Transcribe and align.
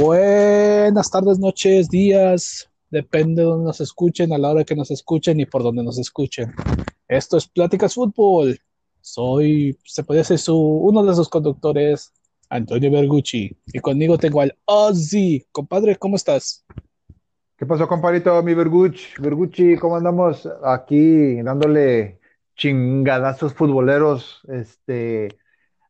Buenas 0.00 1.10
tardes, 1.10 1.40
noches, 1.40 1.88
días, 1.88 2.70
depende 2.88 3.42
de 3.42 3.48
donde 3.48 3.64
nos 3.64 3.80
escuchen, 3.80 4.32
a 4.32 4.38
la 4.38 4.50
hora 4.50 4.62
que 4.62 4.76
nos 4.76 4.92
escuchen 4.92 5.40
y 5.40 5.44
por 5.44 5.64
donde 5.64 5.82
nos 5.82 5.98
escuchen. 5.98 6.54
Esto 7.08 7.36
es 7.36 7.48
Pláticas 7.48 7.94
Fútbol. 7.94 8.56
Soy, 9.00 9.76
se 9.84 10.04
puede 10.04 10.20
decir, 10.20 10.38
su, 10.38 10.56
uno 10.56 11.04
de 11.04 11.16
sus 11.16 11.28
conductores, 11.28 12.12
Antonio 12.48 12.92
Bergucci. 12.92 13.58
Y 13.66 13.80
conmigo 13.80 14.16
tengo 14.18 14.40
al 14.40 14.56
Ozzy. 14.66 15.44
Compadre, 15.50 15.96
¿cómo 15.96 16.14
estás? 16.14 16.64
¿Qué 17.56 17.66
pasó, 17.66 17.88
compadrito? 17.88 18.40
Mi 18.44 18.54
Bergucci, 18.54 19.20
Bergucci, 19.20 19.76
¿cómo 19.78 19.96
andamos? 19.96 20.48
Aquí 20.62 21.42
dándole 21.42 22.20
chingadazos 22.54 23.52
futboleros. 23.52 24.42
Este, 24.46 25.36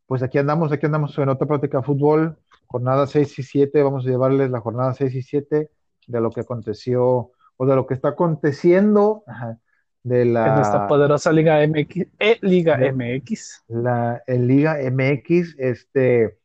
pues 0.06 0.22
aquí 0.22 0.38
andamos, 0.38 0.72
aquí 0.72 0.86
andamos 0.86 1.18
en 1.18 1.28
otra 1.28 1.46
plática 1.46 1.76
de 1.76 1.84
fútbol 1.84 2.38
jornada 2.68 3.06
6 3.06 3.38
y 3.38 3.42
7, 3.42 3.82
vamos 3.82 4.06
a 4.06 4.10
llevarles 4.10 4.50
la 4.50 4.60
jornada 4.60 4.94
6 4.94 5.14
y 5.14 5.22
7 5.22 5.70
de 6.06 6.20
lo 6.20 6.30
que 6.30 6.42
aconteció 6.42 7.32
o 7.56 7.66
de 7.66 7.74
lo 7.74 7.86
que 7.86 7.94
está 7.94 8.10
aconteciendo 8.10 9.24
de 10.02 10.24
la 10.24 10.54
en 10.54 10.60
esta 10.60 10.86
poderosa 10.86 11.32
Liga 11.32 11.66
MX, 11.66 12.06
e 12.18 12.38
Liga 12.42 12.78
MX, 12.92 13.64
la 13.68 14.22
Liga 14.26 14.76
MX, 14.90 15.56
este 15.58 16.38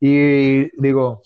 y 0.00 0.70
digo, 0.80 1.22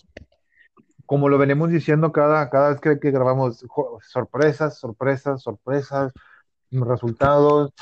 como 1.05 1.29
lo 1.29 1.37
venimos 1.37 1.69
diciendo 1.69 2.11
cada, 2.11 2.49
cada 2.49 2.69
vez 2.69 2.81
que, 2.81 2.99
que 2.99 3.11
grabamos, 3.11 3.65
sorpresas, 4.01 4.77
sorpresas, 4.79 5.41
sorpresas, 5.41 6.11
resultados, 6.71 7.73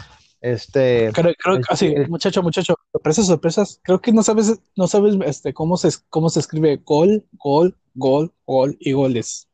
este, 0.42 1.12
creo, 1.14 1.34
creo 1.38 1.62
así, 1.70 1.94
muchacho, 2.10 2.42
muchacho, 2.42 2.76
sorpresas, 2.92 3.28
sorpresas. 3.28 3.80
Creo 3.84 4.02
que 4.02 4.12
no 4.12 4.24
sabes, 4.24 4.60
no 4.76 4.88
sabes, 4.88 5.16
este, 5.24 5.54
cómo 5.54 5.78
se, 5.78 5.90
cómo 6.10 6.30
se 6.30 6.40
escribe 6.40 6.82
gol, 6.84 7.24
gol, 7.34 7.78
gol, 7.94 8.34
gol 8.48 8.76
y 8.80 8.94
goles. 8.94 9.48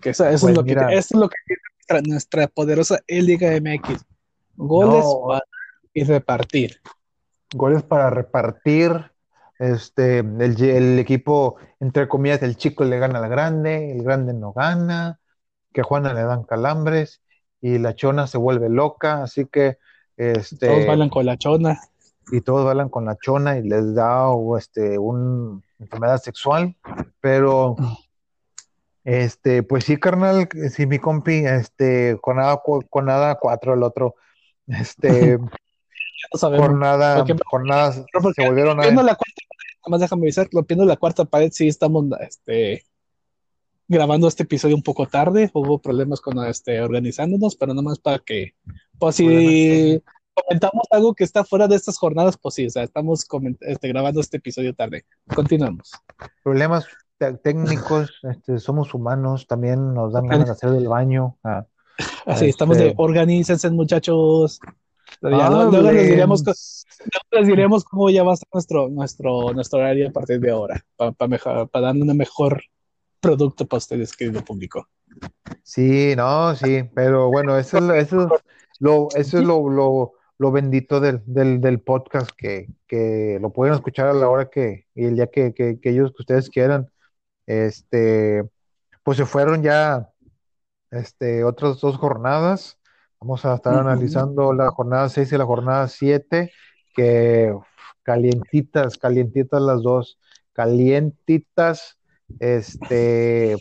Que 0.00 0.10
eso, 0.10 0.26
es 0.26 0.40
pues 0.40 0.56
lo 0.56 0.64
que, 0.64 0.72
eso 0.72 0.88
es 0.90 1.12
lo 1.12 1.28
que 1.28 1.36
tiene 1.46 2.08
nuestra, 2.08 2.48
poderosa 2.48 3.00
Liga 3.06 3.52
MX. 3.60 4.04
Goles 4.56 5.04
para 5.26 5.42
y 5.92 6.02
repartir. 6.02 6.80
Goles 7.54 7.84
para 7.84 8.10
repartir. 8.10 9.12
Este, 9.60 10.18
el, 10.18 10.60
el 10.60 10.98
equipo, 10.98 11.58
entre 11.78 12.08
comillas, 12.08 12.42
el 12.42 12.56
chico 12.56 12.82
le 12.82 12.98
gana 12.98 13.20
al 13.20 13.30
grande, 13.30 13.92
el 13.92 14.02
grande 14.02 14.34
no 14.34 14.52
gana, 14.52 15.20
que 15.72 15.82
a 15.82 15.84
Juana 15.84 16.12
le 16.12 16.22
dan 16.24 16.42
calambres 16.42 17.21
y 17.62 17.78
la 17.78 17.94
chona 17.94 18.26
se 18.26 18.36
vuelve 18.36 18.68
loca, 18.68 19.22
así 19.22 19.46
que 19.46 19.78
este 20.16 20.66
todos 20.66 20.86
bailan 20.86 21.08
con 21.08 21.24
la 21.24 21.38
chona. 21.38 21.80
Y 22.30 22.40
todos 22.40 22.64
bailan 22.64 22.88
con 22.88 23.04
la 23.04 23.16
chona 23.16 23.56
y 23.56 23.62
les 23.62 23.94
da 23.94 24.26
este 24.58 24.98
una 24.98 25.60
enfermedad 25.78 26.18
sexual, 26.18 26.74
pero 27.20 27.76
este 29.04 29.62
pues 29.62 29.84
sí 29.84 29.96
carnal, 29.96 30.48
sí 30.70 30.86
mi 30.86 30.98
compi, 30.98 31.46
este 31.46 32.18
con 32.20 32.36
nada 32.36 32.60
con 32.90 33.04
nada 33.06 33.36
cuatro 33.36 33.74
el 33.74 33.84
otro, 33.84 34.16
este 34.66 35.38
jornada, 36.32 37.24
jornadas 37.44 38.04
se 38.34 38.46
volvieron 38.46 38.80
a 38.80 38.86
la 39.02 39.14
cuarta, 39.14 39.42
más 39.86 40.00
déjame 40.00 40.22
avisar, 40.22 40.48
lo 40.52 40.64
piendo 40.64 40.84
la 40.84 40.96
cuarta 40.96 41.24
pared, 41.24 41.50
sí 41.52 41.68
estamos 41.68 42.06
este 42.20 42.84
grabando 43.92 44.26
este 44.26 44.42
episodio 44.42 44.74
un 44.74 44.82
poco 44.82 45.06
tarde, 45.06 45.50
hubo 45.54 45.78
problemas 45.78 46.20
con 46.20 46.44
este, 46.46 46.80
organizándonos, 46.80 47.56
pero 47.56 47.74
nomás 47.74 47.98
para 47.98 48.18
que, 48.18 48.54
pues 48.98 49.16
si 49.16 50.02
comentamos 50.34 50.86
algo 50.90 51.14
que 51.14 51.24
está 51.24 51.44
fuera 51.44 51.68
de 51.68 51.76
estas 51.76 51.98
jornadas, 51.98 52.36
pues 52.36 52.54
sí, 52.54 52.66
o 52.66 52.70
sea, 52.70 52.82
estamos 52.82 53.26
este, 53.60 53.88
grabando 53.88 54.20
este 54.20 54.38
episodio 54.38 54.74
tarde. 54.74 55.04
Continuamos. 55.34 55.92
Problemas 56.42 56.86
técnicos, 57.42 58.10
este, 58.22 58.58
somos 58.58 58.94
humanos, 58.94 59.46
también 59.46 59.94
nos 59.94 60.12
dan 60.12 60.26
ganas 60.26 60.46
de 60.46 60.52
hacer 60.52 60.70
del 60.70 60.88
baño. 60.88 61.36
Ah, 61.44 61.66
Así, 62.26 62.46
estamos 62.46 62.78
de 62.78 62.88
este, 62.88 63.02
organícense, 63.02 63.70
muchachos. 63.70 64.60
luego, 65.20 65.70
les 65.82 66.08
diremos, 66.08 66.42
les 67.30 67.46
diremos 67.46 67.84
cómo 67.84 68.10
ya 68.10 68.22
va 68.22 68.32
a 68.32 68.36
ser 68.36 68.48
nuestro, 68.52 68.88
nuestro, 68.88 69.52
nuestro 69.52 69.78
horario 69.78 70.08
a 70.08 70.12
partir 70.12 70.40
de 70.40 70.50
ahora, 70.50 70.84
para, 70.96 71.12
para, 71.12 71.66
para 71.66 71.86
dar 71.86 71.96
una 71.96 72.14
mejor 72.14 72.62
producto 73.22 73.66
para 73.66 73.78
ustedes, 73.78 74.14
querido 74.14 74.44
público. 74.44 74.88
Sí, 75.62 76.14
no, 76.16 76.54
sí, 76.56 76.82
pero 76.94 77.28
bueno, 77.28 77.56
eso, 77.56 77.94
eso, 77.94 78.28
lo, 78.80 79.08
eso 79.14 79.38
es 79.38 79.44
lo, 79.44 79.70
lo, 79.70 80.12
lo 80.38 80.52
bendito 80.52 81.00
del, 81.00 81.22
del, 81.24 81.60
del 81.60 81.80
podcast, 81.80 82.30
que, 82.36 82.68
que, 82.86 83.38
lo 83.40 83.50
pueden 83.52 83.74
escuchar 83.74 84.08
a 84.08 84.12
la 84.12 84.28
hora 84.28 84.50
que, 84.50 84.86
y 84.94 85.04
el 85.04 85.14
día 85.14 85.28
que, 85.28 85.54
que, 85.54 85.78
que, 85.80 85.90
ellos, 85.90 86.10
que 86.10 86.22
ustedes 86.22 86.50
quieran. 86.50 86.90
Este, 87.46 88.44
pues 89.02 89.18
se 89.18 89.24
fueron 89.24 89.62
ya 89.62 90.10
este, 90.90 91.44
otras 91.44 91.80
dos 91.80 91.96
jornadas. 91.96 92.78
Vamos 93.20 93.44
a 93.44 93.54
estar 93.54 93.74
analizando 93.74 94.52
la 94.52 94.70
jornada 94.70 95.08
6 95.08 95.32
y 95.32 95.38
la 95.38 95.46
jornada 95.46 95.86
7, 95.86 96.52
que 96.94 97.54
calientitas, 98.02 98.98
calientitas 98.98 99.62
las 99.62 99.82
dos, 99.82 100.18
calientitas 100.52 101.98
este, 102.38 103.56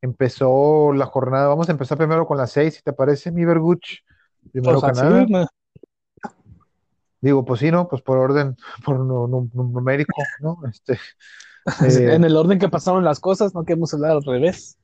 empezó 0.00 0.92
la 0.92 1.06
jornada, 1.06 1.48
vamos 1.48 1.68
a 1.68 1.72
empezar 1.72 1.98
primero 1.98 2.26
con 2.26 2.36
las 2.36 2.52
seis, 2.52 2.74
si 2.74 2.82
te 2.82 2.92
parece, 2.92 3.30
mi 3.30 3.44
Verguch. 3.44 4.00
Primero 4.52 4.80
pues 4.80 5.00
que 5.00 5.46
Digo, 7.20 7.44
pues 7.44 7.60
sí, 7.60 7.70
¿no? 7.70 7.86
Pues 7.86 8.00
por 8.00 8.16
orden, 8.16 8.56
por 8.84 8.98
numérico, 8.98 10.14
¿no? 10.40 10.58
Este, 10.68 10.94
eh, 11.86 12.14
en 12.14 12.24
el 12.24 12.36
orden 12.36 12.58
que 12.58 12.68
pasaron 12.68 13.04
las 13.04 13.20
cosas, 13.20 13.54
no 13.54 13.64
queremos 13.64 13.92
hablar 13.92 14.12
al 14.12 14.24
revés. 14.24 14.78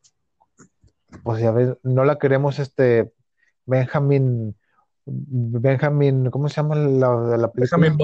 Pues 1.23 1.41
ya 1.41 1.51
ves, 1.51 1.77
no 1.83 2.05
la 2.05 2.19
queremos, 2.19 2.59
este, 2.59 3.13
Benjamin, 3.65 4.55
Benjamin, 5.07 6.31
¿cómo 6.31 6.49
se 6.49 6.57
llama 6.57 6.75
la, 6.75 7.37
la 7.39 7.51
Benjamin, 7.55 7.97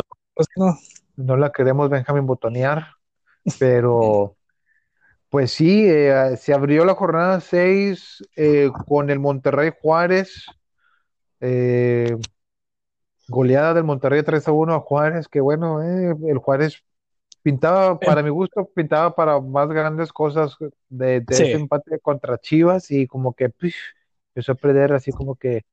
no. 0.57 0.79
no 1.17 1.37
la 1.37 1.53
queremos 1.53 1.91
Benjamin 1.91 2.27
botonear, 2.27 2.87
pero 3.59 4.37
pues 5.33 5.51
sí, 5.53 5.87
eh, 5.89 6.37
se 6.37 6.53
abrió 6.53 6.85
la 6.85 6.95
jornada 6.95 7.41
6 7.41 8.23
eh, 8.37 8.71
con 8.87 9.09
el 9.09 9.19
Monterrey 9.19 9.71
Juárez. 9.81 10.45
Eh, 11.41 12.19
goleada 13.29 13.73
del 13.73 13.85
Monterrey 13.85 14.23
3 14.23 14.47
a 14.47 14.53
1 14.53 14.75
a 14.75 14.81
Juárez, 14.81 15.29
que 15.29 15.41
bueno, 15.41 15.81
el 15.81 16.37
Juárez 16.37 16.85
pintaba, 17.41 17.99
para 17.99 18.23
mi 18.23 18.29
gusto, 18.29 18.69
pintaba 18.75 19.15
para 19.15 19.41
más 19.41 19.69
grandes 19.71 20.13
cosas 20.13 20.55
de, 20.91 21.25
ese 21.27 21.53
empate 21.53 21.99
contra 22.01 22.37
Chivas 22.37 22.91
y 22.91 23.07
como 23.07 23.33
que 23.33 23.45
empezó 24.35 24.53
a 24.53 24.55
perder 24.55 24.93
así 24.93 25.13
como 25.13 25.37
que 25.37 25.65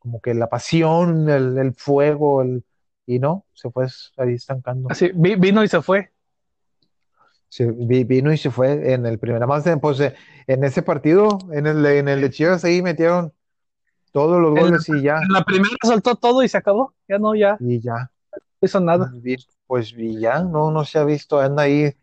como 0.00 0.20
que 0.20 0.34
la 0.34 0.48
pasión, 0.48 1.30
el, 1.30 1.72
fuego, 1.74 2.42
el, 2.42 2.64
y 3.06 3.20
no, 3.20 3.46
se 3.52 3.70
fue 3.70 3.86
ahí 4.16 4.34
estancando. 4.34 4.90
Así, 4.90 5.12
vino 5.14 5.62
y 5.62 5.68
se 5.68 5.80
fue 5.82 6.11
se 7.52 7.66
vino 7.70 8.32
y 8.32 8.38
se 8.38 8.50
fue 8.50 8.94
en 8.94 9.04
el 9.04 9.18
primer, 9.18 9.46
más 9.46 9.62
pues 9.82 10.00
en 10.00 10.64
ese 10.64 10.80
partido, 10.80 11.38
en 11.52 11.66
el, 11.66 11.84
en 11.84 12.08
el 12.08 12.22
de 12.22 12.30
Chivas 12.30 12.64
ahí 12.64 12.80
metieron 12.80 13.30
todos 14.10 14.40
los 14.40 14.58
goles 14.58 14.88
y 14.88 15.02
ya. 15.02 15.18
En 15.18 15.34
la 15.34 15.44
primera 15.44 15.76
soltó 15.82 16.14
todo 16.14 16.42
y 16.42 16.48
se 16.48 16.56
acabó, 16.56 16.94
ya 17.06 17.18
no, 17.18 17.34
ya. 17.34 17.58
Y 17.60 17.78
ya. 17.78 18.10
No 18.32 18.66
hizo 18.66 18.80
nada. 18.80 19.12
Pues 19.66 19.92
y 19.94 20.18
ya, 20.18 20.42
no, 20.42 20.70
no 20.70 20.86
se 20.86 20.98
ha 20.98 21.04
visto, 21.04 21.40
anda 21.40 21.64
ahí. 21.64 21.94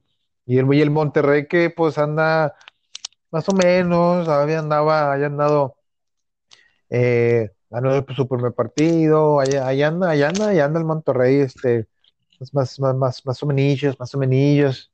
Y 0.46 0.60
el, 0.60 0.72
y 0.72 0.82
el 0.82 0.92
Monterrey 0.92 1.48
que 1.48 1.72
pues 1.72 1.98
anda 1.98 2.56
más 3.32 3.50
o 3.50 3.54
menos, 3.54 4.28
había 4.28 4.60
andaba, 4.60 5.12
haya 5.12 5.26
andado, 5.26 5.78
eh, 6.92 7.50
ganó 7.72 8.06
su 8.16 8.28
primer 8.28 8.54
partido, 8.54 9.40
allá, 9.40 9.88
anda, 9.88 10.12
allá 10.12 10.30
anda, 10.30 10.50
allá 10.50 10.66
anda 10.66 10.80
el 10.80 10.86
Monterrey, 10.86 11.38
este, 11.38 11.88
más, 12.54 12.80
más, 12.80 12.96
más, 12.96 13.26
más 13.26 13.42
o 13.42 13.48
menos, 13.48 14.00
más 14.00 14.14
o 14.14 14.20
menos. 14.20 14.89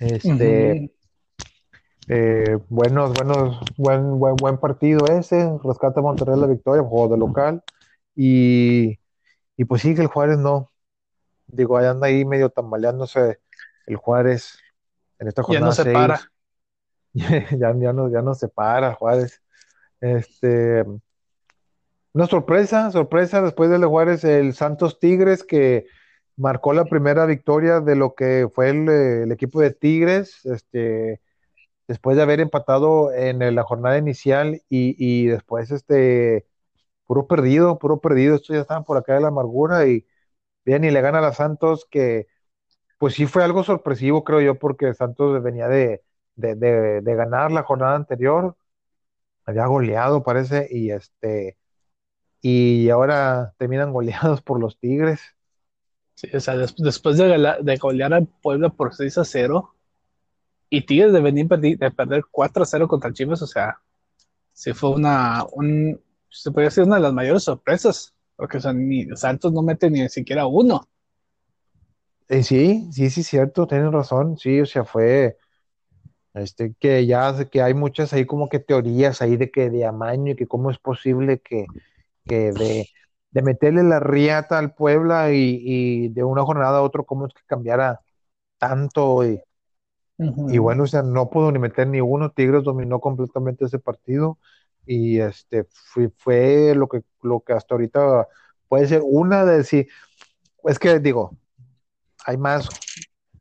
Este, 0.00 0.92
eh, 2.08 2.58
buenos, 2.68 3.12
buenos, 3.14 3.60
buen, 3.76 4.18
buen, 4.18 4.36
buen 4.36 4.58
partido 4.58 5.06
ese, 5.06 5.50
rescata 5.62 6.00
Monterrey 6.00 6.38
la 6.38 6.46
victoria, 6.46 6.82
juego 6.82 7.08
de 7.08 7.18
local, 7.18 7.62
y, 8.14 8.98
y 9.56 9.64
pues 9.64 9.82
sí 9.82 9.94
que 9.94 10.02
el 10.02 10.06
Juárez 10.06 10.38
no, 10.38 10.70
digo, 11.46 11.76
ahí 11.76 11.86
anda 11.86 12.06
ahí 12.06 12.24
medio 12.24 12.50
tambaleándose 12.50 13.40
el 13.86 13.96
Juárez 13.96 14.58
en 15.18 15.28
esta 15.28 15.42
jornada. 15.42 15.60
Ya 15.60 15.66
no 15.66 15.72
se 15.72 15.92
para. 15.92 16.20
ya, 17.58 17.74
ya, 17.74 17.92
no, 17.92 18.10
ya 18.10 18.22
no 18.22 18.34
se 18.34 18.48
para 18.48 18.94
Juárez. 18.94 19.42
Este, 20.00 20.84
una 22.12 22.26
sorpresa, 22.26 22.90
sorpresa 22.90 23.42
después 23.42 23.70
del 23.70 23.84
Juárez, 23.84 24.24
el 24.24 24.54
Santos 24.54 24.98
Tigres 24.98 25.44
que 25.44 25.86
marcó 26.38 26.72
la 26.72 26.86
primera 26.86 27.26
victoria 27.26 27.80
de 27.80 27.96
lo 27.96 28.14
que 28.14 28.48
fue 28.54 28.70
el, 28.70 29.32
equipo 29.32 29.60
de 29.60 29.72
Tigres, 29.72 30.44
este, 30.46 31.20
después 31.88 32.16
de 32.16 32.22
haber 32.24 32.40
empatado 32.40 33.12
en 33.12 33.54
la 33.54 33.64
jornada 33.64 33.98
inicial 33.98 34.62
y, 34.70 35.26
después, 35.28 35.70
este, 35.72 36.46
puro 37.06 37.26
perdido, 37.28 37.78
puro 37.78 38.00
perdido, 38.00 38.36
estos 38.36 38.56
ya 38.56 38.62
estaban 38.62 38.84
por 38.84 38.98
acá 38.98 39.14
de 39.14 39.20
la 39.22 39.28
amargura 39.28 39.86
y 39.88 40.06
bien, 40.64 40.84
y 40.84 40.90
le 40.92 41.00
gana 41.02 41.20
a 41.26 41.34
Santos 41.34 41.86
que 41.90 42.28
pues 42.98 43.14
sí 43.14 43.26
fue 43.26 43.44
algo 43.44 43.64
sorpresivo, 43.64 44.24
creo 44.24 44.40
yo, 44.42 44.58
porque 44.58 44.94
Santos 44.94 45.42
venía 45.42 45.68
de, 45.68 46.04
de, 46.36 46.56
de, 46.56 47.02
de 47.02 47.14
ganar 47.16 47.52
la 47.52 47.64
jornada 47.64 47.96
anterior, 47.96 48.56
había 49.46 49.66
goleado, 49.66 50.22
parece, 50.24 50.68
y 50.70 50.90
este, 50.92 51.58
y 52.42 52.90
ahora 52.90 53.54
terminan 53.58 53.92
goleados 53.92 54.42
por 54.42 54.60
los 54.60 54.78
Tigres. 54.78 55.20
Sí, 56.18 56.26
o 56.34 56.40
sea, 56.40 56.56
des- 56.56 56.74
después 56.76 57.16
de, 57.16 57.28
de 57.62 57.76
golear 57.76 58.12
al 58.12 58.26
Puebla 58.26 58.70
por 58.70 58.92
6 58.92 59.16
a 59.18 59.24
0 59.24 59.76
y 60.68 60.84
Tigres 60.84 61.12
de 61.12 61.20
venir 61.20 61.46
de 61.46 61.90
perder 61.92 62.24
4 62.28 62.64
a 62.64 62.66
0 62.66 62.88
contra 62.88 63.12
Chivas, 63.12 63.40
o 63.40 63.46
sea, 63.46 63.78
sí 64.52 64.72
fue 64.72 64.90
una, 64.90 65.44
un, 65.52 66.00
se 66.28 66.50
podría 66.50 66.70
decir 66.70 66.82
una 66.82 66.96
de 66.96 67.02
las 67.02 67.12
mayores 67.12 67.44
sorpresas, 67.44 68.12
porque 68.34 68.58
o 68.58 68.60
Santos 69.16 69.52
no 69.52 69.62
mete 69.62 69.90
ni 69.90 70.08
siquiera 70.08 70.44
uno. 70.46 70.88
Eh, 72.28 72.42
sí, 72.42 72.88
sí, 72.90 73.10
sí, 73.10 73.22
cierto, 73.22 73.68
tienes 73.68 73.92
razón, 73.92 74.38
sí, 74.38 74.60
o 74.60 74.66
sea, 74.66 74.84
fue, 74.84 75.36
este, 76.34 76.74
que 76.80 77.06
ya, 77.06 77.48
que 77.48 77.62
hay 77.62 77.74
muchas 77.74 78.12
ahí 78.12 78.26
como 78.26 78.48
que 78.48 78.58
teorías 78.58 79.22
ahí 79.22 79.36
de 79.36 79.52
que 79.52 79.70
de 79.70 79.86
amaño 79.86 80.32
y 80.32 80.36
que 80.36 80.48
cómo 80.48 80.72
es 80.72 80.78
posible 80.78 81.38
que, 81.38 81.66
que 82.26 82.50
de 83.30 83.42
meterle 83.42 83.82
la 83.82 84.00
riata 84.00 84.58
al 84.58 84.74
Puebla 84.74 85.32
y, 85.32 85.60
y 85.62 86.08
de 86.08 86.24
una 86.24 86.42
jornada 86.44 86.78
a 86.78 86.82
otra, 86.82 87.02
cómo 87.02 87.26
es 87.26 87.34
que 87.34 87.42
cambiara 87.46 88.00
tanto 88.58 89.24
y, 89.26 89.40
y 90.18 90.58
bueno, 90.58 90.84
o 90.84 90.86
sea, 90.86 91.02
no 91.02 91.30
pudo 91.30 91.52
ni 91.52 91.58
meter 91.58 91.86
ni 91.88 92.00
uno, 92.00 92.30
Tigres 92.30 92.64
dominó 92.64 93.00
completamente 93.00 93.66
ese 93.66 93.78
partido 93.78 94.38
y 94.86 95.20
este, 95.20 95.66
fue, 95.70 96.10
fue 96.16 96.74
lo 96.74 96.88
que, 96.88 97.02
lo 97.22 97.40
que 97.40 97.52
hasta 97.52 97.74
ahorita 97.74 98.26
puede 98.68 98.86
ser 98.88 99.02
una 99.04 99.44
de, 99.44 99.64
sí, 99.64 99.86
es 100.64 100.78
que 100.78 100.98
digo, 100.98 101.36
hay 102.24 102.36
más 102.36 102.68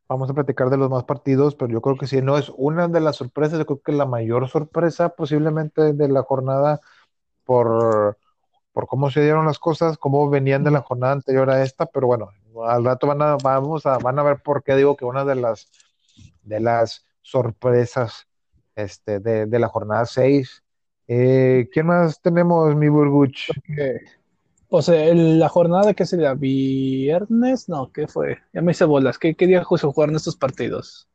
Vamos 0.10 0.30
a 0.30 0.33
platicar 0.33 0.69
de 0.69 0.78
los 0.78 0.90
más 0.90 1.04
partidos, 1.04 1.56
pero 1.56 1.69
yo 1.72 1.81
creo 1.81 1.98
que 1.98 2.07
sí, 2.07 2.22
no 2.22 2.38
es 2.38 2.50
una 2.56 2.88
de 2.88 3.01
las 3.01 3.18
sorpresas, 3.18 3.60
yo 3.60 3.66
creo 3.66 3.81
que 3.81 3.92
la 3.92 4.06
mayor 4.06 4.48
sorpresa 4.48 5.10
posiblemente 5.10 5.94
de 5.94 6.07
la 6.07 6.24
jornada 6.24 6.80
por, 7.44 8.18
por 8.77 8.85
cómo 8.85 9.09
se 9.09 9.24
dieron 9.24 9.47
las 9.47 9.57
cosas, 9.57 9.97
cómo 9.97 10.29
venían 10.29 10.63
de 10.63 10.69
la 10.69 10.81
jornada 10.83 11.13
anterior 11.13 11.50
a 11.50 11.63
esta, 11.63 11.88
pero 11.88 12.06
bueno, 12.06 12.29
al 12.68 12.85
rato 12.85 13.07
van 13.07 13.24
a, 13.24 13.35
vamos 13.38 13.88
a, 13.88 13.97
van 13.97 14.19
a 14.19 14.21
ver 14.21 14.38
por 14.44 14.62
qué 14.63 14.75
digo 14.75 14.95
que 14.95 15.03
una 15.03 15.25
de 15.25 15.33
las, 15.33 15.68
de 16.44 16.59
las 16.59 17.03
sorpresas 17.24 18.27
este, 18.75 19.19
de, 19.19 19.47
de 19.47 19.57
la 19.57 19.68
jornada 19.68 20.06
6. 20.06 20.62
Eh, 21.07 21.68
¿quién 21.74 21.88
más 21.88 22.21
tenemos, 22.21 22.75
mi 22.75 22.88
Burguch? 22.88 23.50
Eh, 23.79 24.00
O 24.69 24.83
sea, 24.83 25.06
el- 25.06 25.39
la 25.39 25.50
jornada 25.50 25.95
que 25.95 26.06
sería 26.06 26.35
viernes, 26.35 27.68
no, 27.69 27.91
¿qué 27.91 28.07
fue? 28.07 28.38
Ya 28.53 28.62
me 28.62 28.73
hice 28.73 28.85
bolas. 28.85 29.18
¿Qué, 29.18 29.33
qué 29.33 29.47
día 29.47 29.63
se 29.75 29.88
jugaron 29.88 30.15
estos 30.15 30.35
partidos? 30.35 31.09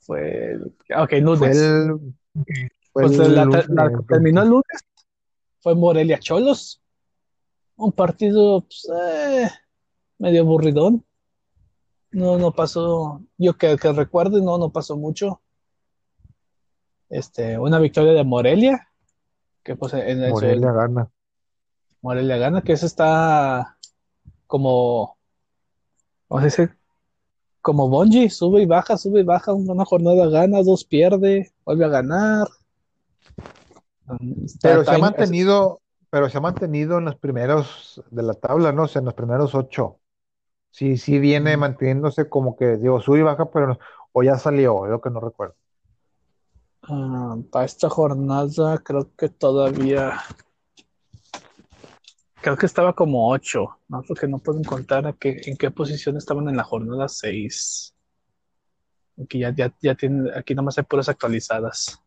Fue, 0.00 0.50
el- 0.52 0.74
ah, 0.94 1.04
ok, 1.04 1.12
lunes. 1.14 1.56
el, 1.56 2.12
Pues 2.92 3.18
el 3.18 3.34
la, 3.34 3.46
la- 3.46 3.90
terminó 4.06 4.42
el 4.42 4.48
lunes, 4.50 4.84
fue 5.60 5.74
Morelia 5.74 6.18
Cholos, 6.18 6.79
un 7.80 7.92
partido 7.92 8.62
pues, 8.62 8.88
eh, 8.94 9.50
medio 10.18 10.42
aburridón. 10.42 11.04
No, 12.12 12.38
no 12.38 12.52
pasó, 12.52 13.22
yo 13.38 13.56
que, 13.56 13.76
que 13.76 13.92
recuerde, 13.92 14.40
no, 14.42 14.58
no 14.58 14.70
pasó 14.70 14.96
mucho. 14.96 15.40
Este, 17.08 17.58
una 17.58 17.78
victoria 17.78 18.12
de 18.12 18.24
Morelia, 18.24 18.88
que 19.62 19.76
pues 19.76 19.92
en 19.94 20.22
el 20.22 20.30
Morelia 20.30 20.72
gana. 20.72 21.10
Morelia 22.02 22.36
gana, 22.38 22.62
que 22.62 22.72
eso 22.72 22.86
está 22.86 23.76
como, 24.46 25.16
¿cómo 26.28 26.40
se 26.40 26.46
dice? 26.46 26.70
Como 27.62 27.88
Bungie, 27.88 28.30
sube 28.30 28.62
y 28.62 28.66
baja, 28.66 28.96
sube 28.96 29.20
y 29.20 29.24
baja, 29.24 29.52
una 29.52 29.84
jornada 29.84 30.26
gana, 30.28 30.62
dos 30.62 30.84
pierde, 30.84 31.52
vuelve 31.64 31.84
a 31.84 31.88
ganar. 31.88 32.48
Está- 34.44 34.68
Pero 34.68 34.84
se 34.84 34.90
ha 34.90 34.98
mantenido, 34.98 35.80
pero 36.10 36.28
se 36.28 36.38
ha 36.38 36.40
mantenido 36.40 36.98
en 36.98 37.06
los 37.06 37.16
primeros 37.16 38.02
de 38.10 38.22
la 38.22 38.34
tabla, 38.34 38.72
¿no? 38.72 38.84
O 38.84 38.88
sea, 38.88 39.00
en 39.00 39.06
los 39.06 39.14
primeros 39.14 39.54
ocho. 39.54 39.98
Sí, 40.70 40.96
sí 40.98 41.18
viene 41.18 41.56
manteniéndose 41.56 42.28
como 42.28 42.56
que, 42.56 42.76
digo, 42.76 43.00
sube 43.00 43.20
y 43.20 43.22
baja, 43.22 43.50
pero 43.50 43.68
no- 43.68 43.78
o 44.12 44.22
ya 44.22 44.38
salió, 44.38 44.84
es 44.86 44.90
lo 44.90 45.00
que 45.00 45.10
no 45.10 45.20
recuerdo. 45.20 45.56
Ah, 46.82 47.36
para 47.52 47.64
esta 47.66 47.88
jornada 47.88 48.78
creo 48.78 49.14
que 49.16 49.28
todavía, 49.28 50.14
creo 52.40 52.56
que 52.56 52.66
estaba 52.66 52.94
como 52.94 53.30
ocho, 53.30 53.78
¿no? 53.88 54.02
Porque 54.06 54.26
no 54.26 54.38
pueden 54.38 54.64
contar 54.64 55.06
a 55.06 55.12
qué, 55.12 55.40
en 55.44 55.56
qué 55.56 55.70
posición 55.70 56.16
estaban 56.16 56.48
en 56.48 56.56
la 56.56 56.64
jornada 56.64 57.08
seis. 57.08 57.94
Aquí 59.22 59.40
ya, 59.40 59.54
ya, 59.54 59.72
ya 59.82 59.94
tienen, 59.94 60.30
aquí 60.36 60.54
nomás 60.54 60.78
hay 60.78 60.84
puras 60.84 61.08
actualizadas. 61.08 62.00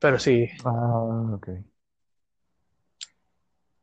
Pero 0.00 0.18
sí, 0.18 0.48
Ah, 0.64 1.32
ok. 1.34 1.48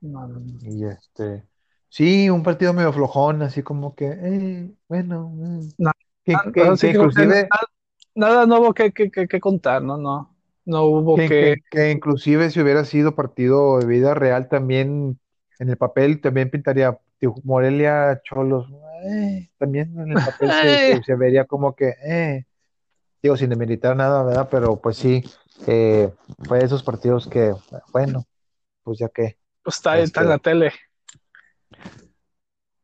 no, 0.01 0.27
no, 0.27 0.39
no. 0.39 0.59
Y 0.62 0.85
este, 0.85 1.44
sí, 1.89 2.29
un 2.29 2.44
partido 2.44 2.73
medio 2.73 2.94
flojón, 2.94 3.41
así 3.41 3.63
como 3.63 3.95
que, 3.95 4.07
eh, 4.07 4.71
bueno, 4.88 5.33
eh. 5.44 5.69
No, 5.77 5.91
que, 6.23 6.33
Ah, 6.35 6.51
que- 6.53 6.62
ahora 6.62 6.77
sí 6.77 6.88
que 6.88 6.91
que 6.94 6.97
inclusive, 6.97 7.47
nada, 7.50 7.67
nada 8.15 8.45
nuevo 8.45 8.73
que, 8.73 8.91
que, 8.94 9.12
que, 9.12 9.27
que 9.27 9.39
contar, 9.39 9.81
¿no? 9.83 9.97
No, 9.97 10.35
no 10.65 10.83
hubo 10.85 11.17
que, 11.17 11.29
que, 11.35 11.56
que- 11.56 11.62
que 11.69 11.91
inclusive 11.91 12.50
si 12.50 12.62
hubiera 12.62 12.85
sido 12.85 13.15
partido 13.15 13.79
de 13.79 13.85
vida 13.85 14.13
real 14.13 14.50
también, 14.50 15.19
en 15.59 15.69
el 15.69 15.77
papel 15.77 16.21
también 16.21 16.50
pintaría 16.50 17.00
Morelia 17.44 18.21
Cholos, 18.23 18.67
eh, 19.06 19.50
también 19.57 19.97
en 20.00 20.12
el 20.12 20.21
papel 20.21 20.53
se, 20.53 20.77
se- 20.77 21.03
se 21.03 21.15
vería 21.15 21.45
como 21.45 21.75
que, 21.75 21.94
eh, 22.06 22.45
digo, 23.23 23.38
sin 23.38 23.50
demeritar 23.51 23.95
nada, 23.97 24.23
¿verdad? 24.23 24.50
Pero 24.51 24.81
pues 24.81 24.97
sí, 24.97 25.23
eh, 25.68 26.12
fue 26.48 26.60
de 26.60 26.66
esos 26.66 26.84
partidos 26.84 27.28
que, 27.28 27.54
bueno, 27.92 28.25
pues 28.84 29.00
ya 29.00 29.10
que, 29.10 29.38
pues, 29.63 29.78
está, 29.78 29.98
está 30.00 30.22
en 30.22 30.28
este, 30.28 30.30
la 30.30 30.38
tele. 30.40 30.74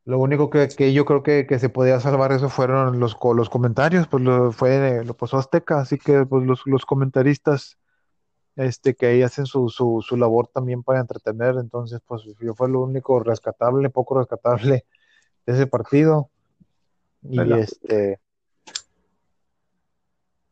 lo 0.05 0.19
único 0.19 0.49
que, 0.49 0.67
que 0.67 0.93
yo 0.93 1.05
creo 1.05 1.23
que, 1.23 1.45
que 1.45 1.59
se 1.59 1.69
podía 1.69 1.99
salvar 1.99 2.31
eso 2.31 2.49
fueron 2.49 2.99
los, 2.99 3.15
los 3.35 3.49
comentarios, 3.49 4.07
pues 4.07 4.23
lo 4.23 4.51
fue, 4.51 5.03
lo 5.05 5.15
pasó 5.15 5.37
Azteca, 5.37 5.79
así 5.79 5.97
que 5.97 6.25
pues 6.25 6.45
los, 6.45 6.61
los 6.65 6.85
comentaristas, 6.85 7.77
este, 8.55 8.95
que 8.95 9.05
ahí 9.05 9.21
hacen 9.21 9.45
su, 9.45 9.69
su, 9.69 10.03
su 10.05 10.17
labor 10.17 10.47
también 10.47 10.83
para 10.83 10.99
entretener, 10.99 11.55
entonces 11.57 12.01
pues 12.05 12.23
yo 12.39 12.53
fue 12.55 12.67
lo 12.69 12.81
único 12.81 13.19
rescatable, 13.19 13.89
poco 13.89 14.17
rescatable 14.17 14.85
de 15.45 15.53
ese 15.53 15.67
partido, 15.67 16.29
y 17.21 17.37
¿verdad? 17.37 17.59
este, 17.59 18.19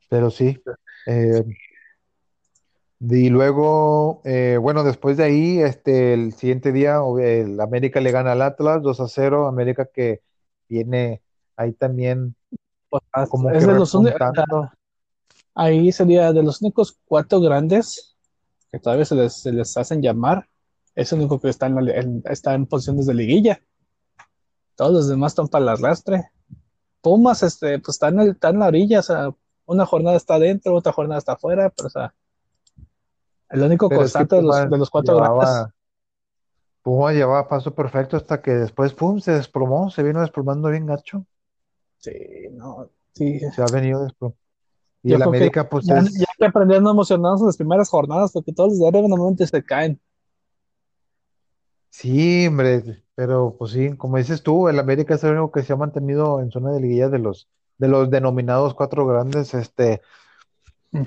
pero 0.10 0.30
sí, 0.30 0.62
eh, 1.08 1.44
Y 3.02 3.30
luego, 3.30 4.22
eh, 4.26 4.58
bueno, 4.62 4.84
después 4.84 5.16
de 5.18 5.24
ahí, 5.24 5.60
este, 5.60 6.14
el 6.14 6.34
siguiente 6.34 6.72
día, 6.74 6.98
el 7.22 7.60
América 7.62 8.02
le 8.02 8.12
gana 8.12 8.34
al 8.34 8.42
Atlas 8.42 8.82
2 8.82 9.00
a 9.00 9.08
0. 9.08 9.48
América 9.48 9.86
que 9.86 10.22
viene 10.68 11.22
ahí 11.56 11.72
también 11.74 12.36
Pues, 12.90 13.04
como 13.30 13.50
es 13.52 13.66
que 13.66 13.72
de 13.72 13.80
los 13.80 13.94
únicos, 13.96 14.20
repuntando. 14.20 14.72
ahí 15.56 15.92
sería 15.92 16.34
de 16.34 16.44
los 16.44 16.62
únicos 16.62 16.98
cuatro 17.06 17.40
grandes 17.40 18.18
que 18.72 18.80
todavía 18.80 19.06
se 19.06 19.16
les, 19.16 19.34
se 19.34 19.52
les 19.52 19.78
hacen 19.78 20.02
llamar. 20.02 20.48
Es 20.96 21.14
el 21.14 21.20
único 21.20 21.40
que 21.40 21.50
está 21.50 21.68
en, 21.68 21.76
la- 21.86 21.94
en- 21.96 22.24
está 22.26 22.54
en 22.54 22.66
posiciones 22.66 23.06
de 23.06 23.14
liguilla. 23.14 23.62
Todos 24.76 24.92
los 24.94 25.08
demás 25.08 25.32
están 25.34 25.48
para 25.48 25.64
el 25.64 25.70
arrastre. 25.70 26.32
Pumas, 27.02 27.44
este, 27.44 27.80
pues 27.80 27.96
está 27.96 28.10
en, 28.10 28.20
el- 28.20 28.32
está 28.32 28.50
en 28.50 28.60
la 28.60 28.68
orilla, 28.68 29.00
o 29.00 29.04
sea, 29.04 29.30
una 29.66 29.86
jornada 29.86 30.18
está 30.18 30.36
adentro, 30.36 30.76
otra 30.76 30.92
jornada 30.92 31.20
está 31.20 31.34
afuera, 31.34 31.70
pero 31.76 31.88
o 31.88 31.90
sea, 31.90 32.14
el 33.50 33.62
único 33.64 33.88
Pero 33.88 34.02
constante 34.02 34.36
de 34.36 34.44
los, 34.44 34.62
Pumas 34.62 34.70
de 34.70 34.78
los 34.78 34.90
cuatro 34.90 35.16
grandes. 35.18 35.50
llevaba, 35.50 35.74
Pumas 36.82 37.16
llevaba 37.16 37.48
paso 37.48 37.74
perfecto 37.76 38.18
hasta 38.18 38.42
que 38.42 38.52
después, 38.52 38.94
pum, 38.94 39.20
se 39.20 39.32
desplomó, 39.34 39.90
se 39.90 40.04
vino 40.04 40.22
desplomando 40.22 40.70
bien 40.70 40.86
gacho. 40.86 41.26
Sí, 41.98 42.14
no, 42.52 42.90
sí. 43.14 43.40
Se 43.52 43.62
ha 43.62 43.68
venido 43.68 44.04
desplomando. 44.04 44.38
Y 45.04 45.12
Yo 45.12 45.16
el 45.16 45.24
que 45.24 45.24
América, 45.24 45.70
pues 45.70 45.86
ya, 45.86 46.00
es, 46.00 46.14
ya 46.18 46.28
que 46.38 46.46
aprendieron 46.46 46.88
a 46.88 46.92
emocionarnos 46.92 47.42
en 47.42 47.48
las 47.48 47.58
primeras 47.58 47.90
jornadas, 47.90 48.32
porque 48.34 48.54
todos 48.54 48.72
los 48.72 48.80
de 48.80 48.88
arriba 48.88 49.08
normalmente 49.08 49.48
se 49.48 49.64
caen. 49.64 50.00
sí, 51.90 52.48
hombre, 52.48 53.04
pero 53.16 53.56
pues 53.58 53.72
sí, 53.72 53.96
como 53.98 54.18
dices 54.18 54.44
tú, 54.44 54.68
el 54.70 54.80
América 54.80 55.16
es 55.16 55.24
el 55.24 55.32
único 55.32 55.52
que 55.52 55.64
se 55.64 55.74
ha 55.74 55.76
mantenido 55.76 56.40
en 56.42 56.52
zona 56.52 56.72
de 56.72 56.82
liguilla 56.82 57.10
de 57.10 57.20
los, 57.20 57.50
de 57.78 57.88
los 57.88 58.10
denominados 58.10 58.74
cuatro 58.76 59.06
grandes, 59.08 59.54
este. 59.54 60.02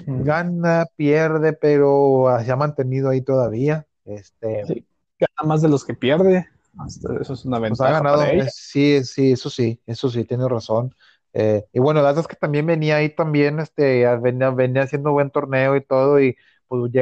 Gana, 0.06 0.86
pierde, 0.96 1.52
pero 1.54 2.28
ah, 2.28 2.44
se 2.44 2.52
ha 2.52 2.56
mantenido 2.56 3.10
ahí 3.10 3.22
todavía. 3.22 3.86
Este, 4.04 4.66
Sí, 4.66 4.86
gana 5.18 5.48
más 5.48 5.62
de 5.62 5.68
los 5.68 5.84
que 5.84 5.94
pierde. 5.94 6.48
Hasta 6.78 7.16
eso 7.20 7.34
es 7.34 7.44
una 7.44 7.58
pues 7.66 7.82
ha 7.82 7.88
ventaja 7.88 7.90
ganado. 7.90 8.22
para 8.22 8.32
ella. 8.32 8.44
eh, 8.44 8.50
sí, 8.50 9.04
sí, 9.04 9.32
eso 9.32 9.50
sí, 9.50 9.80
eso 9.86 10.08
sí, 10.10 10.24
tiene 10.24 10.48
razón. 10.48 10.94
Eh, 11.32 11.64
y 11.72 11.78
bueno, 11.80 12.00
la 12.02 12.08
verdad 12.08 12.22
es 12.22 12.28
que 12.28 12.36
también 12.36 12.66
venía 12.66 12.96
ahí 12.96 13.08
también, 13.14 13.58
este, 13.60 14.06
venía, 14.18 14.50
venía 14.50 14.82
haciendo 14.82 15.12
buen 15.12 15.30
torneo 15.30 15.76
y 15.76 15.80
todo, 15.84 16.20
y 16.20 16.36
pues, 16.68 16.92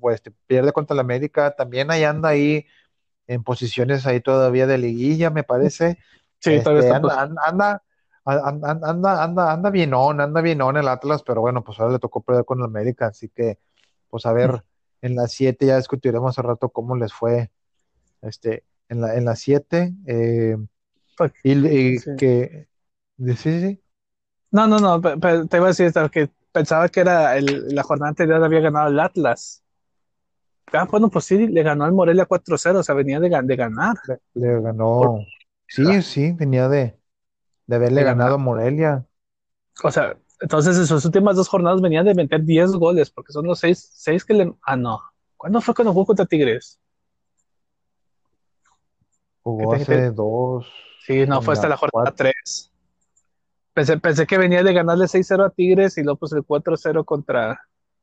pues, 0.00 0.14
este, 0.16 0.32
pierde 0.46 0.72
contra 0.72 0.94
el 0.94 1.00
América, 1.00 1.54
también 1.56 1.90
ahí 1.90 2.04
anda 2.04 2.30
ahí 2.30 2.66
en 3.28 3.44
posiciones 3.44 4.06
ahí 4.06 4.20
todavía 4.20 4.66
de 4.66 4.78
liguilla, 4.78 5.30
me 5.30 5.44
parece. 5.44 5.98
Sí, 6.40 6.60
todavía 6.60 6.82
Este, 6.82 6.94
anda, 6.94 7.00
pues, 7.00 7.16
anda, 7.46 7.82
anda, 8.24 8.70
anda, 8.70 8.90
anda, 8.90 9.24
anda, 9.24 9.52
anda 9.52 9.70
bienón, 9.70 10.20
anda 10.20 10.40
bienón 10.40 10.76
el 10.76 10.88
Atlas, 10.88 11.22
pero 11.22 11.40
bueno, 11.40 11.64
pues 11.64 11.78
ahora 11.80 11.94
le 11.94 11.98
tocó 11.98 12.22
perder 12.22 12.44
con 12.44 12.58
el 12.58 12.64
América, 12.64 13.06
así 13.06 13.28
que, 13.28 13.58
pues 14.08 14.26
a 14.26 14.32
ver, 14.32 14.62
en 15.02 15.16
las 15.16 15.32
7 15.32 15.66
ya 15.66 15.76
discutiremos 15.76 16.30
hace 16.38 16.46
rato 16.46 16.68
cómo 16.68 16.96
les 16.96 17.12
fue, 17.12 17.50
este, 18.22 18.64
en 18.88 19.00
la, 19.00 19.16
en 19.16 19.24
las 19.24 19.40
7, 19.40 19.94
eh, 20.06 20.56
pues, 21.16 21.32
y, 21.42 21.52
y 21.66 21.98
sí. 21.98 22.10
que, 22.18 22.68
sí, 23.18 23.34
sí, 23.36 23.82
No, 24.50 24.66
no, 24.66 24.78
no, 24.78 25.00
te 25.00 25.56
iba 25.56 25.66
a 25.66 25.68
decir 25.68 25.86
esto, 25.86 26.10
que 26.10 26.30
pensaba 26.52 26.88
que 26.88 27.00
era 27.00 27.36
el, 27.36 27.74
la 27.74 27.82
jornada 27.82 28.10
anterior 28.10 28.42
había 28.42 28.60
ganado 28.60 28.88
el 28.88 29.00
Atlas. 29.00 29.62
Ah, 30.72 30.86
bueno, 30.88 31.08
pues 31.08 31.24
sí, 31.24 31.48
le 31.48 31.62
ganó 31.62 31.84
al 31.84 31.92
Morelia 31.92 32.26
4-0, 32.26 32.78
o 32.78 32.82
sea, 32.82 32.94
venía 32.94 33.18
de, 33.18 33.28
de 33.28 33.56
ganar. 33.56 33.96
le, 34.06 34.20
le 34.34 34.60
ganó, 34.60 35.18
sí, 35.66 36.02
sí, 36.02 36.32
venía 36.32 36.68
de, 36.68 36.99
de 37.70 37.76
haberle 37.76 38.02
ganado 38.02 38.34
a 38.34 38.38
Morelia, 38.38 39.06
O 39.82 39.90
sea, 39.90 40.16
entonces 40.40 40.76
en 40.76 40.86
sus 40.86 41.04
últimas 41.04 41.36
dos 41.36 41.48
jornadas 41.48 41.80
venían 41.80 42.04
de 42.04 42.14
meter 42.14 42.42
10 42.44 42.72
goles, 42.72 43.10
porque 43.10 43.32
son 43.32 43.46
los 43.46 43.58
6, 43.60 43.90
seis 43.94 44.24
que 44.24 44.34
le... 44.34 44.54
Ah, 44.62 44.76
no. 44.76 45.00
¿Cuándo 45.36 45.60
fue 45.60 45.74
cuando 45.74 45.92
jugó 45.92 46.06
contra 46.06 46.26
Tigres? 46.26 46.78
jugó 49.42 49.72
Que 49.72 49.76
te- 49.76 49.82
hace 49.82 50.10
dos, 50.10 50.66
Sí, 51.06 51.26
no, 51.26 51.40
fue 51.42 51.54
hasta 51.54 51.68
la 51.68 51.76
jornada 51.76 52.12
cuatro, 52.12 52.14
3. 52.16 52.72
Pensé, 53.72 53.98
pensé 53.98 54.26
que 54.26 54.38
venía 54.38 54.62
de 54.62 54.72
ganarle 54.72 55.08
6-0 55.08 55.44
a 55.44 55.50
Tigres 55.50 55.96
y 55.98 56.02
luego 56.02 56.18
pues 56.18 56.32
el 56.32 56.44
4-0 56.44 57.04
contra, 57.04 57.60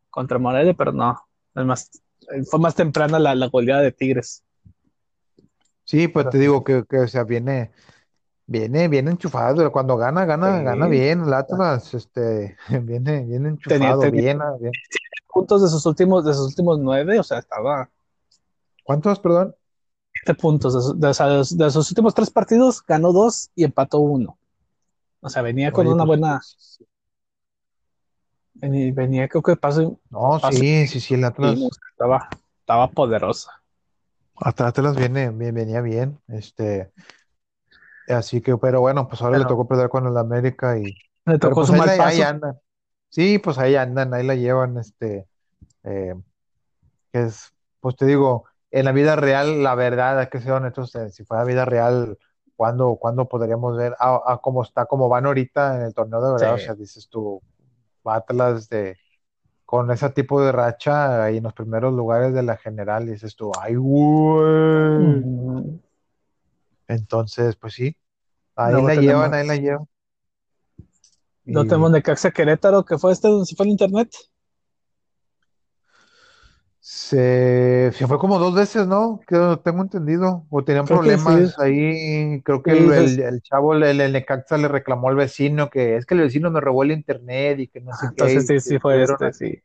contra 0.10 0.40
Morelia, 0.40 0.74
pero 0.74 0.92
no. 0.92 1.16
Es 1.56 1.66
más, 1.66 1.92
fue 2.50 2.60
más 2.60 2.76
temprana 2.76 3.20
la, 3.20 3.36
la 3.36 3.48
goleada 3.48 3.82
de 3.82 3.92
Tigres. 3.92 4.44
sí, 5.86 6.08
pues 6.08 6.30
te 6.30 6.38
digo 6.38 6.64
que, 6.64 6.84
que, 6.90 7.00
o 7.00 7.08
sea, 7.08 7.24
viene 7.24 7.72
Viene, 8.50 8.88
viene 8.88 9.12
enchufado, 9.12 9.70
cuando 9.74 9.98
gana, 9.98 10.24
gana, 10.26 10.62
gana 10.62 10.88
bien 10.88 11.24
el 11.24 11.34
Atlas, 11.34 11.94
este, 11.94 12.56
viene, 12.84 13.26
viene 13.26 13.50
enchufado, 13.50 14.10
tenía 14.10 14.24
bien, 14.24 14.42
ah, 14.42 14.56
bien. 14.60 14.72
puntos 15.28 15.62
de 15.62 15.70
sus 15.70 15.86
últimos, 15.86 16.26
de 16.26 16.34
sus 16.34 16.48
últimos 16.48 16.80
nueve, 16.80 17.20
o 17.20 17.24
sea, 17.24 17.40
estaba 17.40 17.90
¿Cuántos, 18.84 19.20
perdón? 19.20 19.56
siete 20.14 20.34
puntos. 20.40 21.00
De, 21.00 21.08
de- 21.08 21.08
de 21.08 21.14
sus 21.14 21.58
de 21.58 21.72
sus 21.72 21.92
últimos 21.92 22.14
tres 22.14 22.30
partidos, 22.30 22.84
ganó 22.86 23.12
dos 23.14 23.52
y 23.56 23.64
empató 23.64 24.00
uno. 24.00 24.38
O 25.22 25.30
sea, 25.30 25.42
venía 25.42 25.72
con 25.72 25.88
Oye, 25.88 25.94
una 25.94 26.06
pues, 26.06 26.20
buena, 26.20 26.42
venía, 28.54 28.94
venía 28.94 29.28
creo 29.28 29.42
que 29.44 29.56
paso, 29.56 30.00
no, 30.10 30.40
paso 30.42 30.60
sí, 30.60 30.88
sí, 30.88 31.00
sí, 31.00 31.14
el 31.14 31.24
Atlas, 31.24 31.60
estaba, 31.92 32.30
estaba 32.62 32.90
poderosa. 32.92 33.52
hasta 34.36 34.68
Atlas 34.68 34.96
viene, 34.98 35.30
bien, 35.32 35.54
venía 35.56 35.82
bien, 35.82 36.20
este, 36.28 36.92
así 38.08 38.42
que, 38.42 38.58
pero 38.58 38.82
bueno, 38.82 39.08
pues 39.08 39.22
ahora 39.22 39.38
le 39.40 39.46
Pero 39.46 39.50
tocó 39.50 39.68
perder 39.68 39.90
con 39.90 40.08
el 40.08 40.18
América 40.18 40.78
y, 40.78 40.98
le 41.26 41.38
pero 41.40 41.56
tocó 41.56 41.60
pues 41.60 41.70
su 41.70 41.74
ahí, 41.74 41.82
mal 41.82 41.92
ahí 42.02 42.22
paso. 42.22 42.22
andan, 42.22 42.58
sí, 43.10 43.40
pues 43.40 43.58
ahí 43.60 43.76
andan, 43.76 44.14
ahí 44.14 44.26
la 44.26 44.36
llevan, 44.36 44.78
este, 44.78 45.28
eh, 45.84 46.16
que 47.12 47.24
es, 47.24 47.54
pues 47.80 47.96
te 47.96 48.06
digo, 48.06 48.46
en 48.72 48.86
la 48.86 48.92
vida 48.92 49.16
real, 49.16 49.64
la 49.64 49.76
verdad, 49.76 50.20
hay 50.20 50.28
que 50.30 50.42
ser 50.42 50.54
honestos, 50.54 50.96
eh, 50.96 51.10
si 51.12 51.24
fuera 51.26 51.44
vida 51.46 51.66
real, 51.66 52.18
¿cuándo, 52.56 52.98
cuándo 52.98 53.28
podríamos 53.28 53.78
ver 53.78 53.96
a, 54.00 54.22
a 54.34 54.38
cómo 54.40 54.64
está, 54.64 54.86
cómo 54.86 55.10
van 55.10 55.26
ahorita 55.26 55.76
en 55.78 55.82
el 55.84 55.94
torneo 55.94 56.22
de 56.22 56.34
verdad? 56.34 56.56
O 56.56 56.58
Sí. 56.58 56.66
sea, 56.66 56.76
dices 56.76 57.08
tú, 57.10 57.44
Atlas 58.06 58.70
de, 58.70 59.00
con 59.66 59.92
ese 59.92 60.10
tipo 60.12 60.42
de 60.42 60.52
racha 60.54 61.24
ahí 61.26 61.38
en 61.38 61.44
los 61.46 61.54
primeros 61.54 61.94
lugares 61.94 62.34
de 62.34 62.44
la 62.44 62.58
general, 62.58 63.08
dices 63.08 63.36
tú, 63.36 63.58
ay, 63.58 63.76
güey. 63.76 64.48
Mm, 64.98 65.80
Entonces, 66.88 67.56
pues 67.56 67.74
sí, 67.74 67.96
ahí 68.56 68.72
Luego 68.72 68.88
la 68.88 68.96
llevan, 68.96 69.34
ahí 69.34 69.48
la 69.48 69.56
llevan. 69.56 69.88
luego 71.46 71.66
Y 71.66 71.70
tenemos 71.70 71.92
Necaxa 71.92 72.32
Querétaro, 72.32 72.86
que 72.86 72.98
fue 72.98 73.12
este 73.12 73.28
donde 73.28 73.46
se 73.46 73.56
fue 73.56 73.66
el 73.66 73.72
internet. 73.72 74.10
Se, 76.80 77.92
se 77.94 78.08
fue 78.08 78.18
como 78.18 78.40
dos 78.40 78.56
veces, 78.56 78.88
¿no? 78.88 79.20
Que 79.28 79.60
tengo 79.64 79.82
entendido. 79.82 80.46
O 80.50 80.64
tenían 80.64 80.86
Creo 80.86 81.02
que 81.02 81.18
sí, 81.18 81.26
problemas 81.26 81.60
ahí. 81.60 82.42
Creo 82.44 82.64
que 82.64 82.72
sí, 82.72 82.78
el, 82.78 82.92
el, 82.94 83.20
el 83.20 83.42
chavo, 83.42 83.74
el, 83.74 83.84
el 84.00 84.14
Necaxa 84.14 84.58
le 84.58 84.70
reclamó 84.70 85.10
al 85.10 85.16
vecino 85.16 85.70
que 85.70 85.98
es 85.98 86.06
que 86.06 86.16
el 86.16 86.22
vecino 86.22 86.50
me 86.50 86.62
robó 86.62 86.84
el 86.84 86.92
internet 86.92 87.60
y 87.60 87.68
que 87.68 87.82
no 87.82 87.92
sé 87.94 88.08
qué. 88.16 88.22
entonces 88.22 88.46
Y 88.46 88.48
sí, 88.48 88.60
sí 88.62 88.80
fue 88.80 89.04
este, 89.04 89.34
sí. 89.34 89.62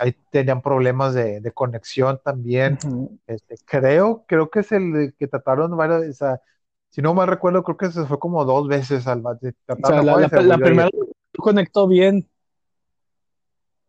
Ahí 0.00 0.16
tenían 0.30 0.62
problemas 0.62 1.14
de, 1.14 1.40
de 1.40 1.52
conexión 1.52 2.20
también. 2.24 2.78
Este, 3.26 3.56
creo, 3.64 4.24
creo 4.26 4.50
que 4.50 4.60
es 4.60 4.72
el 4.72 5.14
que 5.18 5.28
trataron 5.28 5.76
varias, 5.76 6.08
o 6.08 6.12
sea, 6.12 6.40
si 6.88 7.02
no 7.02 7.14
mal 7.14 7.28
recuerdo, 7.28 7.62
creo 7.62 7.76
que 7.76 7.90
se 7.90 8.06
fue 8.06 8.18
como 8.18 8.44
dos 8.44 8.66
veces 8.66 9.06
al 9.06 9.20
bate. 9.20 9.54
O 9.68 9.86
sea, 9.86 10.02
la, 10.02 10.58
primera 10.58 10.88
conectó 11.36 11.86
bien 11.86 12.28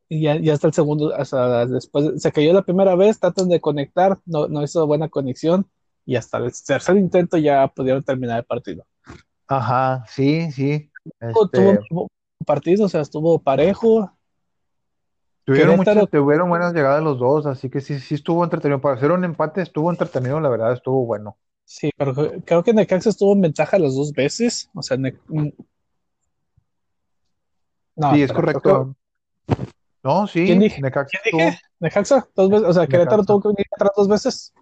y 0.10 0.24
ya, 0.24 0.36
ya 0.36 0.54
hasta 0.54 0.68
el 0.68 0.74
segundo, 0.74 1.14
sea, 1.26 1.66
después 1.66 2.22
se 2.22 2.32
cayó 2.32 2.54
la 2.54 2.64
primera 2.64 2.96
vez, 2.96 3.20
tratan 3.20 3.48
de 3.48 3.62
conectar, 3.62 4.20
no, 4.26 4.48
no 4.50 4.62
hizo 4.62 4.86
buena 4.86 5.08
conexión 5.08 5.68
y 6.06 6.18
hasta 6.18 6.38
el 6.38 6.52
tercer 6.66 6.98
intento 6.98 7.38
ya 7.38 7.68
pudieron 7.70 8.04
terminar 8.04 8.40
el 8.40 8.46
partido. 8.46 8.86
Ajá, 9.48 10.04
sí, 10.08 10.52
sí. 10.52 10.92
Tuvo 11.20 11.46
Este, 11.46 11.80
un 11.90 12.08
partido, 12.46 12.86
o 12.86 12.90
sea, 12.90 13.02
estuvo 13.02 13.40
parejo. 13.40 14.12
Tuvieron 15.52 15.76
Querétaro, 15.76 16.00
muchas, 16.02 16.12
tuvieron 16.12 16.50
buenas 16.50 16.74
llegadas 16.74 17.04
los 17.04 17.20
dos, 17.20 17.46
así 17.46 17.70
que 17.70 17.82
sí, 17.82 18.00
sí 18.00 18.16
estuvo 18.16 18.42
entretenido. 18.44 18.80
Para 18.80 18.96
hacer 18.96 19.12
un 19.12 19.26
empate 19.26 19.62
estuvo 19.62 19.92
entretenido, 19.92 20.40
la 20.40 20.48
verdad, 20.48 20.72
estuvo 20.72 21.06
bueno. 21.06 21.38
sí, 21.66 21.92
pero 21.98 22.14
creo 22.46 22.64
que 22.64 22.74
Necaxa 22.74 23.10
estuvo 23.10 23.34
en 23.34 23.42
ventaja 23.42 23.78
las 23.78 23.94
dos 23.96 24.14
veces, 24.14 24.70
o 24.74 24.82
sea, 24.82 24.96
Ne- 24.96 25.18
mm, 25.28 25.50
no, 27.98 28.14
Sí, 28.16 28.22
es 28.22 28.30
que, 28.30 28.36
correcto. 28.36 28.62
¿quién 28.72 28.96
No, 30.04 30.26
sí, 30.26 30.56
dije? 30.58 30.82
Necaxa 30.82 31.20
¿Quién 31.22 31.38
dije? 31.38 31.60
Necaxa, 31.80 32.28
dos 32.34 32.50
veces, 32.50 32.68
o 32.70 32.74
sea, 32.74 32.88
Querétaro 32.88 33.24
tuvo 33.26 33.42
que 33.42 33.48
venir 33.50 33.68
atrás 33.76 33.92
dos 33.96 34.08
veces. 34.08 34.54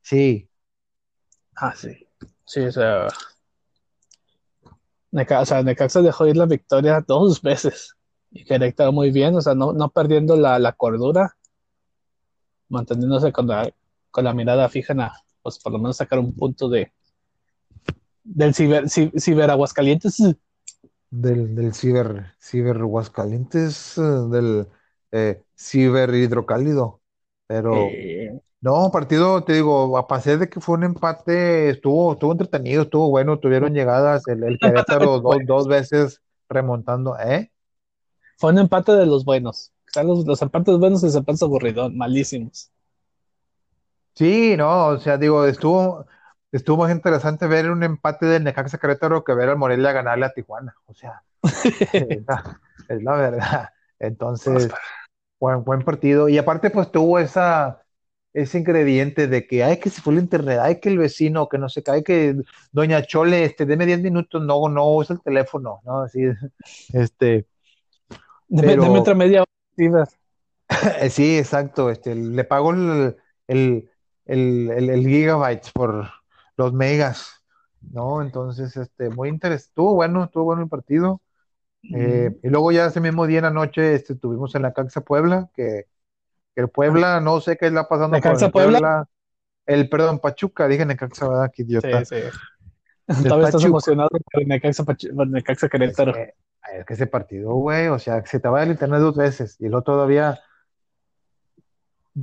Sí, 0.00 0.48
Ah, 1.60 1.74
sí. 1.76 2.06
Sí, 2.46 2.60
o 2.60 2.72
sea, 2.72 3.08
o 5.12 5.44
sea, 5.44 5.62
Necaxa 5.62 6.00
dejó 6.00 6.26
ir 6.26 6.36
la 6.36 6.46
victoria 6.46 7.04
dos 7.06 7.42
veces. 7.42 7.97
Y 8.30 8.44
Querétaro 8.46 8.90
muy 8.90 9.10
bien, 9.10 9.34
o 9.34 9.42
sea, 9.42 9.54
no, 9.54 9.74
no 9.74 9.90
perdiendo 9.90 10.34
la, 10.34 10.58
la 10.58 10.72
cordura, 10.72 11.36
manteniéndose 12.70 13.30
con 13.32 13.46
la, 13.46 13.70
con 14.10 14.24
la 14.24 14.32
mirada 14.32 14.68
fija 14.70 14.92
en 14.94 15.00
la, 15.00 15.12
pues 15.42 15.58
por 15.58 15.72
lo 15.72 15.78
menos 15.78 15.96
sacar 15.98 16.18
un 16.18 16.32
punto 16.34 16.68
de 16.68 16.92
del 18.24 18.54
ciber, 18.54 18.84
ci- 18.84 19.10
ciber 19.18 19.50
Aguascalientes. 19.50 20.18
del, 21.10 21.54
del 21.54 21.74
ciber, 21.74 22.34
ciber 22.40 22.76
Aguascalientes, 22.78 23.96
eh, 23.98 24.02
del 24.30 24.68
eh, 25.12 25.42
ciber 25.56 26.14
hidrocálido. 26.14 27.02
Pero 27.46 28.00
Eh, 28.00 28.40
no, 28.60 28.90
partido, 28.92 29.44
te 29.44 29.54
digo, 29.54 29.98
a 29.98 30.06
pesar 30.08 30.38
de 30.38 30.48
que 30.50 30.60
fue 30.60 30.76
un 30.76 30.84
empate, 30.84 31.70
estuvo, 31.70 32.12
estuvo 32.14 32.32
entretenido, 32.32 32.82
estuvo 32.82 33.10
bueno, 33.10 33.38
tuvieron 33.40 33.74
llegadas, 33.74 34.26
el, 34.28 34.44
el 34.44 34.60
Querétaro 34.60 35.20
dos, 35.20 35.46
dos 35.46 35.68
veces 35.68 36.22
remontando, 36.48 37.18
¿eh? 37.18 37.52
Fue 38.38 38.52
un 38.52 38.58
empate 38.58 38.92
de 38.92 39.04
los 39.04 39.24
buenos. 39.24 39.72
O 39.88 39.92
sea, 39.92 40.04
los, 40.04 40.24
los 40.24 40.40
empates 40.42 40.78
buenos 40.78 41.02
y 41.02 41.06
los 41.06 41.16
empates 41.16 41.42
aburridos, 41.42 41.92
malísimos. 41.92 42.70
Sí, 44.14 44.56
no, 44.56 44.86
o 44.86 44.98
sea, 44.98 45.16
digo, 45.16 45.44
estuvo, 45.44 46.06
estuvo 46.52 46.84
más 46.84 46.92
interesante 46.92 47.46
ver 47.46 47.70
un 47.70 47.82
empate 47.82 48.26
del 48.26 48.44
Necaxa 48.44 48.78
Querétaro 48.78 49.24
que 49.24 49.34
ver 49.34 49.48
al 49.48 49.58
Morelia 49.58 49.92
ganarle 49.92 50.26
a 50.26 50.32
Tijuana. 50.32 50.74
O 50.86 50.94
sea, 50.94 51.22
es 51.92 52.24
la, 52.26 52.60
es 52.88 53.02
la 53.02 53.12
verdad. 53.16 53.68
Entonces, 53.98 54.68
buen, 55.40 55.64
buen 55.64 55.82
partido. 55.82 56.28
Y 56.28 56.38
aparte, 56.38 56.70
pues 56.70 56.90
tuvo 56.92 57.18
esa, 57.18 57.82
ese 58.32 58.58
ingrediente 58.58 59.26
de 59.26 59.46
que, 59.46 59.64
ay, 59.64 59.78
que 59.78 59.90
se 59.90 60.00
fue 60.00 60.12
el 60.12 60.20
internet, 60.20 60.60
ay, 60.62 60.80
que 60.80 60.88
el 60.90 60.98
vecino, 60.98 61.48
que 61.48 61.58
no 61.58 61.68
sé 61.68 61.82
qué, 61.82 61.90
ay, 61.90 62.02
que 62.02 62.36
Doña 62.72 63.02
Chole, 63.02 63.44
este, 63.44 63.66
deme 63.66 63.86
10 63.86 64.00
minutos, 64.00 64.42
no, 64.42 64.68
no 64.68 64.94
usa 64.94 65.14
el 65.14 65.22
teléfono, 65.22 65.80
¿no? 65.84 66.02
Así, 66.02 66.20
este, 66.92 67.46
Deme, 68.48 68.76
deme 68.76 68.98
pero 68.98 68.98
otra 68.98 69.14
media 69.14 69.42
hora, 69.42 70.06
Sí, 71.10 71.38
exacto. 71.38 71.90
Este, 71.90 72.14
le 72.14 72.44
pago 72.44 72.72
el, 72.72 73.16
el, 73.46 73.90
el, 74.26 74.70
el- 74.70 75.06
gigabytes 75.06 75.72
por 75.72 76.08
los 76.56 76.72
megas, 76.72 77.44
¿no? 77.80 78.22
Entonces, 78.22 78.76
este, 78.76 79.10
muy 79.10 79.28
interesante. 79.28 79.68
Estuvo 79.70 79.94
bueno, 79.94 80.24
estuvo 80.24 80.44
bueno 80.44 80.62
el 80.62 80.68
partido. 80.68 81.22
Eh, 81.92 82.30
y 82.42 82.48
luego 82.48 82.72
ya 82.72 82.86
ese 82.86 83.00
mismo 83.00 83.26
día 83.26 83.38
en 83.40 83.44
la 83.46 83.50
noche, 83.50 83.94
este, 83.94 84.14
tuvimos 84.16 84.54
en 84.56 84.62
la 84.62 84.72
Caxa 84.74 85.02
Puebla, 85.02 85.50
que, 85.54 85.86
que 86.54 86.62
el 86.62 86.70
Puebla, 86.70 87.20
no 87.20 87.40
sé 87.40 87.56
qué 87.58 87.68
está 87.68 87.88
pasando 87.88 88.16
el 88.16 88.22
Puebla. 88.22 88.52
Puebla. 88.52 89.08
El, 89.66 89.88
perdón, 89.90 90.20
Pachuca, 90.20 90.68
dije 90.68 90.86
Necaxa, 90.86 91.28
¿verdad? 91.28 91.52
Qué 91.54 91.62
Sí, 91.82 91.88
idiota. 91.88 92.04
sí. 92.04 92.16
El 93.08 93.22
Todavía 93.24 93.46
estás 93.46 93.64
emocionado 93.64 94.08
por 94.10 94.46
Necaxa, 94.46 94.84
por 94.84 94.96
Necaxa 95.28 95.66
Es 95.66 95.72
Querétaro. 95.72 96.12
que, 96.12 96.34
es 96.78 96.84
que 96.84 96.94
ese 96.94 97.06
partido, 97.06 97.54
güey, 97.54 97.88
o 97.88 97.98
sea, 97.98 98.24
se 98.26 98.38
te 98.38 98.48
va 98.48 98.62
el 98.62 98.70
internet 98.70 99.00
dos 99.00 99.16
veces 99.16 99.56
y 99.58 99.64
luego 99.64 99.82
todavía 99.82 100.38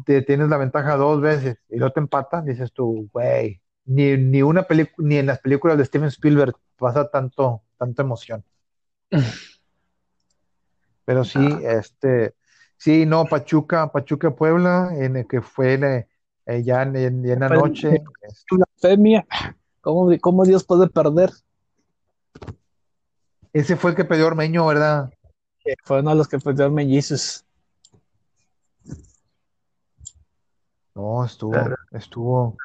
te 0.05 0.21
tienes 0.21 0.49
la 0.49 0.57
ventaja 0.57 0.95
dos 0.95 1.21
veces 1.21 1.57
y 1.69 1.77
luego 1.77 1.93
te 1.93 2.01
empatan, 2.01 2.45
dices 2.45 2.71
tú, 2.71 3.09
güey, 3.11 3.61
ni, 3.85 4.15
ni 4.17 4.41
una 4.43 4.63
película, 4.63 5.07
ni 5.07 5.17
en 5.17 5.25
las 5.25 5.39
películas 5.39 5.77
de 5.77 5.85
Steven 5.85 6.09
Spielberg 6.09 6.55
pasa 6.77 7.09
tanto, 7.09 7.63
tanta 7.77 8.03
emoción. 8.03 8.43
Pero 11.05 11.23
sí, 11.23 11.39
Ah. 11.39 11.59
este, 11.79 12.35
sí, 12.77 13.05
no, 13.05 13.25
Pachuca, 13.25 13.91
Pachuca 13.91 14.35
Puebla, 14.35 14.89
en 14.93 15.17
el 15.17 15.27
que 15.27 15.41
fue 15.41 16.07
eh, 16.45 16.63
ya 16.63 16.81
en, 16.83 17.39
la 17.39 17.49
noche, 17.49 18.03
este. 18.21 18.57
¿Cómo, 19.85 20.09
¿Cómo 20.19 20.45
Dios 20.45 20.63
puede 20.63 20.87
perder? 20.89 21.29
ese 23.53 23.75
fue 23.77 23.91
el 23.91 23.95
que 23.95 24.03
perdió 24.03 24.25
Ormeño, 24.25 24.65
¿verdad? 24.65 25.13
Fue 25.83 25.99
uno 25.99 26.09
de 26.09 26.15
los 26.15 26.27
que 26.27 26.39
perdieron 26.39 26.73
mellizos. 26.73 27.45
No, 30.95 31.23
estuvo, 31.23 31.51
Pero- 31.51 31.75
estuvo, 31.91 32.57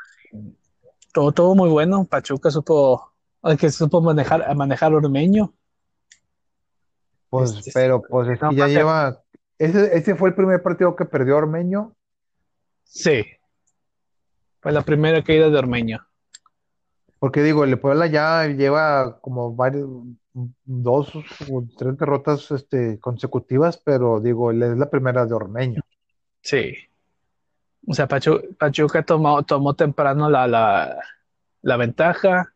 Todo, 1.12 1.30
todo 1.32 1.54
muy 1.54 1.68
bueno. 1.68 2.04
Pachuca 2.06 2.50
supo, 2.50 3.12
al 3.42 3.58
que 3.58 3.70
supo 3.70 4.00
manejar, 4.00 4.54
manejar 4.56 4.94
Ormeño. 4.94 5.52
pues, 7.28 7.50
Este, 7.52 7.70
pero 7.74 8.00
pues 8.00 8.28
es 8.28 8.40
no, 8.40 8.48
que 8.50 8.56
ya 8.56 8.66
lleva, 8.66 9.22
ese, 9.58 9.94
ese 9.94 10.14
fue 10.16 10.30
el 10.30 10.34
primer 10.34 10.62
partido 10.62 10.96
que 10.96 11.04
perdió 11.04 11.36
Ormeño, 11.36 11.94
Sí. 12.84 13.24
Fue 14.62 14.72
la 14.72 14.82
primera 14.82 15.22
caída 15.22 15.50
de 15.50 15.58
Ormeño. 15.58 16.04
Porque 17.20 17.42
digo, 17.42 17.64
el 17.64 17.78
Puebla 17.78 18.06
ya 18.06 18.46
lleva 18.46 19.20
como 19.20 19.54
varios, 19.54 19.88
dos 20.64 21.14
o 21.14 21.64
tres 21.76 21.98
derrotas 21.98 22.50
este, 22.50 22.98
consecutivas, 22.98 23.76
pero 23.76 24.20
digo, 24.20 24.50
es 24.50 24.58
la 24.78 24.88
primera 24.88 25.26
de 25.26 25.34
Ormeño. 25.34 25.82
Sí. 26.40 26.74
O 27.86 27.92
sea, 27.92 28.08
Pachu- 28.08 28.56
Pachuca 28.56 29.02
tomó, 29.02 29.42
tomó 29.42 29.74
temprano 29.74 30.30
la, 30.30 30.48
la, 30.48 31.76
ventaja. 31.76 32.54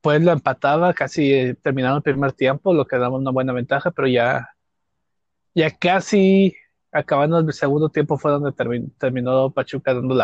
Pues 0.00 0.22
la 0.22 0.32
empataba, 0.32 0.92
casi 0.92 1.32
eh, 1.32 1.54
terminando 1.54 1.98
el 1.98 2.02
primer 2.02 2.32
tiempo, 2.32 2.74
lo 2.74 2.84
que 2.84 2.98
daba 2.98 3.16
una 3.16 3.30
buena 3.30 3.52
ventaja, 3.52 3.90
pero 3.92 4.08
ya, 4.08 4.48
ya 5.54 5.70
casi 5.76 6.54
acabando 6.90 7.38
el 7.38 7.52
segundo 7.52 7.90
tiempo 7.90 8.18
fue 8.18 8.32
donde 8.32 8.50
termi- 8.50 8.92
terminó 8.98 9.50
Pachuca 9.52 9.94
dando 9.94 10.16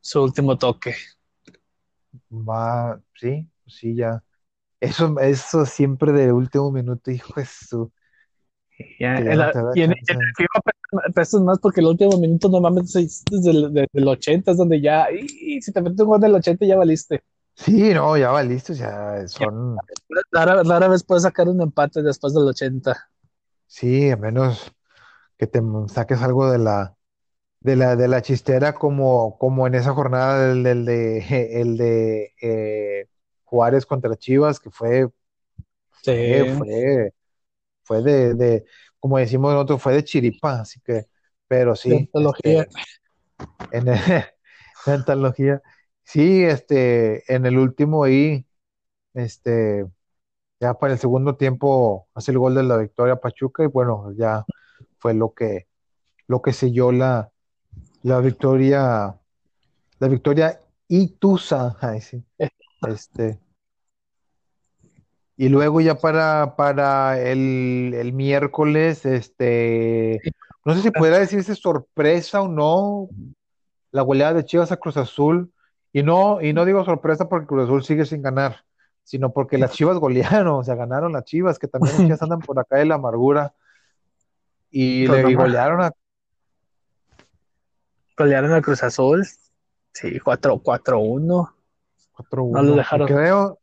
su 0.00 0.22
último 0.22 0.56
toque. 0.56 0.94
Va, 2.30 3.00
sí, 3.14 3.48
sí, 3.66 3.94
ya. 3.94 4.22
Eso, 4.80 5.18
eso 5.20 5.66
siempre 5.66 6.12
de 6.12 6.32
último 6.32 6.72
minuto, 6.72 7.10
hijo 7.10 7.34
de 7.40 7.46
su. 7.46 7.92
Ya, 8.98 9.20
ya 9.20 9.34
no 9.36 9.44
y 9.72 9.82
en, 9.82 9.92
el 9.92 9.96
FIFA 10.36 10.60
pesas- 11.14 11.40
más 11.42 11.58
porque 11.60 11.80
el 11.80 11.86
último 11.86 12.18
minuto 12.18 12.48
normalmente 12.48 13.00
es 13.00 13.24
desde 13.28 13.50
el, 13.50 13.72
desde 13.72 13.88
el 13.92 14.08
80 14.08 14.50
es 14.52 14.56
donde 14.56 14.80
ya, 14.80 15.06
y, 15.12 15.56
y 15.56 15.62
si 15.62 15.72
te 15.72 15.80
metes 15.82 16.00
un 16.00 16.06
gol 16.08 16.20
del 16.20 16.34
80 16.34 16.66
ya 16.66 16.76
valiste. 16.76 17.22
Sí, 17.56 17.92
no, 17.94 18.16
ya 18.16 18.30
va 18.30 18.42
listo, 18.42 18.72
ya 18.72 19.26
son, 19.28 19.82
Rara, 20.32 20.62
rara 20.62 20.88
vez 20.88 21.02
puedes 21.04 21.22
sacar 21.24 21.48
un 21.48 21.60
empate 21.62 22.02
después 22.02 22.34
del 22.34 22.44
80. 22.44 23.10
sí, 23.66 24.10
a 24.10 24.16
menos 24.16 24.72
que 25.38 25.48
te 25.48 25.60
saques 25.88 26.22
algo 26.22 26.50
de 26.52 26.58
la, 26.60 26.97
de 27.60 27.76
la, 27.76 27.96
de 27.96 28.08
la 28.08 28.22
chistera 28.22 28.74
como, 28.74 29.38
como 29.38 29.66
en 29.66 29.74
esa 29.74 29.92
jornada 29.94 30.48
del, 30.48 30.62
del 30.62 30.84
de, 30.84 31.18
el 31.60 31.76
de 31.76 32.34
eh, 32.42 33.08
Juárez 33.44 33.86
contra 33.86 34.16
Chivas, 34.16 34.60
que 34.60 34.70
fue, 34.70 35.08
Sí. 36.02 36.12
fue, 36.46 37.12
fue 37.84 38.02
de, 38.02 38.34
de, 38.34 38.66
como 39.00 39.18
decimos 39.18 39.52
nosotros, 39.54 39.82
fue 39.82 39.94
de 39.94 40.04
chiripa, 40.04 40.60
así 40.62 40.80
que, 40.82 41.06
pero 41.48 41.76
sí, 41.76 42.10
antología. 42.14 42.66
este, 42.66 42.70
en 43.70 43.86
la 43.86 43.94
antología. 44.86 45.62
Sí, 46.04 46.44
este, 46.44 47.32
en 47.34 47.46
el 47.46 47.58
último 47.58 48.04
ahí, 48.04 48.46
este, 49.14 49.86
ya 50.60 50.74
para 50.74 50.94
el 50.94 50.98
segundo 50.98 51.36
tiempo 51.36 52.08
hace 52.14 52.32
el 52.32 52.38
gol 52.38 52.54
de 52.56 52.64
la 52.64 52.78
victoria 52.78 53.16
Pachuca 53.16 53.64
y 53.64 53.68
bueno, 53.68 54.12
ya 54.16 54.48
fue 54.98 55.14
lo 55.14 55.34
que, 55.34 55.68
lo 56.28 56.42
que 56.42 56.52
selló 56.54 56.92
la, 56.92 57.32
la 58.02 58.20
victoria, 58.20 59.18
la 59.98 60.08
victoria 60.08 60.60
Ituza, 60.88 61.76
ay, 61.80 62.00
sí, 62.00 62.24
este. 62.88 63.38
Y 65.36 65.48
luego 65.48 65.80
ya 65.80 65.96
para, 65.96 66.56
para 66.56 67.20
el, 67.20 67.94
el 67.94 68.12
miércoles, 68.12 69.06
este, 69.06 70.20
no 70.64 70.74
sé 70.74 70.82
si 70.82 70.90
pudiera 70.90 71.18
decirse 71.18 71.54
sorpresa 71.54 72.42
o 72.42 72.48
no, 72.48 73.08
la 73.92 74.02
goleada 74.02 74.34
de 74.34 74.44
Chivas 74.44 74.72
a 74.72 74.76
Cruz 74.76 74.96
Azul. 74.96 75.52
Y 75.92 76.02
no, 76.02 76.42
y 76.42 76.52
no 76.52 76.64
digo 76.64 76.84
sorpresa 76.84 77.28
porque 77.28 77.46
Cruz 77.46 77.64
Azul 77.64 77.84
sigue 77.84 78.04
sin 78.04 78.20
ganar, 78.20 78.64
sino 79.02 79.32
porque 79.32 79.58
las 79.58 79.72
Chivas 79.72 79.96
golearon, 79.98 80.60
o 80.60 80.64
sea, 80.64 80.74
ganaron 80.74 81.12
las 81.12 81.24
Chivas, 81.24 81.58
que 81.58 81.68
también 81.68 81.94
las 81.94 82.02
Chivas 82.04 82.22
andan 82.22 82.40
por 82.40 82.58
acá 82.58 82.76
de 82.76 82.84
la 82.84 82.96
amargura. 82.96 83.54
Y, 84.70 85.06
Pues 85.06 85.24
le, 85.24 85.34
golearon 85.34 85.80
a 85.80 85.92
Golearon 88.18 88.52
al 88.52 88.62
Cruz 88.62 88.82
Azul. 88.82 89.24
Sí, 89.92 90.18
4 90.18 90.58
4-1. 90.58 91.54
4-1. 92.12 92.50
No 92.52 92.62
lo 92.62 92.74
dejaron. 92.74 93.06
Creo, 93.06 93.58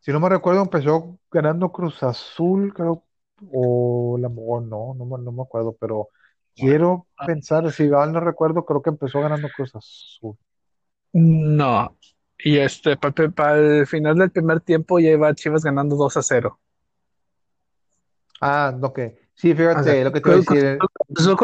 si 0.00 0.10
no 0.12 0.18
me 0.18 0.28
recuerdo, 0.28 0.62
empezó 0.62 1.18
ganando 1.30 1.70
Cruz 1.70 2.02
Azul, 2.02 2.74
creo, 2.74 3.04
o 3.52 4.18
la 4.18 4.28
o 4.28 4.60
no, 4.60 4.94
no, 4.94 5.04
me- 5.04 5.22
no 5.22 5.32
me 5.32 5.42
acuerdo, 5.42 5.76
pero 5.78 6.08
quiero 6.54 7.06
pensar, 7.26 7.70
si 7.72 7.88
mal 7.88 8.12
no 8.12 8.20
recuerdo, 8.20 8.64
creo 8.64 8.82
que 8.82 8.90
empezó 8.90 9.20
ganando 9.20 9.48
Cruz 9.56 9.74
Azul. 9.74 10.36
No. 11.12 11.96
Y 12.38 12.58
este, 12.58 12.96
para 12.96 13.56
el 13.58 13.86
final 13.86 14.16
del 14.18 14.32
primer 14.32 14.60
tiempo 14.60 14.98
ya 14.98 15.10
iba 15.10 15.32
Chivas 15.34 15.62
ganando 15.62 15.94
2 15.94 16.16
a 16.16 16.22
0. 16.22 16.58
Ah, 18.40 18.76
ok. 18.82 18.98
Sí, 19.34 19.54
fíjate, 19.54 19.80
O 19.80 19.84
sea, 19.84 20.04
lo 20.04 20.12
que 20.12 20.20
te 20.20 20.28
voy 20.30 20.38
a 20.38 20.54
decir. 20.54 20.78
Azul 21.16 21.36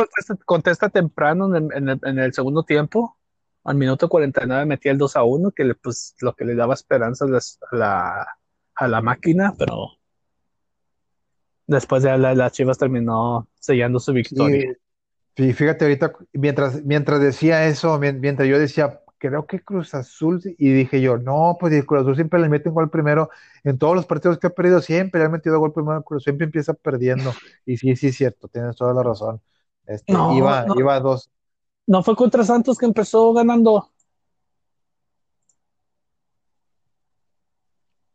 contesta, 0.45 0.89
temprano 0.89 1.55
en 1.57 2.19
el, 2.19 2.33
segundo 2.35 2.63
tiempo. 2.63 3.17
Al 3.65 3.77
minuto 3.77 4.09
49 4.09 4.65
metía 4.67 4.93
el 4.93 4.99
2 4.99 5.17
a 5.17 5.25
1, 5.25 5.51
que 5.51 5.65
le, 5.65 5.75
pues, 5.75 6.15
lo 6.21 6.35
que 6.35 6.45
le 6.45 6.55
daba 6.55 6.75
esperanza 6.75 7.25
a 7.25 7.29
las- 7.29 7.59
la, 7.73 8.27
a 8.75 8.89
la 8.89 9.03
máquina, 9.03 9.55
pero 9.59 9.89
después 11.67 12.03
ya 12.03 12.17
la, 12.17 12.35
la 12.35 12.51
Chivas 12.51 12.79
terminó 12.79 13.49
sellando 13.59 14.01
su 14.01 14.13
victoria. 14.13 14.75
Sí, 15.37 15.53
fíjate 15.53 15.85
ahorita, 15.85 16.13
mientras, 16.33 16.83
mientras 16.85 17.21
decía 17.21 17.67
eso, 17.67 17.99
mien- 17.99 18.21
mientras 18.21 18.49
yo 18.49 18.59
decía, 18.59 19.01
creo 19.19 19.47
que 19.47 19.61
Cruz 19.61 19.95
Azul, 19.95 20.41
y 20.45 20.73
dije 20.73 21.01
yo, 21.01 21.19
no, 21.19 21.57
pues 21.61 21.85
Cruz 21.85 22.01
Azul 22.01 22.15
siempre 22.17 22.41
le 22.41 22.49
mete 22.49 22.69
un 22.69 22.75
gol 22.75 22.91
primero, 22.91 23.31
en 23.65 23.79
todos 23.79 23.95
los 23.95 24.07
partidos 24.07 24.39
que 24.39 24.47
ha 24.47 24.51
perdido, 24.51 24.81
siempre 24.81 25.21
le 25.21 25.27
ha 25.27 25.31
metido 25.31 25.61
gol 25.61 25.73
primero, 25.73 26.03
Cruz 26.03 26.25
siempre 26.25 26.47
empieza 26.47 26.75
perdiendo, 26.75 27.33
y 27.67 27.77
sí, 27.77 27.95
sí, 27.97 28.09
es 28.09 28.17
cierto, 28.17 28.49
tienes 28.49 28.75
toda 28.77 28.95
la 28.95 29.03
razón. 29.03 29.41
Este, 29.89 30.13
No, 30.13 30.37
iba, 30.37 30.67
no. 30.67 30.79
iba 30.79 30.95
a 30.95 31.01
dos, 31.01 31.31
No 31.87 32.03
fue 32.03 32.15
contra 32.15 32.45
Santos 32.45 32.77
que 32.77 32.85
empezó 32.87 33.33
ganando. 33.33 33.91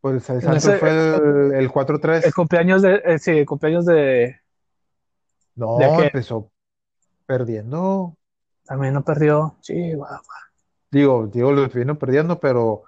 pues 0.00 0.28
el 0.30 0.42
Santos 0.42 0.64
ese- 0.66 0.78
fue 0.78 0.90
el, 0.90 1.54
el 1.54 1.70
4-3, 1.70 2.24
El 2.26 2.34
cumpleaños 2.34 2.82
de, 2.82 3.02
eh, 3.04 3.18
sí, 3.18 3.30
el 3.32 3.46
cumpleaños 3.46 3.86
de, 3.86 4.36
no, 5.56 5.78
¿de 5.78 5.86
empezó 6.06 6.50
perdiendo, 7.26 8.16
también 8.64 8.94
no 8.94 9.02
perdió. 9.02 9.56
Sí, 9.62 9.94
guau. 9.94 10.20
digo, 10.90 11.26
digo, 11.26 11.52
lo 11.52 11.68
vino 11.68 11.98
perdiendo, 11.98 12.38
pero 12.38 12.82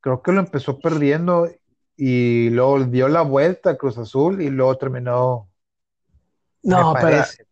creo 0.00 0.22
que 0.22 0.32
lo 0.32 0.40
empezó 0.40 0.78
perdiendo, 0.80 1.48
y 1.96 2.50
luego 2.50 2.82
dio 2.84 3.08
la 3.08 3.22
vuelta 3.22 3.70
a 3.70 3.76
Cruz 3.76 3.98
Azul, 3.98 4.40
y 4.40 4.48
luego 4.50 4.76
terminó, 4.76 5.48
No, 6.62 6.94
pero, 6.94 7.08
parece. 7.08 7.46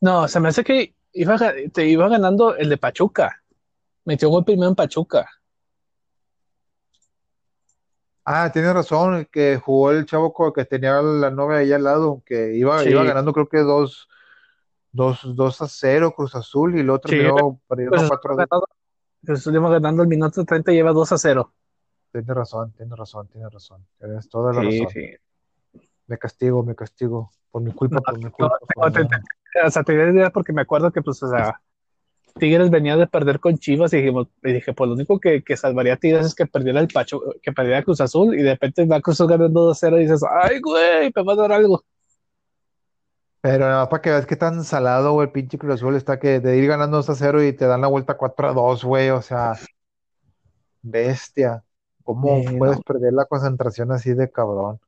No, 0.00 0.28
se 0.28 0.40
me 0.40 0.48
hace 0.48 0.64
que 0.64 0.94
iba, 1.12 1.36
te 1.72 1.86
iba 1.86 2.08
ganando 2.08 2.56
el 2.56 2.68
de 2.68 2.76
Pachuca. 2.78 3.42
Metió 4.04 4.28
gol 4.28 4.44
primero 4.44 4.68
en 4.68 4.74
Pachuca. 4.74 5.28
Ah, 8.24 8.50
tienes 8.52 8.72
razón, 8.74 9.28
que 9.30 9.56
jugó 9.56 9.92
el 9.92 10.04
chavo 10.04 10.32
que 10.52 10.64
tenía 10.64 11.00
la 11.00 11.30
novia 11.30 11.58
ahí 11.58 11.72
al 11.72 11.84
lado, 11.84 12.22
que 12.26 12.54
iba, 12.56 12.82
Sí. 12.82 12.90
iba 12.90 13.04
ganando 13.04 13.32
creo 13.32 13.48
que 13.48 13.58
dos, 13.58 14.08
dos, 14.90 15.20
dos 15.36 15.62
a 15.62 15.68
cero 15.68 16.12
Cruz 16.16 16.34
Azul 16.34 16.76
y 16.76 16.82
luego 16.82 17.00
Sí, 17.04 17.10
terminó 17.16 17.60
perdiendo 17.68 17.96
Pues 17.96 18.08
cuatro 18.08 18.30
a 18.32 18.34
iba 18.34 18.44
ganando, 18.46 18.66
pues 19.24 19.46
iba 19.46 19.70
ganando 19.70 20.02
el 20.02 20.08
minuto 20.08 20.44
30 20.44 20.72
y 20.72 20.74
lleva 20.74 20.92
2 20.92 21.12
a 21.12 21.18
0. 21.18 21.52
Tienes 22.10 22.28
razón, 22.34 22.72
tienes 22.72 22.98
razón, 22.98 23.28
tienes 23.28 23.52
razón, 23.52 23.86
tienes 23.98 24.28
toda 24.28 24.52
la 24.52 24.62
Sí, 24.62 24.80
razón. 24.80 24.92
sí. 24.92 25.80
Me 26.08 26.18
castigo, 26.18 26.62
me 26.64 26.74
castigo, 26.74 27.30
por 27.50 27.62
mi 27.62 27.72
culpa, 27.72 27.96
No, 27.96 28.02
por 28.02 28.18
mi 28.18 28.30
culpa. 28.30 28.58
no, 28.60 28.66
por 28.82 28.92
te- 28.92 29.02
mi- 29.02 29.08
te- 29.08 29.16
o 29.64 29.70
sea, 29.70 29.82
te 29.84 29.92
di 29.92 29.98
la 29.98 30.10
idea 30.10 30.30
porque 30.30 30.52
me 30.52 30.62
acuerdo 30.62 30.92
que, 30.92 31.02
pues, 31.02 31.22
o 31.22 31.30
sea, 31.30 31.60
Tigres 32.38 32.70
venía 32.70 32.96
de 32.96 33.06
perder 33.06 33.40
con 33.40 33.58
Chivas 33.58 33.92
y 33.94 33.98
dijimos, 33.98 34.28
y 34.42 34.52
dije, 34.52 34.72
pues 34.74 34.88
lo 34.88 34.94
único 34.94 35.20
que, 35.20 35.42
que 35.42 35.56
salvaría 35.56 35.94
a 35.94 35.96
Tigres 35.98 36.26
es 36.26 36.34
que 36.34 36.46
perdiera 36.46 36.80
el 36.80 36.88
Pacho, 36.88 37.20
que 37.42 37.52
perdiera 37.52 37.82
Cruz 37.82 38.00
Azul 38.00 38.38
y 38.38 38.42
de 38.42 38.52
repente 38.52 38.84
va 38.86 39.00
Cruz 39.00 39.16
Azul 39.20 39.30
ganando 39.30 39.62
2 39.62 39.76
a 39.76 39.80
0 39.80 39.98
y 39.98 40.02
dices, 40.02 40.22
ay, 40.42 40.60
güey, 40.60 41.12
me 41.14 41.22
va 41.24 41.32
a 41.32 41.36
dar 41.36 41.52
algo. 41.52 41.84
Pero 43.40 43.60
nada 43.66 43.80
más 43.80 43.88
para 43.88 44.02
que 44.02 44.10
veas 44.10 44.26
qué 44.26 44.36
tan 44.36 44.64
salado, 44.64 45.12
güey, 45.12 45.26
el 45.26 45.32
pinche 45.32 45.56
Cruz 45.58 45.74
Azul 45.74 45.94
está 45.96 46.18
que 46.18 46.40
de 46.40 46.56
ir 46.58 46.66
ganando 46.68 46.98
2 46.98 47.10
a 47.10 47.14
0 47.14 47.42
y 47.44 47.52
te 47.52 47.66
dan 47.66 47.80
la 47.80 47.86
vuelta 47.88 48.16
4 48.16 48.48
a 48.48 48.52
2, 48.52 48.84
güey, 48.84 49.10
o 49.10 49.22
sea, 49.22 49.52
bestia. 50.82 51.62
¿Cómo 52.04 52.42
Sí, 52.42 52.56
puedes 52.58 52.76
no. 52.78 52.82
perder 52.82 53.12
la 53.12 53.26
concentración 53.26 53.92
así 53.92 54.14
de 54.14 54.30
cabrón? 54.30 54.80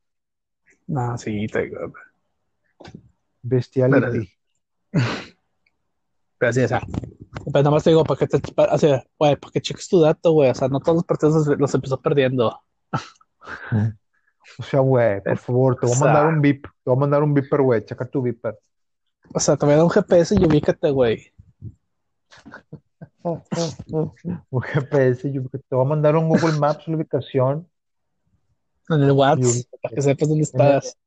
No, 0.87 1.17
sí, 1.17 1.47
te 1.47 1.63
digo. 1.63 1.93
Bestiality. 3.43 4.19
Pero 4.19 4.38
sí, 6.51 6.61
o 6.63 6.67
sea, 6.67 6.81
pero 7.45 7.63
nada 7.63 7.71
más 7.71 7.83
te 7.83 7.89
digo, 7.91 8.03
para 8.03 8.17
que 8.19 8.27
te, 8.27 8.39
para, 8.53 8.73
o 8.73 8.77
sea, 8.77 9.03
güey, 9.17 9.35
para 9.35 9.51
que 9.51 9.61
cheques 9.61 9.87
tu 9.87 9.99
dato, 9.99 10.31
güey, 10.31 10.49
o 10.49 10.55
sea, 10.55 10.67
no 10.67 10.79
todos 10.79 10.97
los 10.97 11.05
partidos 11.05 11.47
los, 11.47 11.59
los 11.59 11.73
empezó 11.73 12.01
perdiendo. 12.01 12.59
O 14.57 14.63
sea, 14.63 14.79
güey, 14.79 15.21
por 15.23 15.37
favor, 15.37 15.75
te 15.79 15.85
voy 15.85 15.95
a 15.95 15.99
mandar 15.99 16.27
un 16.27 16.41
beep. 16.41 16.63
Te 16.63 16.69
voy 16.85 16.97
a 16.97 16.99
mandar 16.99 17.23
un 17.23 17.33
beeper, 17.33 17.61
güey. 17.61 17.85
Checa 17.85 18.05
tu 18.05 18.21
beeper. 18.21 18.57
O 19.33 19.39
sea, 19.39 19.55
te 19.55 19.65
voy 19.65 19.73
a 19.73 19.77
dar 19.77 19.85
un 19.85 19.91
GPS 19.91 20.35
y 20.35 20.45
ubícate, 20.45 20.89
güey. 20.91 21.31
Un 23.21 24.61
GPS, 24.61 25.31
yo 25.31 25.43
te 25.49 25.75
voy 25.75 25.85
a 25.85 25.89
mandar 25.89 26.15
un 26.15 26.29
Google 26.29 26.57
Maps, 26.57 26.87
la 26.87 26.95
ubicación. 26.95 27.67
En 28.87 29.01
el 29.01 29.09
Y 29.09 29.11
WhatsApp, 29.11 29.43
ubícate. 29.43 29.77
para 29.81 29.95
que 29.95 30.01
sepas 30.01 30.29
dónde 30.29 30.43
estás. 30.43 30.97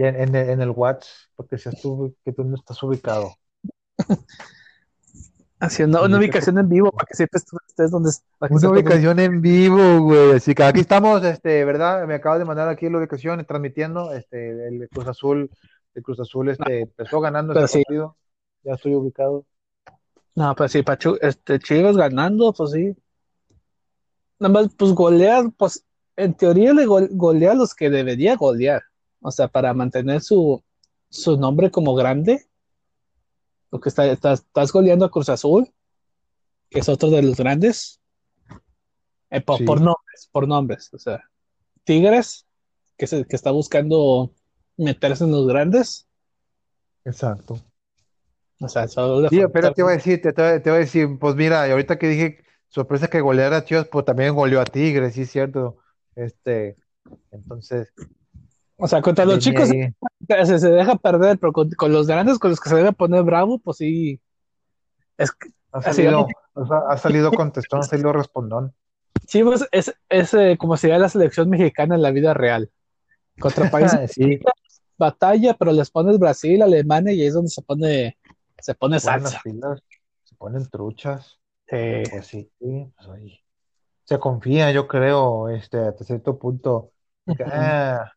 Y 0.00 0.04
en, 0.04 0.16
en 0.16 0.34
el, 0.34 0.48
en 0.48 0.60
el 0.62 0.70
WhatsApp, 0.70 1.10
porque 1.36 1.58
seas 1.58 1.78
tú, 1.82 2.16
que 2.24 2.32
tú 2.32 2.42
no 2.42 2.56
estás 2.56 2.82
ubicado. 2.82 3.34
Haciendo 5.58 6.02
una 6.02 6.16
ubicación 6.16 6.56
en 6.56 6.70
vivo, 6.70 6.90
para 6.90 7.04
que 7.06 7.14
sepas 7.14 7.44
donde 7.90 8.10
que 8.10 8.46
Una 8.54 8.60
dónde- 8.62 8.68
ubicación 8.80 9.18
en 9.18 9.42
vivo, 9.42 10.00
güey. 10.00 10.32
Así 10.36 10.54
que 10.54 10.62
aquí 10.62 10.80
estamos, 10.80 11.22
este, 11.22 11.66
¿verdad? 11.66 12.06
Me 12.06 12.14
acabas 12.14 12.38
de 12.38 12.46
mandar 12.46 12.70
aquí 12.70 12.88
la 12.88 12.96
ubicación, 12.96 13.44
transmitiendo, 13.44 14.14
este, 14.14 14.68
el 14.68 14.88
Cruz 14.88 15.06
Azul, 15.06 15.50
el 15.94 16.02
Cruz 16.02 16.18
Azul, 16.18 16.48
este, 16.48 16.80
empezó 16.80 17.20
ganando 17.20 17.52
este 17.52 17.68
sí. 17.68 17.84
partido. 17.84 18.16
Ya 18.62 18.72
estoy 18.72 18.94
ubicado. 18.94 19.44
No, 20.34 20.54
pues 20.54 20.72
sí, 20.72 20.82
Pachu, 20.82 21.18
este, 21.20 21.58
Chivas 21.58 21.94
ganando, 21.98 22.54
pues 22.54 22.70
sí. 22.70 22.96
Nada 24.38 24.54
más, 24.54 24.74
pues 24.74 24.92
golear, 24.92 25.50
pues 25.58 25.84
en 26.16 26.32
teoría 26.32 26.72
le 26.72 26.86
gol- 26.86 27.10
golea 27.12 27.52
a 27.52 27.56
los 27.56 27.74
que 27.74 27.90
debería 27.90 28.36
golear. 28.36 28.82
O 29.20 29.30
sea, 29.30 29.48
para 29.48 29.74
mantener 29.74 30.20
su, 30.22 30.62
su 31.08 31.36
nombre 31.36 31.70
como 31.70 31.94
grande. 31.94 32.46
Porque 33.68 33.88
está, 33.88 34.06
estás, 34.06 34.40
estás 34.40 34.72
goleando 34.72 35.04
a 35.04 35.10
Cruz 35.10 35.28
Azul, 35.28 35.72
que 36.70 36.80
es 36.80 36.88
otro 36.88 37.10
de 37.10 37.22
los 37.22 37.36
grandes. 37.36 38.00
Eh, 39.30 39.40
por, 39.40 39.58
Sí. 39.58 39.64
por 39.64 39.80
nombres, 39.80 40.28
por 40.32 40.48
nombres. 40.48 40.92
O 40.92 40.98
sea, 40.98 41.22
Tigres, 41.84 42.46
que, 42.96 43.06
se, 43.06 43.24
que 43.26 43.36
está 43.36 43.50
buscando 43.52 44.32
meterse 44.76 45.24
en 45.24 45.30
los 45.32 45.46
grandes. 45.46 46.08
Exacto. 47.04 47.60
O 48.60 48.68
sea, 48.68 48.88
solo 48.88 49.20
le 49.22 49.28
Sí, 49.28 49.36
falta- 49.36 49.52
pero 49.52 49.72
te 49.72 49.80
iba 49.82 49.90
a 49.90 49.94
decir, 49.94 50.20
te, 50.20 50.32
te, 50.32 50.60
te 50.60 50.68
iba 50.68 50.76
a 50.76 50.80
decir, 50.80 51.08
pues 51.18 51.34
mira, 51.34 51.64
ahorita 51.70 51.98
que 51.98 52.08
dije 52.08 52.44
sorpresa 52.68 53.08
que 53.08 53.20
goleara 53.20 53.58
a 53.58 53.64
Chivas, 53.64 53.86
pues 53.88 54.04
también 54.04 54.34
goleó 54.34 54.60
a 54.60 54.64
Tigres, 54.64 55.14
sí, 55.14 55.24
cierto. 55.26 55.78
Este, 56.14 56.76
entonces, 57.30 57.92
o 58.80 58.88
sea, 58.88 59.02
contra 59.02 59.24
los 59.24 59.38
chicos 59.38 59.68
se, 59.68 60.58
se 60.58 60.70
deja 60.70 60.96
perder, 60.96 61.38
pero 61.38 61.52
con, 61.52 61.70
con 61.70 61.92
los 61.92 62.06
grandes 62.06 62.38
con 62.38 62.50
los 62.50 62.60
que 62.60 62.68
se 62.68 62.76
debe 62.76 62.92
poner 62.92 63.22
bravo, 63.22 63.58
pues 63.58 63.78
sí. 63.78 64.20
Es 65.16 65.32
que 65.32 65.50
ha 65.72 65.82
salido, 65.82 66.26
ha, 66.54 66.92
ha 66.92 66.96
salido 66.96 67.30
contestón, 67.30 67.80
ha 67.80 67.84
salido 67.84 68.12
respondón. 68.12 68.74
Chivas 69.26 69.68
es, 69.70 69.94
es 70.08 70.34
eh, 70.34 70.56
como 70.58 70.76
sería 70.76 70.98
la 70.98 71.08
selección 71.08 71.48
mexicana 71.48 71.94
en 71.94 72.02
la 72.02 72.10
vida 72.10 72.34
real. 72.34 72.70
Contra 73.38 73.70
países 73.70 74.12
Sí, 74.12 74.40
batalla, 74.96 75.54
pero 75.54 75.72
les 75.72 75.90
pones 75.90 76.18
Brasil, 76.18 76.62
Alemania 76.62 77.12
y 77.12 77.22
ahí 77.22 77.26
es 77.28 77.34
donde 77.34 77.50
se 77.50 77.62
pone, 77.62 78.18
se 78.58 78.74
pone 78.74 78.98
se 78.98 79.06
salsa. 79.06 79.40
se 80.24 80.36
ponen 80.36 80.68
truchas. 80.68 81.38
Sí. 81.68 82.02
Pues 82.10 82.26
sí, 82.26 82.50
sí, 82.58 82.92
pues, 82.96 83.40
se 84.10 84.18
confía, 84.18 84.72
yo 84.72 84.88
creo, 84.88 85.48
este, 85.48 85.78
hasta 85.78 86.02
cierto 86.02 86.36
punto, 86.36 86.90
ah, 87.46 88.10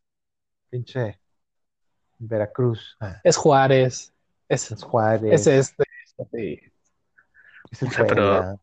pinche 0.73 1.19
Veracruz, 2.17 2.97
ah, 2.99 3.19
Es 3.23 3.37
Juárez, 3.37 4.11
es, 4.49 4.71
es 4.71 4.81
Juárez, 4.83 5.45
es 5.45 5.47
este. 5.47 5.83
sí. 6.31 6.59
es 7.71 7.81
el 7.83 7.87
o 7.89 7.91
sea, 7.91 8.07
pero-. 8.07 8.59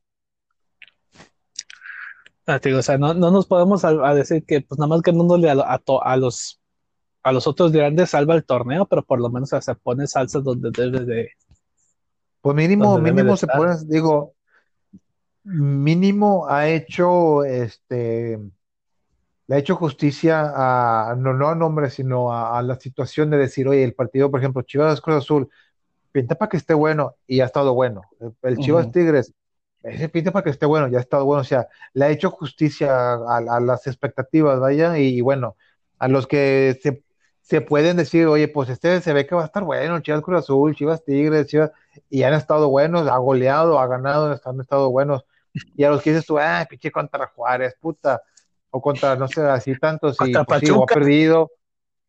Ah, 2.47 2.59
digo, 2.59 2.79
o 2.79 2.83
sea, 2.83 2.99
no, 2.99 3.15
no 3.15 3.31
nos 3.31 3.47
podemos 3.47 3.85
a, 3.85 3.91
a 3.91 4.15
decir 4.15 4.45
que 4.45 4.61
pues 4.61 4.77
nada 4.79 4.89
más 4.89 5.03
ganándole 5.03 5.49
a, 5.51 5.55
a, 5.73 5.79
to- 5.79 6.03
a 6.03 6.17
los 6.17 6.61
a 7.23 7.31
los 7.33 7.47
otros 7.47 7.71
grandes 7.71 8.11
salva 8.11 8.35
el 8.35 8.45
torneo, 8.45 8.87
pero 8.87 9.05
por 9.05 9.21
lo 9.21 9.29
menos 9.29 9.51
se 9.51 9.75
pone 9.77 10.07
salsa 10.09 10.41
donde 10.41 10.71
debe 10.73 11.05
de. 11.05 11.31
Pues 12.41 12.57
mínimo, 12.57 12.99
mínimo 12.99 13.37
se 13.37 13.47
pone, 13.47 13.77
digo, 13.85 14.35
mínimo 15.45 16.49
ha 16.49 16.67
hecho, 16.69 17.45
este, 17.45 18.41
le 19.51 19.57
ha 19.57 19.59
hecho 19.59 19.75
justicia 19.75 20.53
a, 21.11 21.17
no, 21.17 21.35
no 21.35 21.49
a 21.49 21.57
nombre, 21.57 21.91
sino 21.91 22.33
a, 22.33 22.57
a 22.57 22.63
la 22.63 22.77
situación 22.77 23.31
de 23.31 23.37
decir, 23.37 23.67
oye, 23.67 23.83
el 23.83 23.95
partido, 23.95 24.31
por 24.31 24.39
ejemplo, 24.39 24.63
Chivas 24.63 25.01
Cruz 25.01 25.17
Azul, 25.17 25.51
pinta 26.13 26.37
para 26.37 26.49
que 26.49 26.57
esté 26.57 26.73
bueno 26.73 27.17
y 27.27 27.41
ha 27.41 27.47
estado 27.47 27.75
bueno. 27.75 28.03
El, 28.43 28.59
Chivas. 28.59 28.93
Tigres, 28.93 29.35
ese 29.83 30.09
pinta 30.09 30.31
para 30.31 30.45
que 30.45 30.51
esté 30.51 30.67
bueno, 30.67 30.87
ya 30.87 30.99
ha 30.99 31.01
estado 31.01 31.25
bueno. 31.25 31.41
O 31.41 31.45
sea, 31.45 31.67
le 31.95 32.05
ha 32.05 32.11
hecho 32.11 32.31
justicia 32.31 32.95
a, 33.15 33.39
a 33.39 33.61
las 33.61 33.89
expectativas, 33.89 34.61
vaya, 34.61 34.97
y, 34.99 35.19
y 35.19 35.21
bueno, 35.21 35.57
a 35.99 36.07
los 36.07 36.29
que 36.29 36.79
se, 36.81 37.03
se 37.41 37.61
pueden 37.61 37.97
decir, 37.97 38.29
oye, 38.29 38.47
pues 38.47 38.69
este 38.69 39.01
se 39.01 39.13
ve 39.13 39.27
que 39.27 39.35
va 39.35 39.43
a 39.43 39.47
estar 39.47 39.65
bueno, 39.65 39.99
Chivas 39.99 40.23
Cruz 40.23 40.39
Azul, 40.45 40.77
Chivas 40.77 41.05
Tigres, 41.05 41.49
Chivas, 41.49 41.73
y 42.09 42.23
han 42.23 42.35
estado 42.35 42.69
buenos, 42.69 43.09
ha 43.09 43.17
goleado, 43.19 43.81
ha 43.81 43.89
ganado, 43.89 44.41
han 44.45 44.61
estado 44.61 44.91
buenos. 44.93 45.25
Y 45.75 45.83
a 45.83 45.91
los 45.91 46.03
que 46.03 46.11
dices 46.11 46.25
tú, 46.25 46.39
ah, 46.39 46.65
pinche 46.71 46.93
contra 46.93 47.27
Juárez, 47.27 47.75
puta, 47.81 48.23
o 48.71 48.81
contra, 48.81 49.17
no 49.17 49.29
sé, 49.29 49.43
así 49.43 49.73
y 49.73 49.79
Contra 49.79 50.45
pues 50.45 50.61
sí, 50.61 50.71
o 50.71 50.83
ha 50.83 50.87
perdido, 50.87 51.51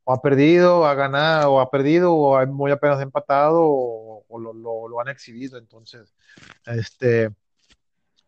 o 0.03 0.13
ha 0.13 0.21
perdido, 0.21 0.85
ha 0.85 0.93
ganado, 0.93 1.53
o 1.53 1.59
ha 1.59 1.69
perdido, 1.69 2.13
o 2.13 2.37
ha 2.37 2.45
muy 2.45 2.71
apenas 2.71 3.01
empatado, 3.01 3.61
o, 3.61 4.25
o 4.27 4.39
lo, 4.39 4.53
lo- 4.53 4.87
lo 4.87 4.99
han 5.01 5.09
exhibido. 5.09 5.57
Entonces, 5.57 6.13
este, 6.65 7.31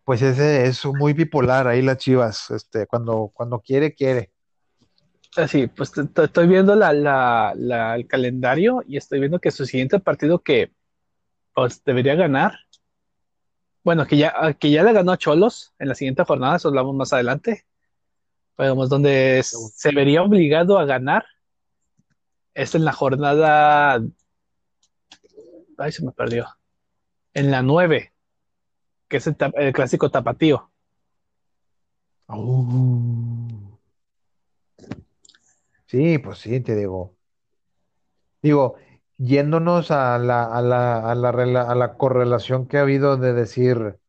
pues 0.03 0.21
ese 0.21 0.65
es 0.65 0.83
muy 0.85 1.13
bipolar 1.13 1.67
ahí 1.67 1.81
las 1.81 1.97
Chivas, 1.97 2.51
este, 2.51 2.87
cuando, 2.87 3.31
cuando 3.33 3.59
quiere, 3.59 3.93
quiere. 3.93 4.31
Así, 5.35 5.67
pues 5.67 5.91
te- 5.91 6.05
te- 6.05 6.25
estoy 6.25 6.47
viendo 6.47 6.75
la, 6.75 6.93
la, 6.93 7.53
la- 7.55 7.95
el 7.95 8.07
calendario 8.07 8.83
y 8.87 8.97
estoy 8.97 9.19
viendo 9.19 9.39
que 9.39 9.49
su 9.51 9.65
siguiente 9.65 9.99
partido 9.99 10.39
que 10.39 10.71
pues, 11.55 11.83
debería 11.83 12.15
ganar, 12.15 12.53
bueno, 13.83 14.05
que 14.05 14.17
ya, 14.17 14.53
que 14.59 14.71
ya 14.71 14.83
le 14.83 14.93
ganó 14.93 15.11
a 15.11 15.17
Cholos 15.17 15.73
en 15.79 15.89
la 15.89 15.95
siguiente 15.95 16.23
jornada, 16.23 16.55
eso 16.57 16.69
hablamos 16.69 16.95
más 16.95 17.11
adelante, 17.13 17.65
pues, 18.55 18.89
donde 18.89 19.41
se 19.43 19.91
vería 19.91 20.23
obligado 20.23 20.77
a 20.77 20.85
ganar 20.85 21.25
es 22.53 22.75
en 22.75 22.85
la 22.85 22.93
jornada, 22.93 24.01
ay, 25.77 25.91
se 25.91 26.05
me 26.05 26.11
perdió, 26.11 26.47
en 27.33 27.51
la 27.51 27.61
9, 27.61 28.13
que 29.07 29.17
es 29.17 29.27
el, 29.27 29.35
el 29.55 29.73
clásico 29.73 30.09
tapatío. 30.11 30.69
Sí, 35.87 36.17
pues 36.17 36.39
sí, 36.39 36.59
te 36.59 36.75
digo. 36.75 37.15
Digo, 38.41 38.75
yéndonos 39.17 39.91
a 39.91 40.17
la, 40.17 40.43
a 40.43 40.61
la, 40.61 41.11
a 41.11 41.15
la, 41.15 41.61
a 41.61 41.75
la 41.75 41.93
correlación 41.97 42.67
que 42.67 42.77
ha 42.77 42.81
habido 42.81 43.17
de 43.17 43.33
decir, 43.33 43.99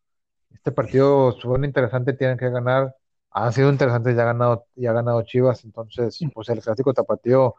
este 0.50 0.72
partido 0.72 1.32
suena 1.32 1.66
interesante, 1.66 2.14
tienen 2.14 2.38
que 2.38 2.50
ganar. 2.50 2.96
Han 3.34 3.52
sido 3.52 3.70
interesantes, 3.70 4.16
ya 4.16 4.22
ha 4.22 4.26
ganado, 4.26 4.66
ya 4.76 4.90
ha 4.90 4.92
ganado 4.94 5.22
Chivas, 5.22 5.64
entonces, 5.64 6.18
pues 6.32 6.48
el 6.50 6.60
clásico 6.60 6.94
tapatío 6.94 7.56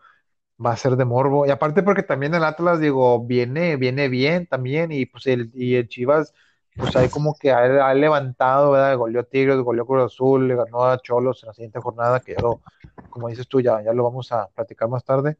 va 0.65 0.71
a 0.73 0.77
ser 0.77 0.95
de 0.95 1.05
morbo. 1.05 1.45
Y 1.45 1.51
aparte 1.51 1.83
porque 1.83 2.03
también 2.03 2.33
el 2.35 2.43
Atlas, 2.45 2.79
digo, 2.79 3.25
viene, 3.25 3.75
viene 3.77 4.07
bien 4.09 4.47
también, 4.47 4.91
y 4.91 5.05
pues 5.05 5.27
el, 5.27 5.51
y 5.53 5.75
el 5.75 5.87
Chivas, 5.89 6.33
pues 6.77 6.95
ahí 6.95 7.09
como 7.09 7.35
que 7.37 7.51
ha, 7.51 7.89
ha 7.89 7.93
levantado, 7.93 8.71
¿verdad? 8.71 8.97
Goleó 8.97 9.25
Tigres, 9.25 9.57
goleó 9.59 9.85
Cruz 9.85 10.13
Azul, 10.13 10.47
le 10.47 10.55
ganó 10.55 10.85
a 10.85 10.97
Cholos 10.99 11.43
en 11.43 11.47
la 11.47 11.53
siguiente 11.53 11.79
jornada, 11.81 12.21
que 12.21 12.33
ya 12.35 12.41
lo, 12.41 12.61
como 13.09 13.29
dices 13.29 13.47
tú, 13.47 13.61
ya, 13.61 13.81
ya 13.83 13.93
lo 13.93 14.03
vamos 14.03 14.31
a 14.31 14.47
platicar 14.49 14.89
más 14.89 15.03
tarde, 15.05 15.37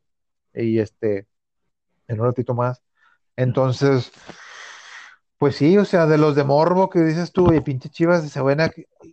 y 0.54 0.80
este, 0.80 1.28
en 2.08 2.19
un 2.19 2.28
ratito 2.28 2.54
más. 2.54 2.84
Entonces, 3.36 4.12
pues 5.38 5.56
sí, 5.58 5.78
o 5.78 5.86
sea, 5.86 6.06
de 6.06 6.17
los 6.17 6.36
de 6.36 6.43
morbo 6.43 6.89
que 6.89 7.00
dices 7.00 7.32
tú, 7.32 7.54
y 7.54 7.60
pinche 7.62 7.89
Chivas 7.89 8.28
se 8.30 8.41
ven 8.41 8.62
a- 8.62 8.71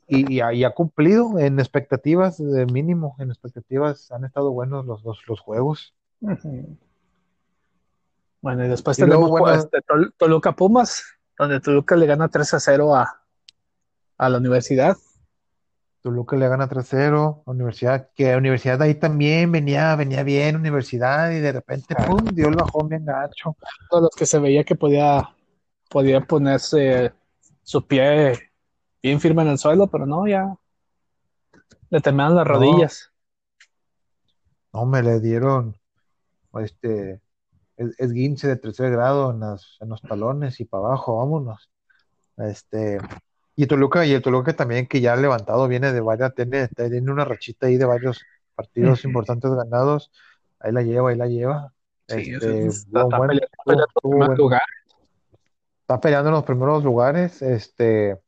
y, 0.08 0.34
y 0.34 0.40
ha, 0.40 0.52
y 0.52 0.64
ha 0.64 0.70
cumplido 0.70 1.38
en 1.38 1.58
expectativas, 1.58 2.38
de 2.38 2.66
mínimo, 2.66 3.16
en 3.18 3.30
expectativas 3.30 4.10
han 4.12 4.24
estado 4.24 4.50
buenos 4.52 4.86
los, 4.86 5.02
los, 5.04 5.18
los 5.26 5.40
juegos. 5.40 5.94
Bueno, 8.40 8.64
y 8.64 8.68
después 8.68 8.98
Y 8.98 9.02
luego, 9.02 9.22
tenemos 9.26 9.40
bueno- 9.40 9.58
este, 9.58 9.78
Tol- 9.82 10.12
Toluca 10.16 10.52
Pumas, 10.52 11.04
donde 11.38 11.60
Toluca 11.60 11.96
le 11.96 12.06
gana 12.06 12.28
3 12.28 12.54
a 12.54 12.60
0 12.60 12.94
a, 12.96 13.20
a 14.18 14.28
la 14.28 14.38
universidad. 14.38 14.96
Toluca 16.02 16.34
le 16.34 16.48
gana 16.48 16.68
3-0 16.68 17.44
a 17.46 17.50
Universidad, 17.52 18.08
que 18.16 18.34
Universidad 18.34 18.82
ahí 18.82 18.96
también 18.96 19.52
venía, 19.52 19.94
venía 19.94 20.24
bien, 20.24 20.56
Universidad, 20.56 21.30
y 21.30 21.38
de 21.38 21.52
repente, 21.52 21.94
Ah. 21.96 22.06
pum, 22.06 22.24
dio 22.32 22.48
el 22.48 22.56
bajón 22.56 22.88
bien 22.88 23.04
gacho. 23.04 23.56
Todos 23.88 24.02
los 24.04 24.10
que 24.16 24.26
se 24.26 24.40
veía 24.40 24.64
que 24.64 24.74
podía, 24.74 25.28
podía 25.92 26.20
ponerse 26.22 27.12
su 27.62 27.86
pie 27.86 28.50
bien 29.02 29.20
firme 29.20 29.42
en 29.42 29.48
el 29.48 29.58
suelo, 29.58 29.86
pero 29.86 30.06
no, 30.06 30.26
ya, 30.26 30.54
Le 31.90 32.00
temblaron 32.00 32.36
las 32.36 32.46
No. 32.46 32.52
rodillas. 32.54 33.12
No, 34.72 34.86
me 34.86 35.02
le 35.02 35.20
dieron 35.20 35.76
este 36.54 37.20
es- 37.76 37.94
esguince 37.98 38.48
de 38.48 38.56
tercer 38.56 38.90
grado 38.90 39.30
en, 39.30 39.40
las, 39.40 39.76
en 39.80 39.90
los 39.90 40.00
talones 40.00 40.58
y 40.60 40.64
para 40.64 40.86
abajo, 40.86 41.18
vámonos. 41.18 41.70
Este, 42.38 42.98
y 43.56 43.66
Toluca, 43.66 44.06
y 44.06 44.12
el 44.12 44.22
Toluca 44.22 44.54
también 44.54 44.86
que 44.86 45.00
ya 45.02 45.12
ha 45.12 45.16
levantado, 45.16 45.68
viene 45.68 45.92
de 45.92 46.00
varias, 46.00 46.34
tiene, 46.34 46.68
tiene 46.68 47.10
una 47.10 47.24
rachita 47.26 47.66
ahí 47.66 47.76
de 47.76 47.84
varios 47.84 48.22
partidos 48.54 49.04
importantes 49.04 49.50
ganados. 49.50 50.10
Ahí 50.60 50.72
la 50.72 50.82
lleva, 50.82 51.10
ahí 51.10 51.16
la 51.16 51.26
lleva. 51.26 51.74
Sí, 52.08 52.32
Este, 52.32 52.66
está, 52.66 53.02
está 53.02 53.18
buen- 53.18 53.28
peleando, 53.28 53.48
peleando 53.66 54.34
lugar. 54.36 54.62
Está 55.82 56.00
peleando 56.00 56.28
en 56.30 56.34
los 56.36 56.44
primeros 56.44 56.84
lugares, 56.84 57.42
este, 57.42 58.18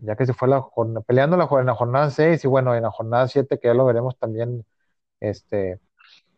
ya 0.00 0.16
que 0.16 0.26
se 0.26 0.34
fue 0.34 0.48
la 0.48 0.60
jornada, 0.62 1.02
peleando 1.02 1.36
la, 1.38 1.48
en 1.60 1.66
la 1.66 1.74
jornada 1.74 2.10
6 2.10 2.44
y 2.44 2.48
bueno, 2.48 2.74
en 2.76 2.82
la 2.84 2.90
jornada 2.92 3.28
7 3.28 3.58
que 3.60 3.68
ya 3.68 3.74
lo 3.74 3.86
veremos 3.86 4.18
también, 4.18 4.66
este, 5.20 5.80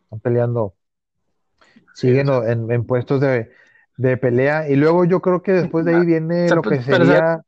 están 0.05 0.21
peleando, 0.21 0.75
siguen 1.93 2.29
en, 2.29 2.71
en 2.71 2.85
puestos 2.85 3.21
de, 3.21 3.51
de 3.97 4.17
pelea 4.17 4.69
y 4.69 4.75
luego 4.75 5.05
yo 5.05 5.21
creo 5.21 5.41
que 5.41 5.53
después 5.53 5.85
de 5.85 5.91
ahí 5.91 6.05
viene 6.05 6.45
O 6.45 6.47
sea, 6.47 6.57
lo 6.57 6.65
que 6.65 6.81
pero, 6.89 7.05
pero, 7.05 7.05
sería, 7.05 7.41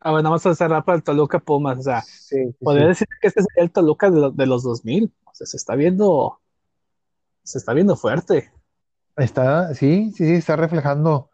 a 0.00 0.12
ver, 0.12 0.22
vamos 0.24 0.44
a 0.46 0.54
cerrar 0.54 0.84
para 0.84 0.96
el 0.98 1.04
Toluca 1.04 1.38
Pumas. 1.40 1.78
O 1.78 1.82
sea, 1.82 2.08
sí, 2.28 2.52
sí, 2.58 2.66
podría 2.66 2.88
sí. 2.88 2.88
decir 2.88 3.08
que 3.20 3.28
este 3.28 3.42
sería 3.42 3.64
el 3.64 3.72
Toluca 3.72 4.10
de, 4.10 4.20
lo- 4.20 4.30
de 4.30 4.46
los 4.46 4.62
2000. 4.64 5.14
O 5.26 5.34
sea, 5.34 5.46
se 5.46 5.56
está 5.56 5.74
viendo, 5.76 6.40
se 7.44 7.58
está 7.58 7.72
viendo 7.74 7.96
fuerte. 7.96 8.50
Está, 9.16 9.74
sí, 9.74 10.12
sí, 10.16 10.24
sí, 10.26 10.34
está 10.34 10.56
reflejando 10.56 11.30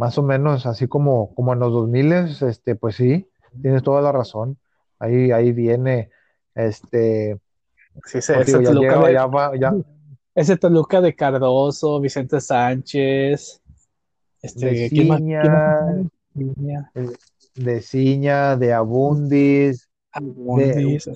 más 0.00 0.16
o 0.16 0.22
menos 0.22 0.64
así 0.64 0.88
como, 0.88 1.34
como 1.34 1.52
en 1.52 1.58
los 1.58 1.70
2000, 1.72 2.12
este, 2.48 2.74
pues 2.74 2.96
sí, 2.96 3.28
tienes 3.60 3.82
toda 3.82 4.00
la 4.00 4.12
razón. 4.12 4.56
Ahí, 4.98 5.30
ahí 5.30 5.52
viene, 5.52 6.08
este, 6.54 7.38
Sí, 8.06 8.18
ese, 8.18 8.44
ya 8.44 8.62
Toluca 8.62 9.06
de, 9.06 9.12
ya 9.12 9.26
va, 9.26 9.56
ya 9.56 9.74
ese 10.34 10.56
Toluca 10.56 11.02
de 11.02 11.14
Cardoso, 11.14 12.00
Vicente 12.00 12.40
Sánchez, 12.40 13.60
de 14.42 14.48
este, 14.48 14.88
¿quién 14.88 15.08
más? 15.08 15.20
¿Quién 15.20 15.52
más? 15.52 16.06
Ciña, 16.32 16.92
de 17.56 17.80
Ciña, 17.82 18.56
de 18.56 18.72
Abundis, 18.72 19.90
Abundis. 20.12 21.10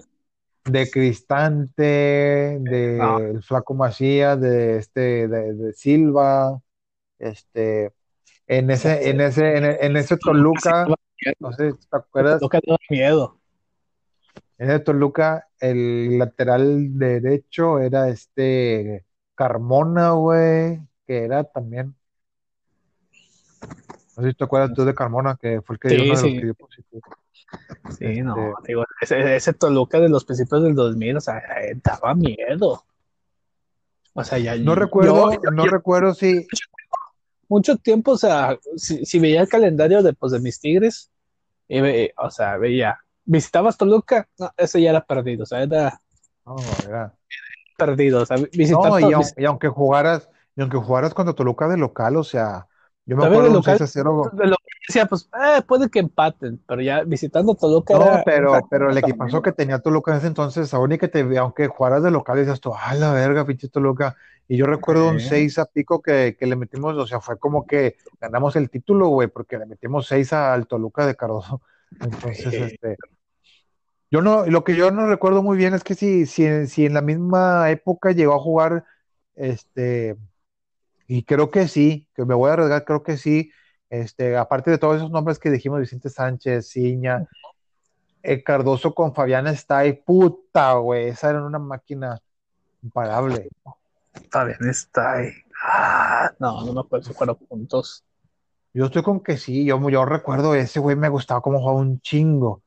de 0.64 0.90
Cristante, 0.90 2.59
de 2.61 2.97
No, 2.99 3.18
el 3.18 3.42
Flaco 3.42 3.73
Macías, 3.73 4.38
de 4.38 4.77
este, 4.77 5.27
de, 5.27 5.55
de 5.55 5.73
Silva, 5.73 6.61
este, 7.18 7.92
en 8.46 8.70
ese, 8.70 9.09
en 9.11 9.20
ese, 9.20 9.57
en, 9.57 9.64
en 9.64 9.96
ese 9.96 10.16
Toluca, 10.16 10.87
no 11.38 11.52
sé 11.52 11.72
si 11.72 11.78
te 11.88 11.96
acuerdas, 11.96 12.38
Toluca 12.40 12.61
da 12.66 12.76
miedo. 12.90 13.38
en 14.59 14.70
ese 14.70 14.80
Toluca, 14.80 15.48
el 15.61 16.18
lateral 16.18 16.98
derecho 16.98 17.78
era 17.80 18.09
este 18.09 19.04
Carmona, 19.35 20.11
güey, 20.12 20.80
que 21.07 21.24
era 21.24 21.44
también, 21.44 21.94
no 24.16 24.22
sé 24.22 24.30
si 24.30 24.35
te 24.37 24.44
acuerdas 24.44 24.72
tú 24.74 24.85
de 24.85 24.94
Carmona, 24.94 25.37
que 25.40 25.61
fue 25.62 25.74
el 25.76 25.80
que 25.80 25.88
dio 25.88 26.02
Sí, 26.02 26.11
uno 26.11 26.16
de 26.16 26.22
los 26.22 26.30
sí. 26.33 26.38
que 26.38 26.44
dio 26.44 26.54
positivo. 26.54 27.02
Sí, 27.98 28.22
no, 28.22 28.37
Este, 28.37 28.68
digo, 28.68 28.85
ese, 29.00 29.37
ese 29.37 29.52
Toluca 29.54 29.98
de 30.00 30.09
los 30.09 30.24
principios 30.24 30.62
del 30.62 30.74
2000, 30.74 31.16
o 31.16 31.20
sea, 31.20 31.38
eh, 31.62 31.78
daba 31.83 32.14
miedo. 32.14 32.85
O 34.12 34.22
sea, 34.22 34.38
ya 34.38 34.54
no 34.57 34.62
yo, 34.62 34.74
recuerdo, 34.76 35.33
yo- 35.33 35.50
no 35.50 35.64
yo- 35.64 35.70
recuerdo 35.70 36.14
si, 36.14 36.46
mucho 37.48 37.76
tiempo, 37.76 38.12
o 38.12 38.18
sea, 38.18 38.59
si, 38.76 39.04
si 39.04 39.18
veía 39.18 39.40
el 39.42 39.48
calendario 39.48 40.02
de, 40.02 40.12
pues, 40.12 40.33
de 40.33 40.40
mis 40.40 40.61
Tigres, 40.61 41.11
y 41.68 41.80
ve- 41.80 42.14
o 42.18 42.30
sea, 42.30 42.57
veía, 42.57 42.98
visitabas 43.24 43.76
Toluca, 43.76 44.28
no, 44.38 44.50
ese 44.57 44.80
ya 44.83 44.90
era 44.90 45.04
perdido, 45.04 45.44
o 45.44 45.46
sea, 45.46 45.62
era 45.62 46.00
perdido, 47.76 48.22
o 48.22 48.26
sea, 48.26 48.37
visitar 48.52 48.90
No, 48.90 49.00
y, 49.00 49.44
aunque 49.44 49.68
jugaras, 49.68 50.28
y 50.57 50.61
aunque 50.61 50.76
jugaras 50.76 51.14
contra 51.14 51.35
Toluca 51.35 51.68
de 51.68 51.76
local, 51.76 52.16
o 52.16 52.24
sea, 52.24 52.66
yo 53.07 53.16
me 53.16 53.24
acuerdo 53.26 53.48
de 53.48 53.54
local, 53.54 53.76
6 53.78 53.90
a 53.90 53.92
0. 53.92 54.30
de 54.33 54.46
lo 54.46 54.57
que 54.57 54.73
decía, 54.87 55.07
pues, 55.07 55.29
eh, 55.35 55.62
puede 55.66 55.88
que 55.90 55.99
empaten, 56.01 56.61
pero 56.66 56.83
ya 56.83 57.03
visitando 57.05 57.55
Toluca 57.55 57.94
No, 57.94 58.01
era, 58.07 58.23
pero, 58.25 58.66
pero 58.70 58.90
el 58.90 58.99
equipazo 58.99 59.40
que 59.42 59.53
tenía 59.53 59.79
Toluca 59.79 60.12
en 60.12 60.18
ese 60.18 60.27
entonces, 60.27 60.73
aún 60.75 60.92
y 60.92 60.99
que 60.99 61.09
te, 61.09 61.20
aunque 61.38 61.68
jugaras 61.68 62.03
de 62.03 62.11
local, 62.11 62.37
decías 62.38 62.61
tú, 62.61 62.73
ah, 62.75 62.94
la 62.94 63.12
verga, 63.12 63.47
pinche 63.47 63.68
Toluca. 63.68 64.16
Y 64.49 64.57
yo 64.57 64.66
recuerdo 64.66 65.09
un 65.09 65.20
Sí. 65.20 65.29
6 65.29 65.59
a 65.59 65.66
pico 65.66 66.03
que, 66.03 66.37
que 66.38 66.47
le 66.47 66.57
metimos, 66.57 66.97
o 66.97 67.07
sea, 67.07 67.20
fue 67.20 67.38
como 67.38 67.66
que 67.66 67.97
ganamos 68.20 68.57
el 68.57 68.68
título, 68.70 69.09
güey, 69.09 69.29
porque 69.29 69.59
le 69.59 69.66
metimos 69.66 70.07
6 70.09 70.33
al 70.33 70.66
Toluca 70.66 71.07
de 71.07 71.14
Cardoso. 71.16 71.62
Entonces, 72.01 72.53
Sí. 72.53 72.57
este, 72.59 72.97
yo 74.11 74.20
no, 74.23 74.47
lo 74.47 74.64
que 74.64 74.77
yo 74.77 74.90
no 74.90 75.07
recuerdo 75.07 75.42
muy 75.42 75.57
bien 75.57 75.75
es 75.75 75.83
que 75.85 75.94
si, 75.94 76.27
si, 76.27 76.66
si 76.66 76.87
en 76.87 76.94
la 76.94 77.01
misma 77.03 77.70
época 77.70 78.12
llegó 78.12 78.35
a 78.35 78.38
jugar, 78.38 78.85
este, 79.35 80.16
y 81.09 81.25
creo 81.25 81.51
que 81.51 81.68
sí, 81.68 82.09
que 82.14 82.25
me 82.25 82.35
voy 82.35 82.51
a 82.51 82.55
arriesgar, 82.55 82.85
creo 82.85 83.03
que 83.03 83.16
sí, 83.16 83.51
este, 83.90 84.37
aparte 84.37 84.70
de 84.70 84.79
todos 84.79 84.97
esos 84.97 85.11
nombres 85.11 85.38
que 85.38 85.51
dijimos, 85.51 85.81
Vicente 85.81 86.11
Sánchez, 86.11 86.68
Ciña, 86.68 87.27
eh, 88.23 88.42
Cardoso 88.42 88.94
con 88.94 89.14
Fabián 89.14 89.47
Stay, 89.49 89.92
puta, 89.92 90.75
güey, 90.75 91.09
esa 91.09 91.31
era 91.31 91.44
una 91.44 91.59
máquina 91.59 92.20
imparable. 92.83 93.49
Está 94.14 94.44
bien, 94.44 94.59
está 94.68 95.12
ahí. 95.14 95.31
Ah, 95.62 96.33
no, 96.38 96.64
no 96.64 96.73
me 96.73 96.81
acuerdo 96.81 97.05
si 97.07 97.12
fueron 97.14 97.37
puntos. 97.37 98.05
Yo 98.73 98.87
estoy 98.87 99.03
con 99.03 99.20
que 99.20 99.37
sí, 99.37 99.64
yo, 99.64 99.88
yo 99.88 100.05
recuerdo 100.05 100.55
ese 100.55 100.81
güey, 100.81 100.97
me 100.97 101.09
gustaba 101.09 101.40
cómo 101.40 101.61
jugaba 101.61 101.79
un 101.79 102.01
chingo. 102.01 102.62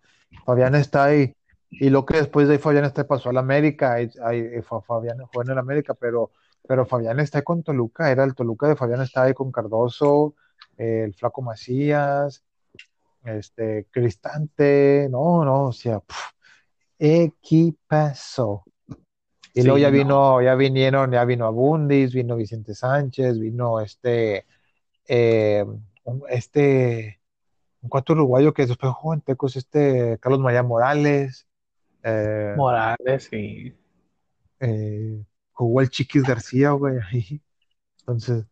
Fabián 0.46 0.76
Stay, 0.76 1.36
y 1.70 1.90
lo 1.90 2.06
que 2.06 2.18
después 2.18 2.48
de 2.48 2.54
ahí 2.54 2.60
Fabián 2.60 2.86
Stay 2.86 3.04
pasó 3.04 3.30
al 3.30 3.38
América, 3.38 3.94
ahí- 3.94 4.12
ahí 4.24 4.62
fue 4.62 4.82
Fabián 4.82 5.18
jugó 5.26 5.44
en 5.44 5.52
el 5.52 5.58
América, 5.58 5.94
pero, 5.94 6.32
pero 6.66 6.86
Fabián 6.86 7.20
Stay 7.20 7.42
con 7.42 7.64
Toluca, 7.64 8.10
era 8.10 8.24
el 8.24 8.36
Toluca 8.36 8.68
de 8.68 8.76
Fabián 8.78 9.02
Stay 9.02 9.34
con 9.34 9.52
Cardoso, 9.52 10.36
eh, 10.78 11.04
el 11.06 11.14
Flaco 11.14 11.42
Macías, 11.42 12.44
este, 13.26 13.88
Cristante, 13.92 15.08
no, 15.12 15.44
no, 15.46 15.66
o 15.68 15.74
sea, 15.74 16.00
pf, 16.00 16.32
equipazo. 17.00 18.64
Y 19.54 19.64
luego 19.64 19.78
Sí, 19.78 19.82
ya 19.82 19.90
no. 19.92 19.94
vino, 19.94 20.42
ya 20.42 20.56
vinieron, 20.56 21.12
ya 21.12 21.26
vino 21.26 21.46
Abundis, 21.46 22.14
vino 22.14 22.36
Vicente 22.36 22.76
Sánchez, 22.76 23.40
vino 23.40 23.80
este, 23.82 24.46
eh, 25.08 25.66
un- 26.06 26.24
este, 26.30 27.22
un 27.82 27.90
cuatro 27.90 28.16
uruguayo 28.16 28.54
que 28.54 28.66
después 28.68 28.94
jugó 28.94 29.14
en 29.16 29.22
Tecos, 29.22 29.56
este 29.58 30.18
Carlos 30.22 30.42
María 30.42 30.64
Morales, 30.64 31.48
eh, 32.04 32.56
Morales 32.56 33.30
y 33.32 33.74
eh, 34.60 35.24
jugó 35.52 35.82
el 35.82 35.90
Chiquis 35.90 36.24
García, 36.24 36.72
güey, 36.72 36.96
ahí. 37.12 37.42
Entonces, 38.02 38.46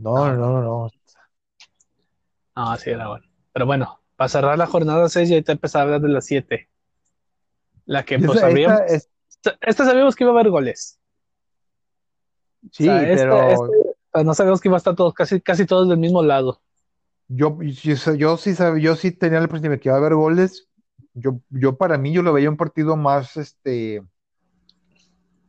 no, 0.00 0.26
no, 0.26 0.36
no, 0.36 0.62
no, 0.62 0.62
no. 0.62 0.90
no, 2.56 2.76
sí 2.76 2.90
era 2.90 3.08
bueno. 3.08 3.26
Pero 3.52 3.66
bueno, 3.66 4.00
para 4.16 4.28
cerrar 4.28 4.58
la 4.58 4.66
jornada 4.66 5.08
6 5.08 5.30
y 5.30 5.34
ahorita 5.34 5.52
empezar 5.52 5.80
a 5.80 5.84
hablar 5.84 6.00
de 6.02 6.08
las 6.08 6.26
7. 6.26 6.68
La 7.84 8.04
que 8.04 8.18
pues 8.18 8.38
esa- 8.38 8.40
sabíamos, 8.40 8.80
esta 8.80 8.86
es- 8.86 9.10
esta 9.60 9.84
sabíamos 9.84 10.16
que 10.16 10.24
iba 10.24 10.32
a 10.32 10.34
haber 10.34 10.50
goles. 10.50 10.98
O 12.64 12.68
sí, 12.72 12.84
sea, 12.84 13.02
este, 13.04 13.26
pero 13.26 13.42
este, 13.52 13.72
pues, 14.12 14.24
no 14.24 14.34
sabíamos 14.34 14.60
que 14.60 14.68
iba 14.68 14.76
a 14.76 14.78
estar 14.78 14.94
todos, 14.96 15.14
casi, 15.14 15.40
casi 15.40 15.66
todos 15.66 15.88
del 15.88 15.98
mismo 15.98 16.22
lado. 16.22 16.62
yo, 17.28 17.58
yo, 17.62 17.94
yo 18.14 18.36
sí 18.36 18.54
sabía, 18.54 18.82
yo 18.82 18.96
sí 18.96 19.12
tenía 19.12 19.38
el 19.38 19.48
principio 19.48 19.78
que 19.78 19.88
iba 19.88 19.96
a 19.96 19.98
haber 20.00 20.14
goles. 20.14 20.68
Yo, 21.14 21.40
yo 21.50 21.76
para 21.76 21.98
mí, 21.98 22.12
yo 22.12 22.22
lo 22.22 22.32
veía 22.32 22.50
un 22.50 22.56
partido 22.56 22.96
más, 22.96 23.36
este, 23.36 24.02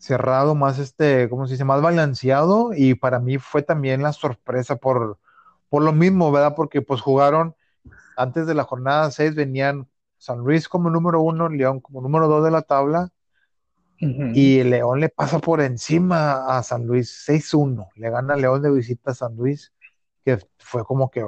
cerrado, 0.01 0.55
más 0.55 0.79
este, 0.79 1.29
¿cómo 1.29 1.47
se 1.47 1.53
dice? 1.53 1.65
Más 1.65 1.81
balanceado 1.81 2.71
y 2.75 2.95
para 2.95 3.19
mí 3.19 3.37
fue 3.37 3.61
también 3.63 4.01
la 4.03 4.13
sorpresa 4.13 4.77
por, 4.77 5.19
por 5.69 5.83
lo 5.83 5.93
mismo, 5.93 6.31
¿verdad? 6.31 6.55
Porque 6.55 6.81
pues 6.81 7.01
jugaron 7.01 7.55
antes 8.17 8.47
de 8.47 8.55
la 8.55 8.63
jornada 8.63 9.11
6 9.11 9.35
venían 9.35 9.87
San 10.17 10.39
Luis 10.39 10.69
como 10.69 10.89
número 10.89 11.21
uno, 11.21 11.49
León 11.49 11.81
como 11.81 12.01
número 12.01 12.27
dos 12.27 12.43
de 12.43 12.51
la 12.51 12.63
tabla 12.63 13.11
y 14.33 14.63
León 14.63 14.99
le 14.99 15.09
pasa 15.09 15.39
por 15.39 15.61
encima 15.61 16.45
a 16.57 16.63
San 16.63 16.85
Luis 16.87 17.11
6-1, 17.25 17.89
le 17.95 18.09
gana 18.09 18.35
León 18.35 18.61
de 18.61 18.71
visita 18.71 19.11
a 19.11 19.15
San 19.15 19.35
Luis, 19.35 19.73
que 20.25 20.39
fue 20.57 20.83
como 20.85 21.11
que, 21.11 21.25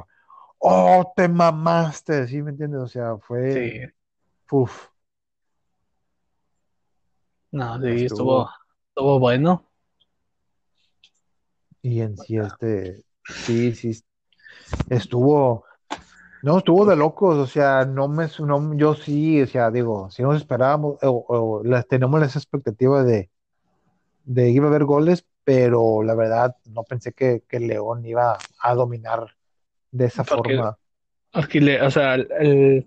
oh, 0.60 1.14
te 1.16 1.28
mamaste, 1.28 2.28
¿sí 2.28 2.42
me 2.42 2.52
entiendes? 2.52 2.82
O 2.82 2.88
sea, 2.88 3.18
fue, 3.18 3.54
Sí, 3.54 3.94
uf, 4.52 4.88
no, 7.52 7.80
sí, 7.82 8.06
estuvo, 8.06 8.48
estuvo, 8.48 8.50
estuvo 8.96 9.20
bueno. 9.20 9.66
y 11.82 12.02
en 12.02 12.16
sí 12.16 12.38
este, 12.38 13.04
sí, 13.28 13.74
sí, 13.74 14.00
estuvo, 14.90 15.66
no, 16.44 16.60
estuvo 16.60 16.86
de 16.86 16.96
locos, 16.96 17.38
o 17.38 17.48
sea, 17.48 17.86
no 17.86 18.08
me, 18.08 18.28
no, 18.40 18.76
yo 18.76 18.94
sí, 18.94 19.42
o 19.42 19.48
sea, 19.48 19.72
digo, 19.72 20.12
si 20.12 20.22
nos 20.22 20.38
esperábamos, 20.38 20.98
o, 21.02 21.26
o 21.28 21.64
las, 21.64 21.88
tenemos 21.88 22.20
las 22.20 22.36
expectativas 22.36 23.06
de, 23.06 23.32
de 24.26 24.52
iba 24.52 24.68
a 24.68 24.70
haber 24.70 24.86
goles, 24.86 25.26
pero 25.44 26.04
la 26.04 26.14
verdad 26.14 26.56
no 26.66 26.84
pensé 26.84 27.14
que, 27.14 27.44
que 27.50 27.60
León 27.60 28.06
iba 28.06 28.38
a 28.60 28.76
dominar 28.76 29.36
de 29.92 30.06
esa 30.06 30.24
Porque, 30.24 30.56
forma. 30.56 30.78
porque 31.34 31.62
le- 31.62 31.82
o 31.82 31.90
sea, 31.90 32.14
el, 32.16 32.86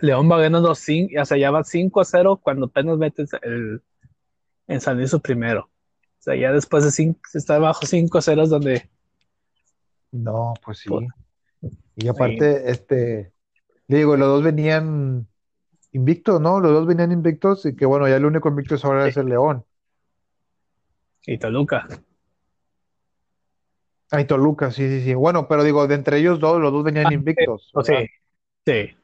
León 0.00 0.30
va 0.30 0.40
ganando 0.40 0.74
5, 0.74 1.20
o 1.20 1.24
sea, 1.24 1.36
ya 1.36 1.50
va 1.50 1.64
5 1.64 2.00
a 2.00 2.04
0 2.04 2.40
cuando 2.42 2.66
apenas 2.66 2.96
metes 2.96 3.30
el, 3.42 3.82
en 4.70 4.80
San 4.80 4.96
Luis 4.96 5.10
su 5.10 5.20
primero. 5.20 5.62
O 5.62 6.22
sea, 6.22 6.36
ya 6.36 6.52
después 6.52 6.84
de 6.84 6.90
5, 6.90 7.20
está 7.34 7.58
bajo 7.58 7.84
5 7.84 8.18
a 8.18 8.22
0 8.22 8.42
es 8.42 8.50
donde. 8.50 8.88
No, 10.12 10.54
pues 10.64 10.78
sí. 10.78 10.90
Y 11.96 12.08
aparte, 12.08 12.70
este, 12.70 13.32
le 13.88 13.96
digo, 13.96 14.16
los 14.16 14.28
dos 14.28 14.42
venían 14.42 15.26
invictos, 15.92 16.40
¿no? 16.40 16.60
Los 16.60 16.72
dos 16.72 16.86
venían 16.86 17.10
invictos 17.10 17.66
y 17.66 17.74
que 17.74 17.84
bueno, 17.84 18.08
ya 18.08 18.16
el 18.16 18.24
único 18.24 18.48
invicto 18.48 18.76
ahora 18.82 19.08
es 19.08 19.16
el 19.16 19.26
León. 19.26 19.64
Y 21.26 21.36
Toluca. 21.38 21.86
Ah, 24.12 24.20
y 24.20 24.24
Toluca, 24.24 24.70
sí, 24.70 24.88
sí, 24.88 25.04
sí. 25.04 25.14
Bueno, 25.14 25.46
pero 25.48 25.64
digo, 25.64 25.86
de 25.86 25.94
entre 25.96 26.18
ellos 26.18 26.38
dos, 26.40 26.60
los 26.60 26.72
dos 26.72 26.84
venían 26.84 27.06
Ah, 27.08 27.12
invictos. 27.14 27.72
Sí, 27.84 27.92
¿verdad? 27.92 28.06
sí. 28.66 28.96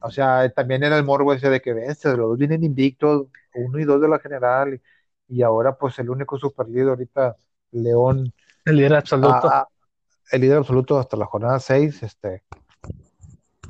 O 0.00 0.10
sea, 0.10 0.48
también 0.50 0.82
era 0.82 0.96
el 0.96 1.04
morbo 1.04 1.32
ese 1.32 1.48
de 1.48 1.60
que 1.60 1.72
ves, 1.72 2.04
los 2.04 2.16
dos 2.16 2.38
vienen 2.38 2.64
invictos, 2.64 3.26
uno 3.54 3.78
y 3.78 3.84
dos 3.84 4.00
de 4.00 4.08
la 4.08 4.18
general, 4.18 4.80
y, 5.32 5.42
ahora 5.42 5.76
pues 5.76 5.98
el 5.98 6.10
único 6.10 6.38
super 6.38 6.68
líder 6.68 6.90
ahorita, 6.90 7.36
León, 7.72 8.32
El 8.64 8.76
líder 8.76 8.94
absoluto. 8.94 9.28
ah, 9.32 9.66
ah, 9.66 9.68
el 10.30 10.40
líder 10.40 10.58
absoluto 10.58 10.98
hasta 10.98 11.16
la 11.16 11.26
jornada 11.26 11.58
6, 11.58 12.02
este, 12.02 12.42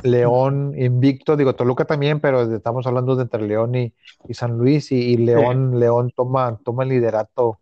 León 0.03 0.75
invicto, 0.77 1.37
digo 1.37 1.55
Toluca 1.55 1.85
también, 1.85 2.21
pero 2.21 2.43
estamos 2.55 2.87
hablando 2.87 3.17
de 3.17 3.23
entre 3.23 3.47
León 3.47 3.75
y, 3.75 3.95
y 4.29 4.35
San 4.35 4.59
Luis, 4.59 4.93
y, 4.93 4.97
y 4.97 5.17
León, 5.17 5.79
León 5.79 6.13
toma, 6.15 6.59
toma 6.65 6.83
el 6.83 6.91
liderato, 6.91 7.61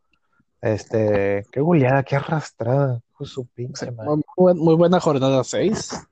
este, 0.60 1.46
qué 1.50 1.60
goleada, 1.60 2.02
qué 2.02 2.16
arrastrada, 2.16 3.00
su 3.24 3.46
pinche 3.46 3.90
muy 4.36 4.74
buena 4.74 5.00
jornada 5.00 5.44
6. 5.44 6.08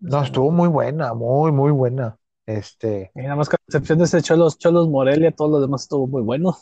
No, 0.00 0.22
estuvo 0.22 0.50
muy 0.50 0.68
buena, 0.68 1.14
muy, 1.14 1.50
muy 1.52 1.72
buena. 1.72 2.17
Este, 2.48 3.10
Y 3.14 3.20
nada 3.20 3.36
más 3.36 3.50
con 3.50 3.58
excepción 3.66 3.98
de 3.98 4.06
ese 4.06 4.22
Cholos, 4.22 4.56
Cholos 4.56 4.88
Morelia, 4.88 5.32
todo 5.32 5.48
lo 5.48 5.60
demás 5.60 5.82
estuvo 5.82 6.06
muy 6.06 6.22
bueno. 6.22 6.56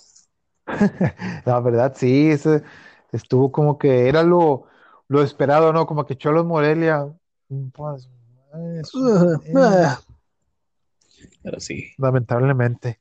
La 1.46 1.61
verdad, 1.61 1.94
sí, 1.96 2.29
ese 2.29 2.64
estuvo 3.12 3.53
como 3.53 3.79
que 3.79 4.09
era 4.09 4.25
lo, 4.25 4.64
lo 5.07 5.22
esperado, 5.22 5.72
¿no? 5.72 5.87
Como 5.87 6.05
que 6.05 6.16
Cholos 6.16 6.44
Morelia, 6.44 7.07
pues, 7.72 8.09
eh, 8.53 8.81
eso, 8.81 9.40
eh, 9.44 9.96
Pero 11.44 11.61
sí. 11.61 11.85
lamentablemente. 11.99 12.99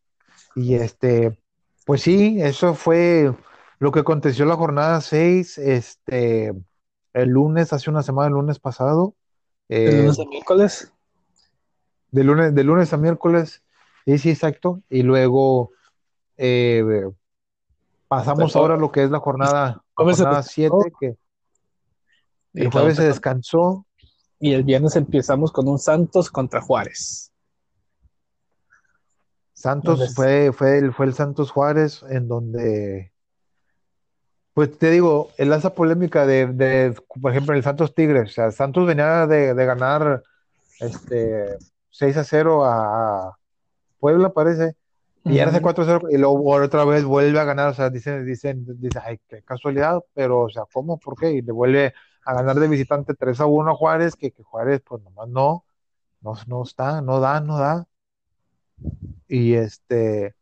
Y 0.55 0.75
este, 0.75 1.39
pues 1.87 2.03
sí, 2.03 2.37
eso 2.39 2.75
fue 2.75 3.33
lo 3.79 3.91
que 3.91 4.01
aconteció 4.01 4.45
la 4.45 4.57
jornada 4.57 5.01
6, 5.01 5.57
este, 5.57 6.53
el 7.13 7.29
lunes, 7.29 7.73
hace 7.73 7.89
una 7.89 8.03
semana, 8.03 8.27
el 8.27 8.33
lunes 8.33 8.59
pasado, 8.59 9.15
El 9.69 9.87
eh, 9.87 9.97
lunes 9.97 10.19
a 10.19 10.25
miércoles. 10.25 10.91
De 12.15 12.23
lunes, 12.23 12.55
de 12.55 12.63
lunes 12.63 12.93
a 12.93 12.97
miércoles, 12.97 13.61
sí, 14.05 14.17
sí, 14.17 14.29
exacto. 14.31 14.81
Y 14.89 15.03
luego 15.03 15.71
eh, 16.37 16.83
pasamos 18.07 18.53
Pero- 18.53 18.61
ahora 18.63 18.75
a 18.75 18.77
lo 18.77 18.91
que 18.91 19.03
es 19.03 19.11
la 19.11 19.19
jornada, 19.19 19.65
la 19.67 19.83
Jueves 19.95 20.17
se 20.17 20.23
jornada 20.23 20.41
descansó. 20.43 20.79
7, 20.81 20.93
que 20.99 21.17
Y 22.53 22.61
el 22.65 22.71
jueves 22.71 22.95
se 22.97 23.03
descansó. 23.03 23.85
Y 24.39 24.53
el 24.53 24.63
viernes 24.63 24.95
empezamos 24.95 25.51
con 25.51 25.67
un 25.67 25.79
Santos 25.79 26.29
contra 26.29 26.61
Juárez. 26.61 27.31
Santos 29.53 30.13
fue, 30.15 30.51
fue 30.51 30.77
el, 30.77 30.93
fue 30.93 31.05
el 31.07 31.13
Santos 31.13 31.49
Juárez, 31.49 32.03
en 32.09 32.27
donde, 32.27 33.13
pues 34.53 34.77
te 34.77 34.91
digo, 34.91 35.29
el 35.37 35.51
esa 35.53 35.73
polémica 35.73 36.25
de, 36.25 36.47
de, 36.47 36.95
por 37.21 37.31
ejemplo, 37.31 37.55
el 37.55 37.63
Santos 37.63 37.95
Tigres. 37.95 38.29
O 38.29 38.33
sea, 38.33 38.51
Santos 38.51 38.85
venía 38.85 39.25
de, 39.27 39.53
de 39.53 39.65
ganar 39.65 40.23
este 40.81 41.57
6 41.97 42.17
a 42.17 42.23
0 42.25 42.65
a, 42.65 43.37
Puebla, 43.99 44.31
parece. 44.33 44.75
Y 45.25 45.39
era 45.39 45.51
hace 45.51 45.61
4-0 45.61 46.07
y 46.11 46.17
luego 46.17 46.51
otra 46.53 46.85
vez 46.85 47.03
vuelve 47.05 47.39
a 47.39 47.45
ganar, 47.45 47.69
o 47.69 47.73
sea, 47.73 47.89
dicen, 47.89 48.25
dicen, 48.25 48.65
dicen, 48.79 49.01
ay, 49.05 49.19
qué 49.27 49.41
casualidad, 49.43 50.01
pero, 50.13 50.41
o 50.41 50.49
sea, 50.49 50.63
¿cómo? 50.71 50.99
¿Por 50.99 51.15
qué? 51.17 51.31
Y 51.31 51.41
le 51.41 51.51
vuelve 51.51 51.93
a 52.25 52.33
ganar 52.35 52.57
de 52.59 52.67
visitante 52.67 53.13
3 53.15 53.39
a 53.41 53.45
1 53.47 53.71
a 53.71 53.75
Juárez, 53.75 54.15
que, 54.15 54.31
que 54.31 54.43
Juárez, 54.43 54.81
pues 54.85 55.01
nomás 55.03 55.29
no, 55.29 55.65
no, 56.21 56.33
no 56.47 56.63
está, 56.63 57.01
no 57.01 57.19
da, 57.19 57.39
no 57.41 57.57
da. 57.57 57.87
Y 59.27 59.55
este, 59.55 60.35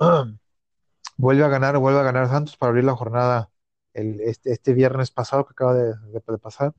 vuelve 1.16 1.44
a 1.44 1.48
ganar, 1.48 1.78
vuelve 1.78 2.00
a 2.00 2.04
ganar 2.04 2.28
Santos 2.28 2.56
para 2.56 2.70
abrir 2.70 2.84
la 2.84 2.96
jornada 2.96 3.50
el, 3.94 4.20
este, 4.20 4.52
este 4.52 4.72
viernes 4.74 5.10
pasado 5.10 5.44
que 5.44 5.52
acaba 5.52 5.74
de, 5.74 5.94
de- 5.94 6.22
de 6.26 6.38
pasar. 6.38 6.74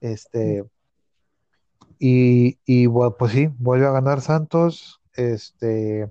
Este, 0.00 0.64
y, 2.04 2.58
y 2.66 2.86
bueno, 2.86 3.14
pues 3.16 3.30
sí, 3.30 3.48
vuelve 3.60 3.86
a 3.86 3.92
ganar 3.92 4.20
Santos, 4.20 5.00
este. 5.14 6.10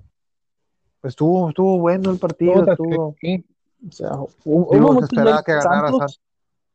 Pues 1.02 1.12
estuvo, 1.12 1.50
estuvo 1.50 1.78
bueno 1.78 2.10
el 2.10 2.18
partido, 2.18 2.64
estuvo, 2.64 3.14
que- 3.20 3.44
o 3.86 3.92
sea, 3.92 4.12
hubo, 4.44 4.92
mucho 4.94 5.04
esperaba 5.04 5.36
llegue 5.36 5.44
que 5.44 5.52
de 5.52 5.58
ganara 5.58 5.80
Santos. 5.88 5.98
Santos. 5.98 6.20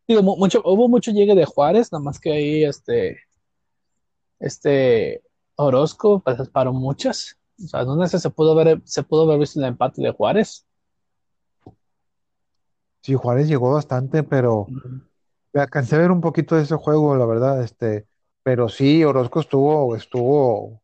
Digo, 0.07 0.21
mu- 0.21 0.37
mucho, 0.37 0.61
hubo 0.63 0.87
mucho 0.87 1.09
llegue 1.09 1.33
de 1.33 1.45
Juárez, 1.45 1.91
nada 1.91 2.03
más 2.03 2.19
que 2.19 2.31
ahí 2.31 2.63
este, 2.63 3.17
este 4.39 5.23
Orozco 5.55 6.19
pues, 6.19 6.47
paró 6.49 6.71
muchas. 6.71 7.39
O 7.63 7.67
sea, 7.67 7.85
no 7.85 8.05
sé, 8.05 8.19
se 8.19 8.29
pudo 8.29 8.53
ver, 8.53 8.83
se 8.85 9.01
pudo 9.01 9.23
haber 9.23 9.39
visto 9.39 9.59
el 9.59 9.65
empate 9.65 9.99
de 10.03 10.11
Juárez. 10.11 10.63
Sí, 13.01 13.15
Juárez 13.15 13.47
llegó 13.47 13.73
bastante, 13.73 14.21
pero 14.21 14.67
me 15.53 15.61
alcancé 15.61 15.95
a 15.95 15.99
ver 15.99 16.11
un 16.11 16.21
poquito 16.21 16.55
de 16.55 16.61
ese 16.61 16.75
juego, 16.75 17.15
la 17.15 17.25
verdad, 17.25 17.63
este, 17.63 18.05
pero 18.47 18.69
sí, 18.69 19.03
Orozco 19.03 19.41
estuvo, 19.41 19.93
estuvo, 19.93 20.81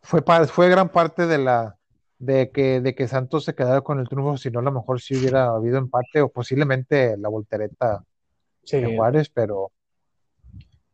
fue, 0.00 0.22
fue 0.46 0.70
gran 0.70 0.88
parte 0.88 1.26
de 1.26 1.36
la, 1.36 1.76
de 2.18 2.48
que, 2.50 2.80
de 2.80 2.94
que 2.94 3.06
Santos 3.06 3.44
se 3.44 3.54
quedara 3.54 3.82
con 3.82 4.00
el 4.00 4.08
triunfo, 4.08 4.38
si 4.38 4.50
no, 4.50 4.60
a 4.60 4.62
lo 4.62 4.72
mejor 4.72 4.98
sí 4.98 5.14
hubiera 5.14 5.48
habido 5.48 5.76
empate 5.76 6.22
o 6.22 6.30
posiblemente 6.30 7.18
la 7.18 7.28
voltereta 7.28 8.02
Sí. 8.62 8.80
de 8.80 8.96
Juárez, 8.96 9.28
pero, 9.28 9.72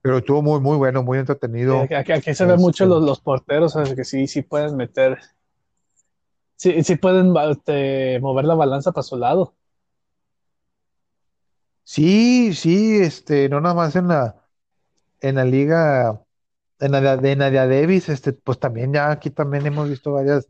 pero 0.03 0.19
estuvo 0.19 0.43
muy, 0.43 0.59
muy 0.59 0.77
bueno, 0.77 1.05
muy 1.05 1.19
entretenido. 1.21 1.83
Aquí, 1.83 1.95
aquí- 1.95 2.13
aquí 2.13 2.35
se 2.35 2.45
ven 2.47 2.55
Este- 2.55 2.63
mucho 2.65 2.87
los, 2.87 3.05
los 3.05 3.21
porteros, 3.21 3.77
o 3.77 3.85
sea, 3.87 3.95
que 3.95 4.03
sí, 4.03 4.27
sí 4.27 4.43
pueden 4.43 4.77
meter, 4.77 5.21
sí, 6.57 6.83
sí 6.83 6.97
pueden 6.97 7.31
mover 7.31 8.45
la 8.45 8.55
balanza 8.57 8.91
para 8.91 9.05
su 9.05 9.17
lado. 9.17 9.55
Sí, 11.85 12.55
sí, 12.55 12.97
este, 12.99 13.49
no 13.49 13.61
nada 13.61 13.77
más 13.77 13.95
en 13.95 14.09
la, 14.09 14.43
en 15.21 15.37
la 15.37 15.45
liga, 15.45 16.21
en 16.79 16.93
la 16.93 17.17
de 17.17 17.37
Nadia 17.37 17.67
Davis, 17.67 18.09
este, 18.09 18.33
pues 18.33 18.59
también 18.59 18.93
ya 18.93 19.11
aquí 19.11 19.31
también 19.31 19.67
hemos 19.67 19.89
visto 19.89 20.13
varias 20.13 20.49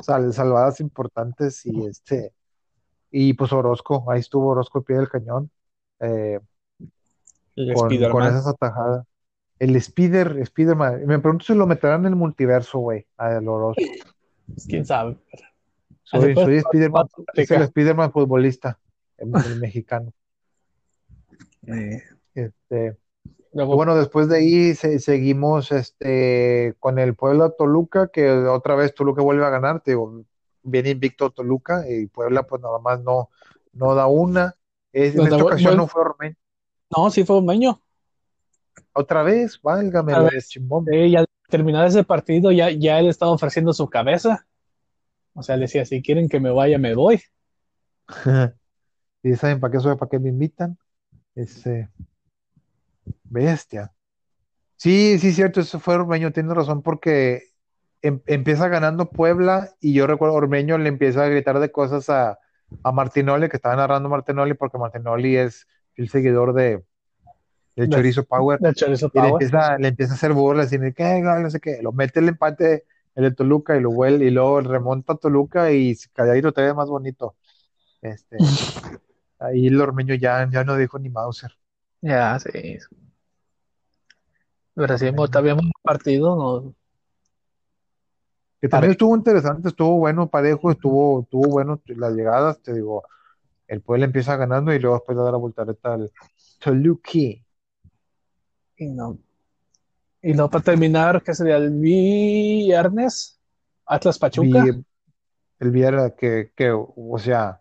sal- 0.00 0.32
salvadas 0.32 0.80
importantes 0.80 1.64
y 1.64 1.86
este, 1.86 2.32
y 3.10 3.34
pues 3.34 3.52
Orozco, 3.52 4.10
ahí 4.10 4.20
estuvo 4.20 4.48
Orozco 4.48 4.78
al 4.78 4.84
pie 4.84 4.96
del 4.96 5.08
cañón, 5.08 5.50
eh, 6.00 6.40
con, 7.74 7.88
con 8.10 8.22
esas 8.24 8.46
atajadas. 8.46 9.06
El 9.60 9.76
Spider, 9.76 10.44
Spiderman, 10.44 11.06
me 11.06 11.20
pregunto 11.20 11.44
si 11.44 11.54
lo 11.54 11.66
meterán 11.66 12.00
en 12.00 12.06
el 12.08 12.16
multiverso, 12.16 12.80
güey, 12.80 13.06
a 13.16 13.34
el 13.36 13.46
Orozco. 13.46 13.80
quién 14.68 14.84
sabe. 14.84 15.16
Soy, 16.02 16.34
soy 16.34 16.60
Spiderman, 16.60 17.06
es 17.34 17.50
el. 17.52 17.66
Spiderman 17.68 18.10
futbolista, 18.12 18.78
el, 19.16 19.28
el 19.46 19.60
mexicano. 19.60 20.12
Eh, 21.68 22.02
Este, 22.34 22.96
Bueno, 23.54 23.94
después 23.94 24.28
de 24.28 24.38
ahí 24.38 24.74
se- 24.74 24.98
seguimos 24.98 25.70
este, 25.70 26.74
con 26.80 26.98
el 26.98 27.14
Puebla 27.14 27.50
Toluca, 27.56 28.08
que 28.08 28.28
otra 28.30 28.74
vez 28.74 28.94
Toluca 28.94 29.22
vuelve 29.22 29.44
a 29.46 29.50
ganar, 29.50 29.80
te 29.80 29.92
digo, 29.92 30.24
viene 30.62 30.90
invicto 30.90 31.30
Toluca 31.30 31.84
y 31.88 32.06
Puebla 32.06 32.42
pues 32.42 32.60
nada 32.60 32.78
más 32.80 33.00
no, 33.02 33.30
no 33.72 33.94
da 33.94 34.06
una. 34.08 34.54
Es- 34.92 35.14
en 35.14 35.18
da 35.20 35.24
esta 35.26 35.44
ocasión 35.44 35.76
no 35.76 35.86
fue 35.86 36.00
Ormeño. 36.02 36.36
no, 36.96 37.10
sí 37.10 37.24
fue 37.24 37.38
un 37.38 37.46
meño. 37.46 37.80
Otra 38.92 39.22
vez, 39.22 39.60
válgame 39.62 40.12
la 40.12 40.22
vez. 40.22 40.48
chimbón. 40.48 40.84
Sí, 40.90 41.10
ya 41.10 41.24
terminado 41.48 41.86
ese 41.86 42.02
partido, 42.04 42.50
ya, 42.50 42.70
ya 42.70 42.98
él 42.98 43.08
estaba 43.08 43.32
ofreciendo 43.32 43.72
su 43.72 43.88
cabeza. 43.88 44.46
O 45.34 45.42
sea, 45.42 45.56
le 45.56 45.62
decía, 45.62 45.84
si 45.84 46.02
quieren 46.02 46.28
que 46.28 46.40
me 46.40 46.50
vaya, 46.50 46.78
me 46.78 46.94
voy. 46.94 47.20
Y 49.22 49.34
saben 49.36 49.60
para 49.60 49.72
qué 49.72 49.80
soy, 49.80 49.96
para 49.96 50.08
qué 50.10 50.18
me 50.18 50.30
invitan. 50.30 50.78
Este, 51.34 51.88
bestia. 53.34 53.92
Sí, 54.76 55.18
sí, 55.18 55.32
cierto, 55.32 55.60
eso 55.60 55.80
fue 55.80 55.94
Ormeño, 55.94 56.32
tiene 56.32 56.52
razón, 56.54 56.82
porque 56.82 57.44
em- 58.02 58.22
empieza 58.26 58.68
ganando 58.68 59.14
Puebla 59.14 59.70
y 59.80 59.94
yo 59.94 60.06
recuerdo 60.06 60.34
Ormeño 60.36 60.76
le 60.78 60.88
empieza 60.88 61.24
a 61.24 61.28
gritar 61.28 61.58
de 61.60 61.72
cosas 61.72 62.10
a, 62.10 62.38
a 62.82 62.92
Martinoli, 62.92 63.48
que 63.48 63.56
estaba 63.56 63.76
narrando 63.76 64.08
Martinoli, 64.10 64.54
porque 64.54 64.78
Martinoli 64.78 65.36
es 65.36 65.66
el 65.96 66.10
seguidor 66.10 66.52
de, 66.54 66.84
de 67.76 67.88
Chorizo 67.88 68.24
Power, 68.26 68.60
De 68.60 68.72
Chorizo 68.74 69.08
y 69.12 69.22
le 69.22 69.28
Power. 69.28 69.30
empieza, 69.30 69.78
le 69.78 69.88
empieza 69.88 70.12
a 70.14 70.16
hacer 70.16 70.32
burlas 70.34 70.72
y 70.72 70.78
dice, 70.78 70.94
¿qué? 70.94 71.20
No 71.22 71.50
sé 71.50 71.60
qué, 71.60 71.80
lo 71.82 71.92
mete 71.92 72.20
el 72.20 72.28
empate 72.30 72.86
el 73.16 73.24
de 73.24 73.32
Toluca 73.32 73.76
y 73.76 73.80
lo 73.80 73.90
vuelve, 73.92 74.26
y 74.26 74.30
luego 74.30 74.60
remonta 74.62 75.14
a 75.14 75.16
Toluca 75.16 75.72
y 75.72 75.96
calladito 76.14 76.52
te 76.52 76.62
ve 76.62 76.74
más 76.74 76.88
bonito. 76.90 77.36
Este, 78.02 78.56
ahí 79.40 79.66
el 79.68 79.80
Ormeño 79.80 80.14
ya, 80.16 80.48
ya 80.50 80.64
no 80.64 80.76
dijo 80.76 80.98
ni 81.00 81.10
Mauser. 81.10 81.52
Ya, 82.02 82.38
sí. 82.38 82.78
Pero 84.74 84.96
mo- 85.14 85.28
todavía 85.28 85.54
un 85.54 85.70
partido, 85.82 86.36
no, 86.36 86.74
Que 88.60 88.68
también 88.68 88.92
estuvo 88.92 89.14
interesante, 89.14 89.68
estuvo 89.68 89.98
bueno, 89.98 90.28
parejo, 90.28 90.70
estuvo, 90.70 91.20
estuvo 91.22 91.48
bueno 91.50 91.80
las 91.86 92.14
llegadas, 92.14 92.60
te 92.62 92.72
digo, 92.72 93.04
el 93.68 93.82
Puebla 93.82 94.06
empieza 94.06 94.36
ganando 94.36 94.72
y 94.72 94.78
luego 94.78 94.96
después 94.96 95.16
le 95.18 95.24
da 95.24 95.32
la 95.32 95.36
voltereta 95.38 95.94
al 95.94 96.10
Toluca. 96.60 97.10
y 97.12 97.44
no. 98.88 99.18
Y 100.22 100.32
no 100.32 100.48
para 100.48 100.64
terminar, 100.64 101.22
¿qué 101.22 101.34
sería 101.34 101.56
el 101.56 101.70
viernes? 101.70 103.38
Atlas 103.84 104.18
Pachuca. 104.18 104.64
Vi- 104.64 104.84
el 105.60 105.70
Viera 105.70 106.14
que, 106.16 106.50
que, 106.56 106.72
o 106.72 107.18
sea, 107.18 107.58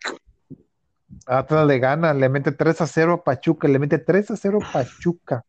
Atlas 1.26 1.68
le 1.68 1.80
gana, 1.80 2.14
le 2.14 2.30
mete 2.30 2.54
3 2.54 2.80
a 2.82 2.88
0 2.88 3.14
a 3.14 3.24
Pachuca, 3.24 3.68
le 3.68 3.78
mete 3.80 4.00
3 4.00 4.32
a 4.32 4.38
0 4.38 4.60
a 4.62 4.72
Pachuca. 4.72 5.46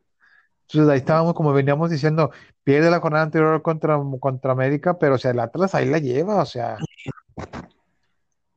Entonces 0.68 0.90
ahí 0.90 0.98
estábamos, 0.98 1.34
como 1.34 1.52
veníamos 1.52 1.90
diciendo, 1.90 2.30
pierde 2.64 2.90
la 2.90 3.00
jornada 3.00 3.24
anterior 3.24 3.60
contra, 3.62 3.98
contra 4.20 4.52
América, 4.52 4.98
pero 4.98 5.14
o 5.14 5.18
sea, 5.18 5.30
el 5.30 5.40
Atlas 5.40 5.74
ahí 5.74 5.86
la 5.86 5.98
lleva, 5.98 6.42
o 6.42 6.46
sea. 6.46 6.78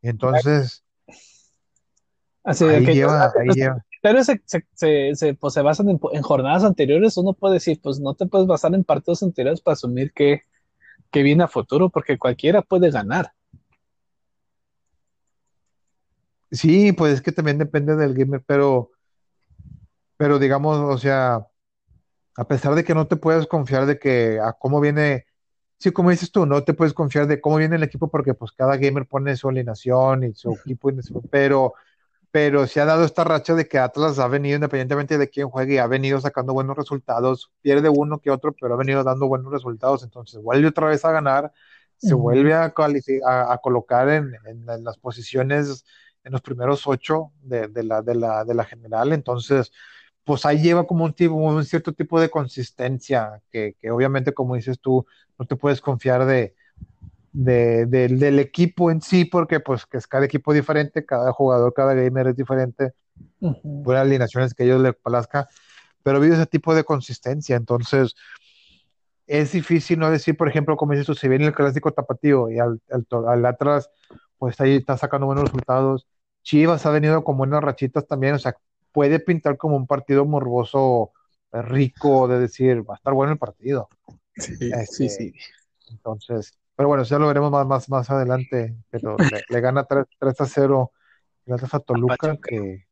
Entonces, 0.01 0.83
Así 2.43 2.63
ahí 2.63 2.85
que 2.85 2.93
lleva, 2.93 3.25
ahí 3.37 3.47
los 3.47 3.55
lleva. 3.57 3.85
se, 4.23 4.41
se, 4.45 4.65
se, 4.73 5.15
se, 5.15 5.33
pues, 5.33 5.53
se 5.53 5.61
basan 5.61 5.89
en, 5.89 5.99
en 6.13 6.21
jornadas 6.21 6.63
anteriores. 6.63 7.17
Uno 7.17 7.33
puede 7.33 7.55
decir, 7.55 7.79
pues 7.83 7.99
no 7.99 8.13
te 8.13 8.25
puedes 8.25 8.47
basar 8.47 8.73
en 8.73 8.85
partidos 8.85 9.21
anteriores 9.21 9.59
para 9.59 9.73
asumir 9.73 10.13
que, 10.13 10.43
que 11.11 11.23
viene 11.23 11.43
a 11.43 11.49
futuro, 11.49 11.89
porque 11.89 12.17
cualquiera 12.17 12.61
puede 12.61 12.89
ganar. 12.89 13.33
Sí, 16.51 16.93
pues 16.93 17.15
es 17.15 17.21
que 17.21 17.33
también 17.33 17.57
depende 17.57 17.97
del 17.97 18.13
gamer, 18.13 18.41
pero, 18.47 18.91
pero 20.15 20.39
digamos, 20.39 20.77
o 20.77 20.97
sea, 20.97 21.45
a 22.37 22.47
pesar 22.47 22.75
de 22.75 22.85
que 22.85 22.95
no 22.95 23.07
te 23.07 23.17
puedes 23.17 23.47
confiar 23.47 23.87
de 23.87 23.99
que 23.99 24.39
a 24.41 24.53
cómo 24.53 24.81
viene, 24.81 25.27
sí, 25.79 25.91
como 25.91 26.11
dices 26.11 26.31
tú, 26.31 26.45
no 26.47 26.63
te 26.63 26.73
puedes 26.75 26.93
confiar 26.93 27.27
de 27.27 27.41
cómo 27.41 27.57
viene 27.57 27.77
el 27.77 27.83
equipo 27.83 28.09
porque 28.09 28.33
pues 28.35 28.51
cada 28.53 28.77
gamer 28.77 29.07
pone 29.07 29.35
su 29.37 29.49
alineación 29.49 30.23
y 30.25 30.33
su 30.35 30.51
equipo, 30.53 30.91
pero, 31.31 31.73
pero 32.31 32.67
se 32.67 32.81
ha 32.81 32.85
dado 32.85 33.05
esta 33.05 33.23
racha 33.23 33.55
de 33.55 33.67
que 33.67 33.79
Atlas 33.79 34.19
ha 34.19 34.27
venido, 34.27 34.55
independientemente 34.55 35.17
de 35.17 35.29
quién 35.29 35.49
juegue, 35.49 35.79
ha 35.79 35.87
venido 35.87 36.19
sacando 36.21 36.53
buenos 36.53 36.77
resultados, 36.77 37.51
pierde 37.61 37.89
uno 37.89 38.19
que 38.19 38.31
otro, 38.31 38.53
pero 38.59 38.75
ha 38.75 38.77
venido 38.77 39.03
dando 39.03 39.27
buenos 39.27 39.51
resultados, 39.51 40.03
entonces 40.03 40.41
vuelve 40.41 40.67
otra 40.67 40.87
vez 40.87 41.05
a 41.05 41.11
ganar, 41.11 41.51
se 41.97 42.13
vuelve 42.15 42.53
a, 42.53 42.73
califi- 42.73 43.21
a, 43.25 43.53
a 43.53 43.57
colocar 43.59 44.09
en, 44.09 44.35
en- 44.45 44.69
en 44.69 44.83
las 44.83 44.97
posiciones, 44.97 45.85
en 46.23 46.31
los 46.33 46.41
primeros 46.41 46.85
ocho 46.87 47.31
de, 47.41 47.67
de 47.69 47.83
la, 47.83 48.01
de 48.01 48.15
la, 48.15 48.43
de 48.45 48.53
la 48.53 48.65
general, 48.65 49.13
entonces 49.13 49.71
pues 50.27 50.45
ahí 50.45 50.61
lleva 50.61 50.87
como 50.87 51.05
un, 51.05 51.13
tipo, 51.15 51.35
un 51.35 51.65
cierto 51.65 51.93
tipo 51.93 52.21
de 52.21 52.29
consistencia, 52.31 53.41
que, 53.51 53.75
que 53.81 53.91
obviamente, 53.91 54.33
como 54.35 54.55
dices 54.57 54.79
tú, 54.81 55.07
no 55.39 55.47
te 55.47 55.57
puedes 55.57 55.81
confiar 55.81 56.25
de, 56.27 56.55
de- 57.33 57.85
del 57.87 58.19
del 58.19 58.39
equipo 58.39 58.91
en 58.91 59.01
sí, 59.01 59.25
porque 59.25 59.59
pues 59.61 59.85
que 59.85 59.97
es 59.97 60.07
cada 60.07 60.25
equipo 60.25 60.53
diferente, 60.53 61.05
cada 61.05 61.31
jugador, 61.33 61.73
cada 61.73 61.93
gamer 61.95 62.27
es 62.29 62.35
diferente, 62.37 62.93
Ujú. 63.41 63.83
buenas 63.83 64.03
alineaciones 64.03 64.53
que 64.53 64.65
ellos 64.65 64.81
le 64.81 64.93
plazca, 64.93 65.47
pero 66.03 66.17
habido 66.19 66.35
ese 66.35 66.47
tipo 66.47 66.75
de 66.75 66.83
consistencia, 66.85 67.55
entonces 67.57 68.15
es 69.27 69.51
difícil 69.51 69.99
no 69.99 70.09
decir, 70.09 70.37
por 70.37 70.47
ejemplo, 70.47 70.77
como 70.77 70.93
dices 70.93 71.07
tú, 71.07 71.15
si 71.15 71.27
viene 71.27 71.45
el 71.45 71.53
clásico 71.53 71.91
tapatío 71.91 72.49
y 72.49 72.59
al, 72.59 72.81
al, 72.89 73.05
al 73.27 73.45
Atlas, 73.45 73.89
pues 74.37 74.59
ahí 74.61 74.75
está 74.77 74.97
sacando 74.97 75.25
buenos 75.27 75.45
resultados. 75.45 76.07
Chivas 76.43 76.85
ha 76.85 76.91
venido 76.91 77.23
con 77.23 77.37
buenas 77.37 77.61
rachitas 77.63 78.07
también, 78.07 78.35
o 78.35 78.39
sea, 78.39 78.55
puede 78.97 79.19
pintar 79.19 79.57
como 79.57 79.75
un 79.77 79.85
partido 79.85 80.25
morboso, 80.25 81.11
eh, 81.53 81.61
rico, 81.61 82.27
de 82.27 82.39
decir, 82.39 82.81
va 82.89 82.95
a 82.95 82.97
estar 82.97 83.13
bueno 83.13 83.33
el 83.33 83.37
partido. 83.37 83.89
Sí, 84.35 84.55
sí, 84.55 84.71
Este, 84.73 85.09
sí. 85.09 85.33
entonces, 85.91 86.57
pero 86.75 86.89
bueno, 86.89 87.03
ya 87.03 87.19
lo 87.19 87.27
veremos 87.27 87.51
más, 87.51 87.67
más, 87.67 87.89
más 87.89 88.09
adelante, 88.09 88.75
pero 88.89 89.17
le, 89.17 89.43
le 89.47 89.61
gana 89.61 89.83
3, 89.83 90.05
3 90.19 90.41
a 90.41 90.45
0 90.47 90.91
el 91.45 91.53
Atlas 91.53 91.75
a 91.75 91.79
Toluca, 91.79 92.37
que 92.37 92.87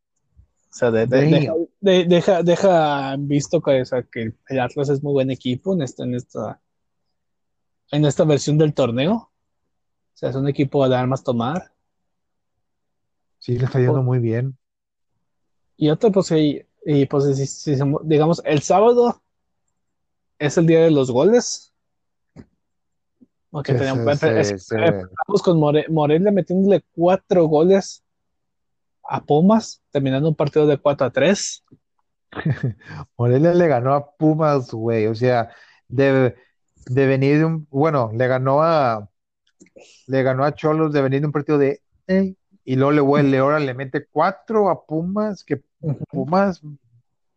O 0.70 0.74
sea, 0.78 0.92
de- 0.92 1.08
de- 1.08 1.22
deja, 1.26 1.54
de- 1.82 2.06
deja, 2.06 2.44
deja 2.44 3.16
visto 3.18 3.62
que, 3.62 3.82
o 3.82 3.86
sea, 3.86 4.04
que 4.04 4.34
el 4.50 4.60
Atlas 4.60 4.90
es 4.90 5.02
muy 5.02 5.14
buen 5.14 5.32
equipo 5.32 5.74
en 5.74 5.82
esta, 5.82 6.04
en 6.04 6.14
esta, 6.16 6.62
en 7.92 8.06
esta 8.06 8.24
versión 8.26 8.60
del 8.60 8.76
torneo. 8.76 9.14
O 9.16 9.32
sea, 10.18 10.30
es 10.30 10.36
un 10.36 10.48
equipo 10.48 10.88
de 10.88 10.96
armas 10.96 11.24
tomar. 11.24 11.72
sí 13.40 13.58
le 13.58 13.66
está 13.66 13.80
yendo 13.80 14.04
muy 14.04 14.20
bien. 14.20 14.58
Y 15.78 15.90
otro, 15.90 16.12
pues, 16.12 16.32
y, 16.32 16.62
y, 16.86 17.06
pues 17.06 17.36
si- 17.38 17.76
digamos, 18.04 18.42
el 18.46 18.62
sábado 18.62 19.22
es 20.40 20.58
el 20.58 20.68
día 20.68 20.82
de 20.82 20.92
los 20.92 21.12
goles. 21.12 21.74
Ok, 23.52 23.70
es- 24.40 24.66
se- 24.66 24.76
empezamos 25.00 25.42
con 25.44 25.60
More- 25.60 25.86
Morelia 25.90 26.32
metiéndole 26.32 26.84
cuatro 26.94 27.46
goles 27.46 28.04
a 29.08 29.24
Pumas, 29.24 29.82
terminando 29.92 30.28
un 30.30 30.36
partido 30.36 30.68
de 30.68 30.78
4 30.78 31.08
a 31.08 31.12
3. 31.12 31.64
Morelia 33.18 33.54
le 33.54 33.68
ganó 33.68 33.94
a 33.94 34.12
Pumas, 34.16 34.72
güey. 34.72 35.08
O 35.08 35.16
sea, 35.16 35.50
de, 35.88 36.36
de 36.88 37.06
venir 37.08 37.38
de 37.38 37.46
un, 37.46 37.68
bueno, 37.70 38.12
le 38.14 38.28
ganó 38.28 38.62
a, 38.62 39.08
le 40.08 40.24
ganó 40.24 40.44
a 40.44 40.54
Cholos 40.54 40.92
de 40.92 41.02
venir 41.02 41.22
de 41.22 41.28
un 41.28 41.32
partido 41.32 41.58
de, 41.58 41.82
eh, 42.08 42.34
y 42.66 42.76
luego 42.76 42.92
le 42.92 43.02
huele, 43.02 43.38
ahora 43.38 43.60
le 43.60 43.74
mete 43.74 44.06
cuatro 44.06 44.70
a 44.70 44.86
Pumas, 44.86 45.44
que 45.44 45.62
Pumas, 46.10 46.62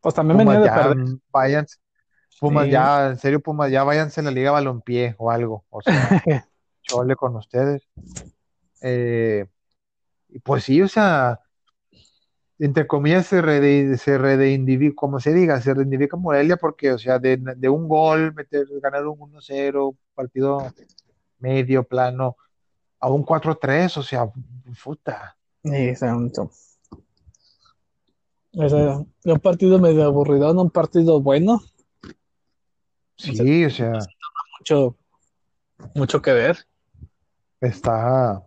Pues 0.00 0.14
también 0.14 0.38
Pumas 0.38 0.56
venía 0.56 0.72
de 0.74 0.82
perder. 0.82 1.06
váyanse, 1.30 1.76
Pumas 2.40 2.64
Sí. 2.64 2.70
ya, 2.72 3.06
en 3.10 3.18
serio, 3.18 3.40
Pumas 3.40 3.70
ya, 3.70 3.84
váyanse 3.84 4.20
a 4.20 4.24
la 4.24 4.30
Liga 4.30 4.50
Balompié 4.52 5.14
o 5.18 5.30
algo. 5.30 5.64
O 5.70 5.82
sea, 5.82 5.92
chole 6.82 7.14
con 7.14 7.36
ustedes. 7.36 7.82
Eh, 8.80 9.46
y 10.30 10.38
pues 10.40 10.64
sí, 10.64 10.80
o 10.80 10.88
sea, 10.88 11.40
entre 12.58 12.86
comillas 12.86 13.26
se, 13.26 13.40
rede, 13.42 13.96
se 13.98 14.94
como 14.94 15.20
se 15.20 15.32
diga, 15.32 15.60
se 15.60 15.74
reivindica 15.74 16.16
Morelia 16.16 16.56
porque, 16.56 16.92
o 16.92 16.98
sea, 16.98 17.18
de, 17.18 17.36
de 17.36 17.68
un 17.68 17.88
gol, 17.88 18.34
meter, 18.34 18.66
ganar 18.82 19.06
un 19.06 19.18
1-0, 19.18 19.96
partido 20.14 20.72
medio 21.38 21.84
plano, 21.84 22.36
a 23.00 23.10
un 23.10 23.22
4-3, 23.22 23.96
o 23.96 24.02
sea, 24.02 24.30
puta. 24.82 25.36
Santo. 25.96 26.50
O 28.56 28.68
sea, 28.68 28.98
un 29.24 29.40
partido 29.40 29.78
medio 29.78 30.04
aburrido, 30.04 30.50
un 30.50 30.70
partido 30.70 31.20
bueno, 31.20 31.60
Sí, 33.16 33.64
o 33.64 33.70
sea, 33.70 33.98
mucho, 34.60 34.96
mucho 35.94 36.22
que 36.22 36.32
ver. 36.32 36.56
está 37.60 38.42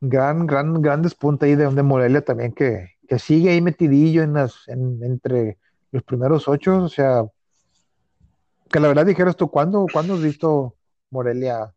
gran, 0.00 0.46
gran, 0.46 0.82
gran 0.82 1.02
despunte 1.02 1.46
ahí 1.46 1.54
de, 1.54 1.68
de 1.68 1.82
Morelia 1.82 2.24
también 2.24 2.52
que, 2.52 2.96
que 3.08 3.18
sigue 3.20 3.50
ahí 3.50 3.60
metidillo 3.60 4.22
en 4.22 4.32
las, 4.34 4.66
en- 4.68 5.02
entre 5.04 5.58
los 5.92 6.02
primeros 6.02 6.48
ocho, 6.48 6.82
o 6.82 6.88
sea, 6.88 7.24
que 8.68 8.80
la 8.80 8.88
verdad 8.88 9.06
dijeras 9.06 9.36
tú, 9.36 9.48
¿cuándo, 9.50 9.86
¿cuándo 9.92 10.14
has 10.14 10.22
visto 10.22 10.74
Morelia? 11.10 11.72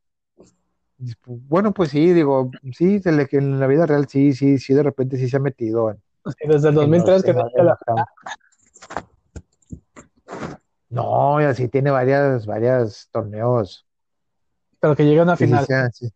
Bueno, 1.25 1.73
pues 1.73 1.89
sí, 1.89 2.13
digo, 2.13 2.49
sí, 2.71 2.99
se 2.99 3.11
le- 3.11 3.27
en 3.31 3.59
la 3.59 3.67
vida 3.67 3.85
real 3.85 4.07
sí, 4.07 4.33
sí, 4.33 4.57
sí, 4.57 4.73
de 4.73 4.83
repente 4.83 5.17
sí 5.17 5.27
se 5.27 5.37
ha 5.37 5.39
metido 5.39 5.89
en, 5.91 5.97
Sí, 6.25 6.47
desde 6.47 6.69
el 6.69 6.77
en 6.79 6.91
los- 6.91 7.05
2003 7.05 7.23
que, 7.23 7.33
que 7.33 7.39
en 7.39 7.65
la-. 7.65 7.77
No, 10.89 11.41
y 11.41 11.45
así 11.45 11.67
tiene 11.67 11.91
varias, 11.91 12.45
varias 12.45 13.09
torneos. 13.11 13.85
pero 14.79 14.95
que 14.95 15.03
llega 15.05 15.21
a 15.21 15.25
una 15.25 15.35
que 15.37 15.45
final. 15.45 15.65
sí. 15.93 16.09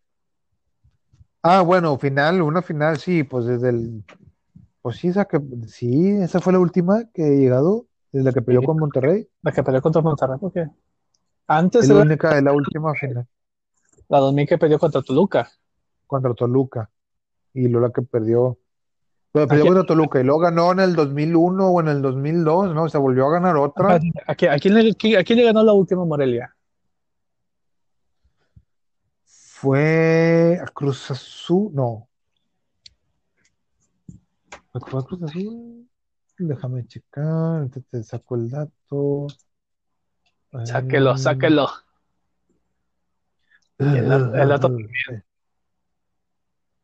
Ah, 1.42 1.62
bueno, 1.62 1.98
final, 1.98 2.42
una 2.42 2.62
final, 2.62 2.98
sí, 2.98 3.24
pues 3.24 3.46
desde 3.46 3.70
el, 3.70 4.04
pues 4.82 4.98
sí, 4.98 5.08
esa 5.08 5.26
que, 5.26 5.40
sí, 5.68 6.10
esa 6.22 6.42
fue 6.42 6.54
la 6.54 6.60
última 6.60 7.06
que 7.14 7.26
he 7.28 7.38
llegado, 7.38 7.88
desde 8.12 8.26
la 8.26 8.34
que 8.34 8.42
peleó 8.42 8.62
Sí. 8.62 8.68
con 8.68 8.78
Monterrey, 8.80 9.28
La 9.42 9.52
que 9.52 9.64
peleó 9.64 9.82
contra 9.82 10.02
Monterrey, 10.02 10.38
porque 10.40 10.68
antes 11.48 11.84
es 11.84 11.90
la 11.90 11.96
era 11.96 12.04
única, 12.04 12.38
es 12.38 12.44
la 12.44 12.54
última 12.54 12.94
final 12.96 13.28
la 14.10 14.20
2000 14.20 14.48
que 14.48 14.58
peleó 14.58 14.80
contra 14.80 15.02
Toluca. 15.02 15.50
contra 16.06 16.34
Toluca, 16.34 16.90
y 17.54 17.68
luego 17.68 17.88
la 17.88 17.94
que 17.94 18.02
perdió, 18.02 18.58
pero 19.32 19.48
perdió 19.48 19.64
Aquí- 19.66 19.74
contra 19.74 19.86
Toluca, 19.86 20.20
y 20.22 20.24
luego 20.24 20.40
ganó 20.40 20.72
en 20.72 20.80
el 20.80 20.96
2001 20.96 21.68
o 21.70 21.80
en 21.82 21.88
el 21.90 22.02
2002, 22.02 22.74
¿no? 22.74 22.88
Se 22.88 22.98
volvió 22.98 23.28
a 23.28 23.32
ganar 23.34 23.58
otra, 23.58 23.96
¿A, 24.26 24.36
quién- 24.36 24.52
a 24.52 24.58
quién 24.60 24.74
le, 24.74 24.90
a 25.18 25.24
quién 25.24 25.40
le 25.40 25.44
ganó 25.46 25.64
la 25.64 25.74
última 25.74 26.06
Morelia? 26.06 26.54
fue 29.26 30.60
a 30.62 30.68
Cruz 30.68 31.10
Azul, 31.10 31.72
no, 31.74 32.08
fue 34.72 35.00
a 35.02 35.04
Cruz 35.04 35.24
Azul, 35.24 35.90
déjame 36.38 36.86
checar, 36.86 37.68
te, 37.70 37.82
te 37.82 38.04
saco 38.04 38.36
el 38.36 38.52
dato. 38.52 39.26
Sáquelo, 40.64 41.18
sáquelo. 41.18 41.68
El 43.80 44.10
dato- 44.10 44.36
el 44.36 44.50
dato 44.50 44.78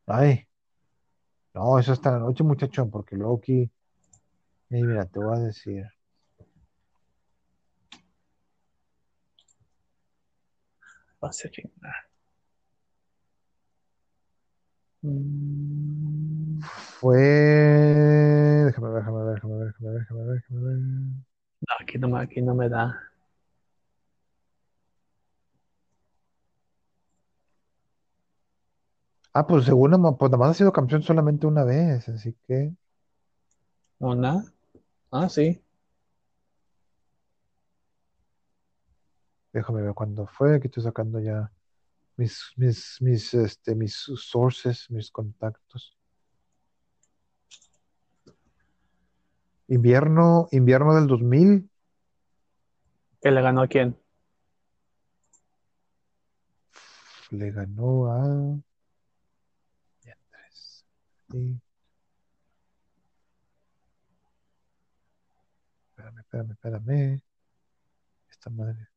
Ay, 0.05 0.45
no, 1.53 1.79
eso 1.79 1.93
hasta 1.93 2.11
la 2.11 2.19
noche, 2.19 2.43
muchachón, 2.43 2.89
porque 2.91 3.15
luego 3.15 3.37
aquí, 3.37 3.69
Ey, 4.69 4.81
mira, 4.83 5.05
te 5.05 5.19
voy 5.19 5.37
a 5.37 5.39
decir. 5.39 5.85
Pacific. 11.19 11.69
Mm, 15.01 16.59
Fue. 16.99 17.17
Déjame 18.65 18.89
ver, 18.89 19.03
déjame 19.03 19.23
ver, 19.25 19.35
déjame 19.35 19.55
ver, 19.57 19.67
déjame 19.67 19.91
ver, 19.93 19.99
déjame 19.99 20.23
ver, 20.25 20.35
déjame 20.35 20.63
ver. 20.65 20.77
no, 20.79 21.75
aquí 21.79 21.97
no, 21.97 22.07
me- 22.09 22.21
aquí 22.21 22.41
no 22.41 22.55
me 22.55 22.69
da. 22.69 23.12
Ah, 29.33 29.47
pues 29.47 29.65
según 29.65 29.91
nada 29.91 30.15
pues 30.15 30.31
nada 30.31 30.37
más 30.39 30.51
ha 30.51 30.53
sido 30.53 30.71
campeón 30.71 31.01
solamente 31.01 31.47
una 31.47 31.63
vez, 31.63 32.07
así 32.07 32.35
que. 32.47 32.71
¿Una? 33.97 34.45
Ah, 35.11 35.27
sí. 35.27 35.59
Déjame 39.51 39.81
ver 39.81 39.93
cuándo 39.93 40.27
fue. 40.27 40.55
Aquí 40.55 40.67
estoy 40.67 40.83
sacando 40.83 41.19
ya 41.19 41.51
mis, 42.15 42.53
mis, 42.57 42.97
mis, 43.01 43.33
este, 43.33 43.73
mis 43.75 43.95
sources, 43.95 44.89
mis 44.91 45.09
contactos. 45.09 45.97
Invierno, 49.67 50.47
invierno 50.51 50.93
del 50.93 51.07
2000. 51.07 51.69
¿Que 53.21 53.31
le 53.31 53.41
ganó 53.41 53.61
a 53.63 53.67
quién? 53.67 53.97
Le 57.31 57.51
ganó 57.51 58.11
a. 58.11 58.72
Espérame, 65.89 66.19
espérame, 66.19 66.51
espérame. 66.51 67.21
Esta 68.29 68.49
madre. 68.51 68.87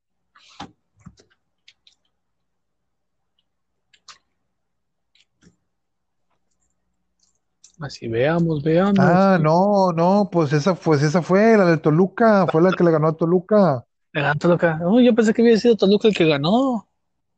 Así 7.81 8.09
veamos, 8.09 8.63
veamos. 8.63 8.99
Ah, 8.99 9.39
no, 9.41 9.93
no, 9.93 10.29
pues 10.31 10.53
esa, 10.53 10.75
pues 10.75 11.03
esa 11.03 11.23
fue 11.23 11.57
la 11.57 11.65
de 11.67 11.77
Toluca, 11.79 12.47
fue 12.47 12.63
la 12.63 12.73
que 12.73 12.85
le 12.85 12.91
ganó 12.91 13.09
a 13.09 13.17
Toluca. 13.17 13.87
Le 14.13 14.23
ganó 14.23 14.35
Toluca. 14.39 14.81
Oh, 14.85 15.01
yo 15.01 15.15
pensé 15.15 15.33
que 15.33 15.43
había 15.43 15.59
sido 15.59 15.77
Toluca 15.77 16.09
el 16.09 16.15
que 16.15 16.27
ganó. 16.27 16.89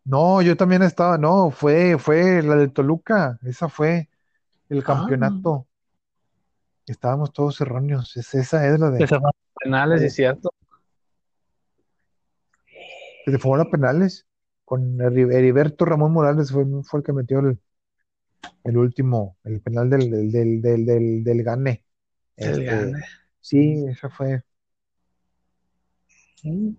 No, 0.05 0.41
yo 0.43 0.57
también 0.57 0.83
estaba, 0.83 1.19
no, 1.19 1.51
fue, 1.51 1.99
fue 1.99 2.43
la 2.43 2.57
de 2.57 2.69
Toluca, 2.69 3.39
esa 3.43 3.69
fue 3.69 4.09
el 4.69 4.79
Ah. 4.81 4.85
campeonato. 4.85 5.67
Estábamos 6.87 7.33
todos 7.33 7.61
erróneos, 7.61 8.17
es, 8.17 8.35
esa 8.35 8.67
es 8.67 8.81
la 8.81 8.91
de, 8.91 9.01
se 9.01 9.07
fueron 9.09 9.27
a 9.27 9.33
penales, 9.63 10.03
es 10.03 10.15
cierto. 10.15 10.51
se 13.27 13.39
fueron 13.39 13.67
a 13.67 13.71
penales 13.71 14.27
con 14.65 14.97
Heri- 14.99 15.31
Heriberto 15.35 15.85
Ramón 15.85 16.13
Morales 16.13 16.51
fue, 16.51 16.65
fue 16.85 17.01
el 17.01 17.05
que 17.05 17.13
metió 17.13 17.41
el, 17.41 17.61
el 18.65 18.77
último, 18.79 19.37
el 19.45 19.61
penal 19.61 19.91
del, 19.91 20.11
del, 20.11 20.33
del, 20.33 20.63
del, 20.63 20.87
del, 20.87 21.25
del 21.25 21.43
Gane. 21.43 21.85
El 22.37 22.51
Este, 22.63 22.65
gane. 22.65 23.05
sí, 23.41 23.85
esa 23.87 24.09
fue, 24.09 24.43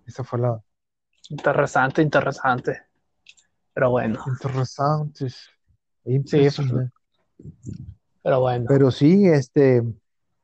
esa 0.08 0.24
fue 0.24 0.40
la 0.40 0.64
Interesante, 1.30 2.02
interesante. 2.02 2.82
Pero 3.74 3.92
bueno, 3.92 4.20
interesante. 4.28 5.20
pues, 5.20 5.50
Impresionante. 6.06 6.92
Pero 8.22 8.40
bueno. 8.42 8.66
Pero 8.68 8.92
sí, 8.92 9.26
este, 9.28 9.84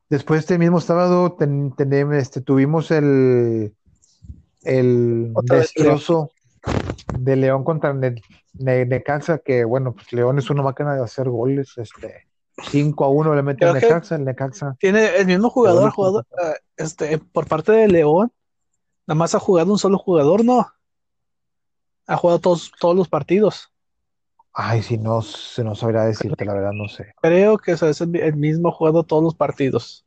después 0.10 0.40
este 0.42 0.58
mismo 0.58 0.80
sábado 0.82 1.34
ten- 1.34 1.74
este, 2.14 2.42
tuvimos 2.42 2.92
el, 2.92 3.74
el 4.64 5.34
destrozo 5.44 6.32
de 7.20 7.36
León 7.36 7.64
contra 7.64 7.94
Ne- 7.94 8.22
Ne- 8.54 8.86
Necaxa, 8.86 9.40
que 9.40 9.66
bueno, 9.66 9.94
pues 9.94 10.12
León 10.14 10.40
es 10.40 10.50
una 10.50 10.64
máquina 10.64 10.96
de 10.96 11.04
hacer 11.04 11.30
goles, 11.30 11.74
este, 11.78 12.28
5 12.72 13.04
a 13.06 13.10
1 13.10 13.36
le 13.36 13.44
mete 13.44 13.66
a 13.66 13.74
Necaxa, 13.74 14.16
el 14.16 14.26
Necaxa. 14.26 14.76
Tiene 14.80 15.18
el 15.18 15.26
mismo 15.28 15.50
jugador, 15.50 15.92
jugador, 15.92 16.26
eh, 16.42 16.54
este, 16.78 17.18
por 17.18 17.48
parte 17.48 17.74
de 17.74 17.88
León, 17.90 18.32
nada 19.06 19.18
más 19.18 19.36
ha 19.36 19.40
jugado 19.40 19.72
un 19.74 19.78
solo 19.78 19.98
jugador, 19.98 20.46
¿no? 20.46 20.66
Ha 22.08 22.16
jugado 22.18 22.40
todos, 22.40 22.72
todos 22.80 22.96
los 22.96 23.10
partidos. 23.10 23.72
Ay, 24.58 24.82
si 24.82 24.98
no, 24.98 25.22
se 25.22 25.66
no 25.66 25.76
sabría 25.76 26.04
decirte, 26.04 26.46
la 26.46 26.54
verdad, 26.54 26.72
no 26.72 26.88
sé. 26.88 27.14
Creo 27.22 27.58
que 27.58 27.74
eso 27.74 27.90
es 27.90 28.00
el, 28.00 28.16
el 28.16 28.38
mismo 28.38 28.72
jugado 28.72 29.04
todos 29.04 29.22
los 29.22 29.36
partidos. 29.36 30.06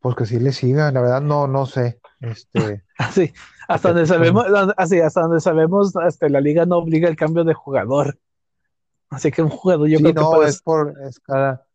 Pues 0.00 0.14
que 0.14 0.26
sí 0.26 0.38
le 0.38 0.52
siga, 0.52 0.92
la 0.92 1.00
verdad, 1.00 1.22
no, 1.22 1.46
no 1.46 1.64
sé. 1.64 2.00
Este, 2.20 2.84
Así, 2.98 3.32
hasta 3.66 3.88
donde 3.88 4.02
pues, 4.02 4.08
sabemos, 4.10 4.46
así, 4.76 5.00
hasta 5.00 5.22
donde 5.22 5.40
sabemos, 5.40 5.94
este, 6.06 6.28
la 6.28 6.42
liga 6.42 6.66
no 6.66 6.76
obliga 6.76 7.08
el 7.08 7.16
cambio 7.16 7.44
de 7.44 7.54
jugador. 7.54 8.18
Así 9.08 9.30
que 9.30 9.42
un 9.42 9.48
jugador 9.48 9.88
yo 9.88 9.96
sí, 9.96 10.02
creo 10.04 10.14
que 10.14 10.20
no, 10.20 10.42
es 10.42 10.60
por, 10.60 10.94
es 11.08 11.18
cada, 11.20 11.66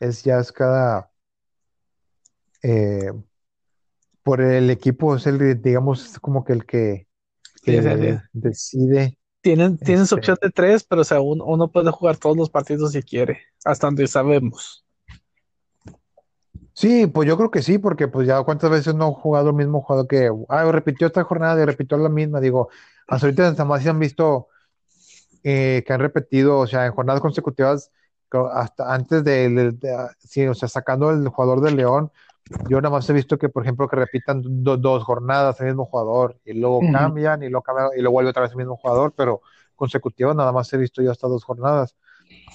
es 0.00 0.22
ya 0.24 0.40
es 0.40 0.52
cada, 0.52 1.10
eh, 2.62 3.12
por 4.22 4.42
el 4.42 4.68
equipo, 4.68 5.16
es 5.16 5.26
el, 5.26 5.62
digamos, 5.62 6.04
es 6.04 6.18
como 6.20 6.44
que 6.44 6.52
el 6.52 6.66
que, 6.66 7.08
Sí, 7.62 7.72
que 7.72 7.82
sí, 7.82 7.88
sí. 7.88 8.18
decide. 8.32 9.17
Tienen, 9.40 9.78
tienen 9.78 10.06
su 10.06 10.16
Este- 10.16 10.32
opción 10.32 10.38
de 10.42 10.50
tres, 10.50 10.84
pero 10.84 11.02
o 11.02 11.04
sea, 11.04 11.20
uno, 11.20 11.44
uno 11.44 11.70
puede 11.70 11.90
jugar 11.90 12.16
todos 12.16 12.36
los 12.36 12.50
partidos 12.50 12.92
si 12.92 13.02
quiere, 13.02 13.40
hasta 13.64 13.86
donde 13.86 14.06
sabemos. 14.06 14.84
Sí, 16.74 17.06
pues 17.06 17.26
yo 17.28 17.36
creo 17.36 17.50
que 17.50 17.62
sí, 17.62 17.78
porque 17.78 18.06
pues 18.08 18.26
ya 18.26 18.42
cuántas 18.42 18.70
veces 18.70 18.94
no 18.94 19.06
ha 19.06 19.12
jugado 19.12 19.50
el 19.50 19.56
mismo 19.56 19.80
jugador 19.82 20.06
que, 20.06 20.30
ah, 20.48 20.70
repitió 20.70 21.06
esta 21.08 21.24
jornada 21.24 21.60
y 21.60 21.64
repitió 21.64 21.98
la 21.98 22.08
misma, 22.08 22.40
digo, 22.40 22.68
hasta 23.08 23.26
ahorita 23.26 23.50
nada 23.50 23.64
más 23.64 23.82
se 23.82 23.90
han 23.90 23.98
visto 23.98 24.48
eh, 25.44 25.82
que 25.86 25.92
han 25.92 26.00
repetido, 26.00 26.58
o 26.58 26.66
sea, 26.66 26.86
en 26.86 26.92
jornadas 26.92 27.20
consecutivas, 27.20 27.90
co- 28.28 28.48
hasta 28.48 28.92
antes 28.92 29.24
de, 29.24 29.48
de- 29.48 29.72
de- 29.72 30.08
sí, 30.18 30.46
o 30.46 30.54
sea, 30.54 30.68
sacando 30.68 31.10
el 31.10 31.26
jugador 31.28 31.60
del 31.60 31.76
León, 31.76 32.12
yo 32.64 32.80
nada 32.80 32.90
más 32.94 33.08
he 33.10 33.12
visto 33.12 33.38
que, 33.38 33.48
por 33.48 33.62
ejemplo, 33.64 33.88
que 33.88 33.96
repitan 33.96 34.42
do- 34.64 34.76
dos 34.76 35.04
jornadas 35.04 35.60
el 35.60 35.66
mismo 35.68 35.86
jugador 35.86 36.38
y 36.44 36.54
luego 36.54 36.86
cambian 36.88 37.42
y 37.42 37.48
luego 37.48 37.62
cambian 37.62 37.88
y 37.96 38.00
luego 38.00 38.12
vuelve 38.14 38.30
otra 38.30 38.42
vez 38.42 38.50
el 38.52 38.58
mismo 38.58 38.76
jugador, 38.76 39.14
pero 39.16 39.42
consecutivas 39.76 40.36
nada 40.36 40.52
más 40.52 40.72
he 40.72 40.76
visto 40.78 41.02
yo 41.02 41.10
hasta 41.12 41.28
dos 41.28 41.44
jornadas. 41.44 41.96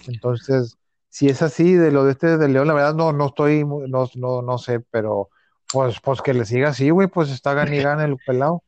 Entonces, 0.08 0.78
si 1.10 1.30
es 1.30 1.42
así 1.42 1.74
de 1.76 1.92
lo 1.92 2.06
de 2.06 2.12
este 2.14 2.38
del 2.38 2.54
León, 2.54 2.68
la 2.68 2.74
verdad 2.74 2.96
no, 2.96 3.14
no 3.14 3.28
estoy, 3.28 3.66
no, 3.66 4.08
no, 4.16 4.42
no 4.42 4.58
sé, 4.58 4.80
pero 4.82 5.30
pues, 5.72 6.00
pues 6.02 6.22
que 6.22 6.34
le 6.34 6.46
siga 6.46 6.70
así, 6.70 6.90
güey, 6.90 7.08
pues 7.08 7.30
está 7.32 7.54
gana 7.54 7.76
y 7.76 7.82
gana 7.82 8.06
el 8.06 8.18
pelado. 8.20 8.64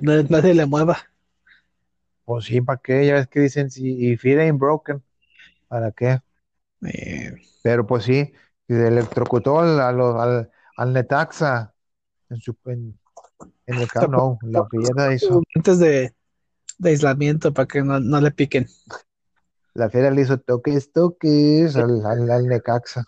Nadie, 0.00 0.24
nadie 0.30 0.54
le 0.54 0.66
mueva. 0.66 0.96
Pues 2.24 2.44
sí, 2.46 2.60
¿para 2.60 2.80
qué? 2.82 3.06
Ya 3.06 3.14
ves 3.14 3.28
que 3.28 3.40
dicen, 3.40 3.70
si 3.70 4.12
if 4.12 4.24
it 4.24 4.38
ain't 4.38 4.58
broken, 4.58 5.02
¿para 5.68 5.92
qué? 5.92 6.20
Eh, 6.86 7.32
Pero 7.62 7.86
pues 7.86 8.04
sí, 8.04 8.32
electrocutó 8.68 9.60
al, 9.60 9.80
a 9.80 9.92
lo- 9.92 10.20
al, 10.20 10.50
al 10.80 10.94
Necaxa 10.94 11.74
en, 12.30 12.40
su, 12.40 12.56
en, 12.64 12.98
en 13.66 13.74
el 13.76 13.86
Camp 13.86 14.08
Nou, 14.08 14.38
la 14.40 14.66
fiera 14.66 15.12
hizo, 15.12 15.42
antes 15.54 15.78
de, 15.78 16.14
de 16.78 16.88
aislamiento 16.88 17.52
para 17.52 17.68
que 17.68 17.82
no, 17.82 18.00
no 18.00 18.18
le 18.18 18.30
piquen. 18.30 18.66
la 19.74 19.90
fiera 19.90 20.10
le 20.10 20.22
hizo 20.22 20.38
toques, 20.38 20.90
toques 20.90 21.76
al, 21.76 22.04
al, 22.06 22.30
al 22.30 22.46
Necaxa. 22.46 23.04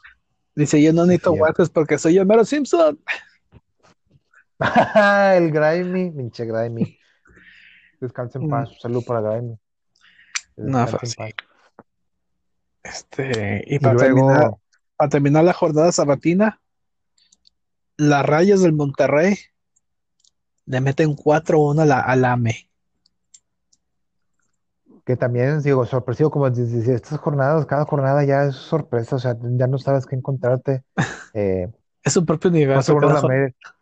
Dice, 0.54 0.82
yo 0.82 0.92
no 0.92 1.06
necesito 1.06 1.32
guantes 1.32 1.70
porque 1.70 1.96
soy 1.96 2.18
el 2.18 2.26
mero 2.26 2.44
Simpson. 2.44 3.00
el 5.34 5.50
Grimy, 5.50 6.10
pinche 6.10 6.44
Grimy. 6.44 6.98
Descansa 8.00 8.38
en 8.38 8.50
paz, 8.50 8.68
salud 8.82 9.02
para 9.06 9.22
Grimy. 9.22 9.58
No, 10.56 10.80
en 10.80 10.90
pues. 10.90 11.16
Este, 12.82 13.64
y 13.66 13.76
Y 13.76 13.78
para 13.78 13.96
terminar, 13.96 14.40
luego, 14.40 14.60
para 14.94 15.08
terminar 15.08 15.44
la 15.44 15.54
jornada 15.54 15.90
sabatina, 15.90 16.60
las 17.96 18.24
rayas 18.26 18.60
del 18.62 18.72
Monterrey 18.72 19.36
le 20.66 20.80
meten 20.80 21.14
4-1 21.14 21.82
a 21.82 21.84
la, 21.86 22.00
al 22.00 22.24
AME. 22.24 22.68
que 25.04 25.16
también, 25.16 25.60
digo, 25.62 25.84
sorpresivo, 25.84 26.30
como 26.30 26.48
desde 26.48 26.94
estas 26.94 27.18
jornadas, 27.18 27.66
cada 27.66 27.84
jornada 27.84 28.22
ya 28.24 28.44
es 28.44 28.54
sorpresa, 28.54 29.16
o 29.16 29.18
sea, 29.18 29.36
ya 29.40 29.66
no 29.66 29.78
sabes 29.78 30.06
qué 30.06 30.16
encontrarte. 30.16 30.82
Eh, 31.34 31.66
Es 32.04 32.12
su 32.12 32.26
propio 32.26 32.50
universo. 32.50 32.92
4-1 32.94 33.00
cada 33.00 33.14
la 33.14 33.20
jor- 33.20 33.30
América. 33.32 33.74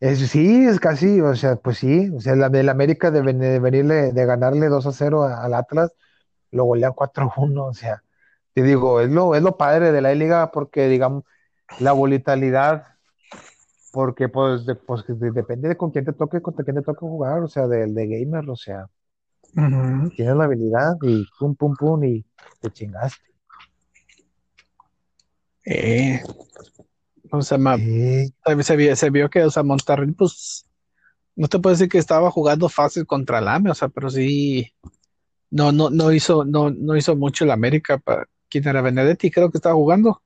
Es, 0.00 0.18
sí, 0.30 0.64
es 0.66 0.80
casi, 0.80 1.20
o 1.20 1.34
sea, 1.36 1.56
pues 1.56 1.76
sí, 1.76 2.08
o 2.08 2.20
sea, 2.20 2.34
la, 2.36 2.46
el 2.46 2.68
América 2.70 3.10
de, 3.10 3.20
ven- 3.20 3.38
de 3.38 3.58
venirle, 3.58 4.12
de 4.12 4.24
ganarle 4.26 4.68
2 4.68 4.86
a 4.86 4.92
0 4.92 5.24
a- 5.24 5.44
al 5.44 5.52
Atlas, 5.52 5.92
lo 6.52 6.64
golean 6.64 6.92
4-1, 6.94 7.66
o 7.66 7.74
sea, 7.74 8.02
te 8.54 8.62
digo, 8.62 9.02
es 9.02 9.10
lo, 9.10 9.34
es 9.34 9.42
lo 9.42 9.58
padre 9.58 9.92
de 9.92 10.00
la 10.00 10.14
liga 10.14 10.50
porque, 10.52 10.88
digamos, 10.88 11.24
la 11.80 11.92
volatilidad, 11.92 12.93
porque 13.94 14.28
pues, 14.28 14.66
de- 14.66 14.74
pues, 14.74 15.04
de- 15.06 15.30
depende 15.30 15.68
de 15.68 15.76
con 15.76 15.92
quién 15.92 16.04
te 16.04 16.12
toque, 16.12 16.42
contra 16.42 16.64
quién 16.64 16.76
te 16.76 16.82
toque 16.82 16.98
jugar, 16.98 17.42
o 17.44 17.48
sea, 17.48 17.68
del 17.68 17.94
de 17.94 18.06
gamer, 18.08 18.50
o 18.50 18.56
sea, 18.56 18.86
Ujú. 19.56 20.10
tienes 20.16 20.36
la 20.36 20.44
habilidad 20.44 20.96
y 21.02 21.24
pum, 21.38 21.54
pum, 21.54 21.74
pum, 21.76 22.02
y 22.04 22.24
te 22.60 22.70
chingaste. 22.72 23.22
Eh, 25.64 26.20
o 27.30 27.40
sea, 27.40 27.56
Sí. 27.76 28.34
se 28.62 28.76
vio, 28.76 28.96
se 28.96 29.10
vio 29.10 29.30
que, 29.30 29.42
o 29.44 29.50
sea, 29.50 29.62
Monterrey, 29.62 30.10
pues, 30.10 30.68
no 31.36 31.46
te 31.46 31.58
puedo 31.60 31.74
decir 31.74 31.88
que 31.88 31.98
estaba 31.98 32.30
jugando 32.32 32.68
fácil 32.68 33.06
contra 33.06 33.38
el 33.38 33.48
AME, 33.48 33.70
o 33.70 33.74
sea, 33.74 33.88
pero 33.88 34.10
sí, 34.10 34.72
no, 35.50 35.70
no, 35.70 35.88
no 35.88 36.12
hizo, 36.12 36.44
no, 36.44 36.70
no 36.70 36.96
hizo 36.96 37.14
mucho 37.14 37.44
el 37.44 37.52
América 37.52 37.98
para 37.98 38.26
quién 38.50 38.66
era 38.66 38.82
Benedetti, 38.82 39.30
creo 39.30 39.50
que 39.52 39.58
estaba 39.58 39.76
jugando. 39.76 40.20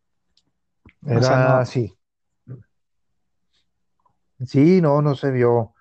Era 1.07 1.21
O 1.21 1.23
sea, 1.23 1.37
no. 1.39 1.57
así. 1.59 1.98
Sí, 4.45 4.81
no, 4.81 5.03
no 5.03 5.15
se 5.15 5.31
vio 5.31 5.75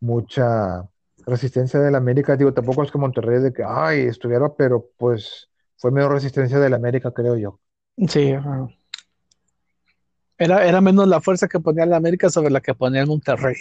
mucha 0.00 0.88
resistencia 1.26 1.80
del 1.80 1.94
América. 1.94 2.36
Digo, 2.36 2.52
tampoco 2.52 2.82
es 2.82 2.90
que 2.90 2.98
Monterrey 2.98 3.40
de 3.40 3.52
que, 3.52 3.62
ay, 3.66 4.00
estuviera, 4.00 4.52
pero 4.54 4.88
pues 4.96 5.50
fue 5.76 5.90
menos 5.90 6.10
resistencia 6.10 6.58
del 6.58 6.74
América, 6.74 7.10
creo 7.12 7.36
yo. 7.36 7.60
Sí, 8.08 8.34
era, 10.38 10.66
era 10.66 10.80
menos 10.80 11.06
la 11.06 11.20
fuerza 11.20 11.46
que 11.46 11.60
ponía 11.60 11.84
el 11.84 11.92
América 11.92 12.28
sobre 12.30 12.50
la 12.50 12.60
que 12.60 12.74
ponía 12.74 13.02
el 13.02 13.06
Monterrey. 13.06 13.56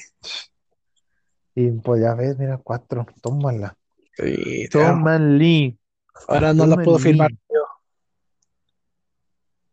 Y 1.54 1.70
pues 1.72 2.02
ya 2.02 2.16
ves, 2.16 2.38
mira, 2.39 2.58
cuatro, 2.58 3.06
tómala. 3.22 3.78
Sí, 4.16 4.68
Tómala. 4.70 5.74
ahora 6.28 6.54
no 6.54 6.66
la 6.66 6.78
puedo 6.78 6.98
firmar. 6.98 7.32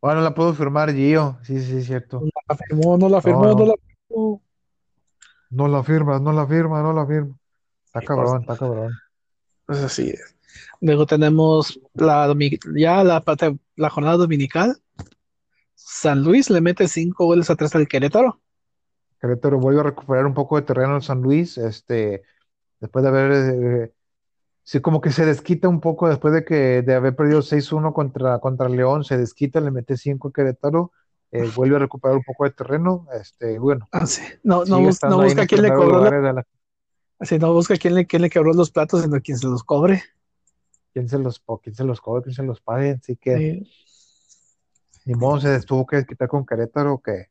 Bueno, 0.01 0.21
la 0.21 0.35
puedo 0.35 0.55
firmar 0.55 0.93
Gio. 0.93 1.39
Sí, 1.43 1.61
sí, 1.61 1.79
es 1.79 1.87
cierto. 1.87 2.21
No 2.21 2.31
la 2.49 2.57
firmó, 2.57 2.99
no 2.99 3.09
la 3.09 3.21
firmó, 3.23 3.43
No, 3.45 3.53
no 3.53 3.59
no. 3.59 3.66
la 3.66 3.75
No 5.51 5.69
la 5.69 5.83
firma, 5.83 6.19
no 6.19 6.33
la 6.33 6.47
firma, 6.47 6.83
no 6.83 6.93
la 6.93 7.07
firma. 7.07 7.39
Está 7.87 8.01
cabrón, 8.03 8.41
está 8.43 8.57
cabrón. 8.57 8.93
Pues 9.66 9.79
así 9.81 10.11
es. 10.11 10.37
Luego 10.81 11.07
tenemos 11.07 11.81
la 11.95 12.35
ya 12.75 13.05
la 13.05 13.91
jornada 13.91 14.16
dominical. 14.16 14.77
San 15.75 16.23
Luis 16.23 16.51
le 16.51 16.61
mete 16.61 16.87
cinco 16.89 17.25
goles 17.27 17.51
atrás 17.51 17.75
al 17.75 17.89
Querétaro. 17.89 18.41
Querétaro 19.21 19.59
vuelve 19.59 19.81
a 19.81 19.85
recuperar 19.85 20.27
un 20.27 20.35
poco 20.35 20.57
de 20.57 20.62
terreno 20.62 20.97
en 20.97 21.03
San 21.03 21.23
Luis, 21.23 21.59
este, 21.59 22.23
después 22.81 23.03
de 23.03 23.09
haber, 23.09 23.33
eh, 23.33 23.93
sí, 24.62 24.81
como 24.81 25.01
que 25.01 25.11
se 25.11 25.27
desquita 25.27 25.69
un 25.69 25.81
poco 25.81 26.09
después 26.09 26.33
de 26.35 26.45
que 26.45 26.83
de 26.83 26.95
haber 26.95 27.16
perdido 27.16 27.43
6-1 27.43 27.93
contra, 27.93 28.39
contra 28.39 28.69
León, 28.69 29.05
se 29.05 29.16
desquita, 29.19 29.61
le 29.61 29.71
mete 29.71 29.97
5 29.97 30.29
a 30.29 30.33
Querétaro, 30.33 30.93
eh, 31.31 31.51
vuelve 31.55 31.76
a 31.76 31.81
recuperar 31.81 32.16
un 32.16 32.22
poco 32.24 32.45
de 32.45 32.51
terreno, 32.51 33.07
este, 33.20 33.59
bueno, 33.59 33.89
Ah, 33.93 34.07
sí. 34.07 34.22
No, 34.43 34.64
no, 34.64 34.81
no 35.09 35.22
busca 35.22 35.47
quién 35.47 35.62
le 35.62 35.68
cobró 35.68 36.05
la- 36.11 36.47
sí, 37.22 37.39
no 37.39 37.53
busca 37.53 37.76
quién 37.76 37.95
le, 37.95 38.07
quién 38.07 38.22
le 38.22 38.31
quebró 38.31 38.53
los 38.53 38.70
platos, 38.70 39.03
sino 39.03 39.20
quien 39.20 39.39
se 39.39 39.47
los 39.47 39.62
cobre. 39.64 40.03
quién 40.93 41.09
se 41.09 41.18
los, 41.18 41.43
quién 41.62 41.74
se 41.74 41.85
los 41.85 42.01
cobre, 42.01 42.22
quién 42.22 42.35
se 42.35 42.43
los 42.43 42.61
pague, 42.61 42.99
así 43.01 43.16
que 43.16 43.62
ni 45.05 45.14
modo, 45.14 45.41
se 45.41 45.61
tuvo 45.61 45.87
que 45.87 45.97
desquitar 45.97 46.29
con 46.29 46.45
Querétaro, 46.45 46.99
que, 46.99 47.29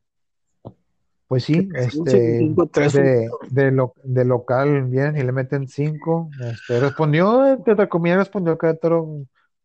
pues 1.28 1.44
sí, 1.44 1.68
este, 1.74 2.38
Cinco, 2.38 2.66
tres, 2.66 2.92
de, 2.92 3.30
de, 3.50 3.70
lo- 3.70 3.94
de 4.02 4.24
local 4.24 4.84
bien 4.84 5.16
y 5.16 5.22
le 5.22 5.30
meten 5.32 5.68
cinco. 5.68 6.30
Este, 6.52 6.80
respondió, 6.80 7.46
entre 7.46 7.88
comillas, 7.88 8.18
respondió 8.18 8.56
Querétaro 8.58 9.06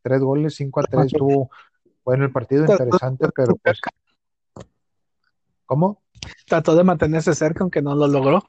tres 0.02 0.20
goles, 0.22 0.56
cinco 0.56 0.82
a 0.82 0.84
tres. 0.84 1.06
Estuvo 1.08 1.50
bueno 2.04 2.26
el 2.26 2.32
partido, 2.32 2.66
interesante, 2.66 3.30
pero 3.36 3.56
pues, 3.56 3.80
¿cómo? 5.74 6.04
Trató 6.46 6.76
de 6.76 6.84
mantenerse 6.84 7.34
cerca, 7.34 7.64
aunque 7.64 7.82
no 7.82 7.96
lo 7.96 8.08
logró. 8.08 8.44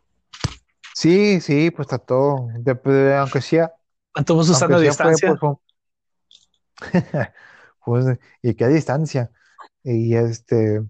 Sí, 0.95 1.41
sí, 1.41 1.71
pues 1.71 1.89
trató, 1.89 2.49
de, 2.59 2.75
de- 2.75 3.17
aunque 3.17 3.41
sea, 3.41 3.73
Mantuvo 4.15 4.45
su 4.45 4.53
sana 4.53 4.77
fue, 4.77 4.85
distancia. 4.85 5.29
pues, 5.41 5.41
fue- 5.41 5.57
pues, 7.85 8.19
y 8.43 8.55
qué 8.55 8.69
distancia. 8.69 9.31
Y 9.83 10.15
este, 10.15 10.83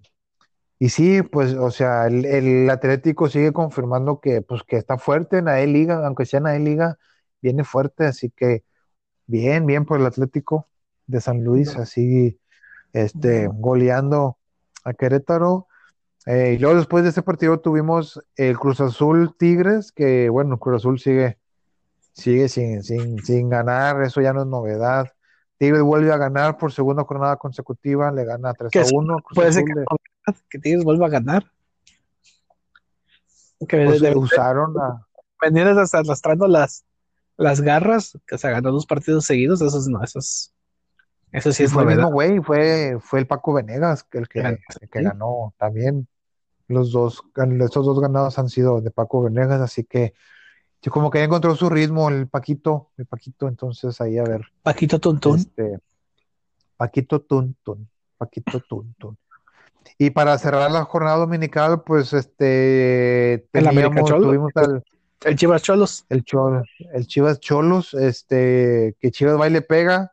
y 0.79 0.89
sí, 0.89 1.21
pues, 1.23 1.53
o 1.53 1.71
sea, 1.71 2.07
el, 2.07 2.25
el 2.25 2.69
Atlético 2.69 3.29
sigue 3.29 3.53
confirmando 3.53 4.19
que, 4.19 4.41
pues, 4.41 4.63
que 4.63 4.75
está 4.77 4.97
fuerte 4.97 5.37
en 5.37 5.45
la 5.45 5.61
E-Liga, 5.61 6.05
aunque 6.05 6.25
sea 6.25 6.39
en 6.39 6.43
la 6.43 6.55
E-Liga, 6.57 6.97
viene 7.41 7.63
fuerte, 7.63 8.05
así 8.05 8.29
que 8.29 8.65
bien, 9.25 9.65
bien 9.65 9.85
por 9.85 9.99
el 9.99 10.05
Atlético 10.05 10.67
de 11.07 11.21
San 11.21 11.43
Luis, 11.43 11.77
así, 11.77 12.39
este, 12.93 13.47
goleando 13.47 14.37
a 14.83 14.93
Querétaro. 14.93 15.67
Eh, 16.25 16.53
y 16.53 16.57
luego 16.59 16.75
después 16.77 17.03
de 17.03 17.11
ese 17.11 17.21
partido 17.21 17.59
tuvimos 17.59 18.19
el 18.35 18.57
Cruz 18.57 18.81
Azul 18.81 19.35
Tigres, 19.37 19.91
que 19.91 20.29
bueno, 20.29 20.57
Cruz 20.57 20.77
Azul 20.77 20.99
sigue, 20.99 21.37
sigue 22.13 22.49
sin, 22.49 22.81
sin, 22.83 23.19
sin 23.23 23.49
ganar, 23.49 24.01
eso 24.01 24.21
ya 24.21 24.33
no 24.33 24.41
es 24.41 24.47
novedad. 24.47 25.11
Tigres 25.57 25.81
vuelve 25.83 26.11
a 26.11 26.17
ganar 26.17 26.57
por 26.57 26.71
segunda 26.71 27.03
jornada 27.03 27.37
consecutiva, 27.37 28.11
le 28.11 28.25
gana 28.25 28.53
3 28.53 28.71
Que 28.71 28.79
a 28.79 28.81
es- 28.81 28.91
1. 28.93 29.17
Cruz 29.19 29.35
Puede 29.35 29.53
ser 29.53 29.63
que, 30.49 30.59
Tigres 30.59 30.83
vuelva 30.83 31.05
a 31.05 31.09
ganar. 31.09 31.45
Que 33.67 33.85
pues, 33.85 34.01
de- 34.01 34.15
usaron 34.15 34.75
a, 34.79 35.05
hasta 35.81 35.99
arrastrando 35.99 36.47
las, 36.47 36.85
las 37.37 37.61
garras, 37.61 38.17
que 38.27 38.37
se 38.37 38.49
ganó 38.49 38.71
dos 38.71 38.85
partidos 38.85 39.25
seguidos, 39.25 39.61
eso 39.61 39.77
es, 39.77 39.87
no, 39.87 40.03
eso 40.03 40.19
es, 40.19 40.53
eso 41.31 41.51
sí 41.51 41.63
es 41.63 41.71
fue 41.71 41.83
el 41.83 41.89
novedad. 41.89 41.99
mismo 42.03 42.11
güey, 42.13 42.39
fue, 42.41 42.97
fue 42.99 43.19
el 43.19 43.27
Paco 43.27 43.53
Venegas 43.53 44.03
que 44.03 44.17
el 44.17 44.27
que, 44.27 44.39
el 44.39 44.89
que 44.91 45.01
ganó 45.03 45.53
también. 45.57 46.07
Los 46.67 46.91
dos, 46.91 47.21
estos 47.61 47.85
dos 47.85 47.99
ganados 47.99 48.39
han 48.39 48.49
sido 48.49 48.81
de 48.81 48.91
Paco 48.91 49.21
Venegas, 49.23 49.61
así 49.61 49.83
que 49.83 50.13
como 50.89 51.09
que 51.09 51.17
ya 51.19 51.25
encontró 51.25 51.55
su 51.55 51.67
ritmo 51.69 52.09
el 52.09 52.27
Paquito, 52.27 52.91
el 52.97 53.05
Paquito, 53.07 53.47
entonces 53.47 53.99
ahí 54.01 54.17
a 54.19 54.23
ver. 54.23 54.41
Paquito 54.61 54.99
Tuntún. 54.99 55.39
Este, 55.39 55.79
Paquito 56.77 57.21
Tuntun, 57.21 57.89
Paquito 58.17 58.59
Tuntun. 58.59 59.17
Y 59.97 60.09
para 60.11 60.37
cerrar 60.37 60.71
la 60.71 60.83
jornada 60.83 61.17
dominical, 61.17 61.83
pues 61.83 62.13
este 62.13 63.33
El 63.53 63.63
teníamos, 63.63 64.09
Cholo. 64.09 64.27
tuvimos 64.27 64.51
al, 64.55 64.83
El 65.23 65.35
Chivas 65.35 65.61
Cholos. 65.63 66.05
el, 66.09 66.23
Chol- 66.23 66.63
el 66.93 67.07
Chivas 67.07 67.39
Cholos, 67.39 67.93
este, 67.93 68.95
que 68.99 69.11
Chivas 69.11 69.39
va 69.39 69.47
y 69.47 69.51
le 69.51 69.61
pega, 69.61 70.11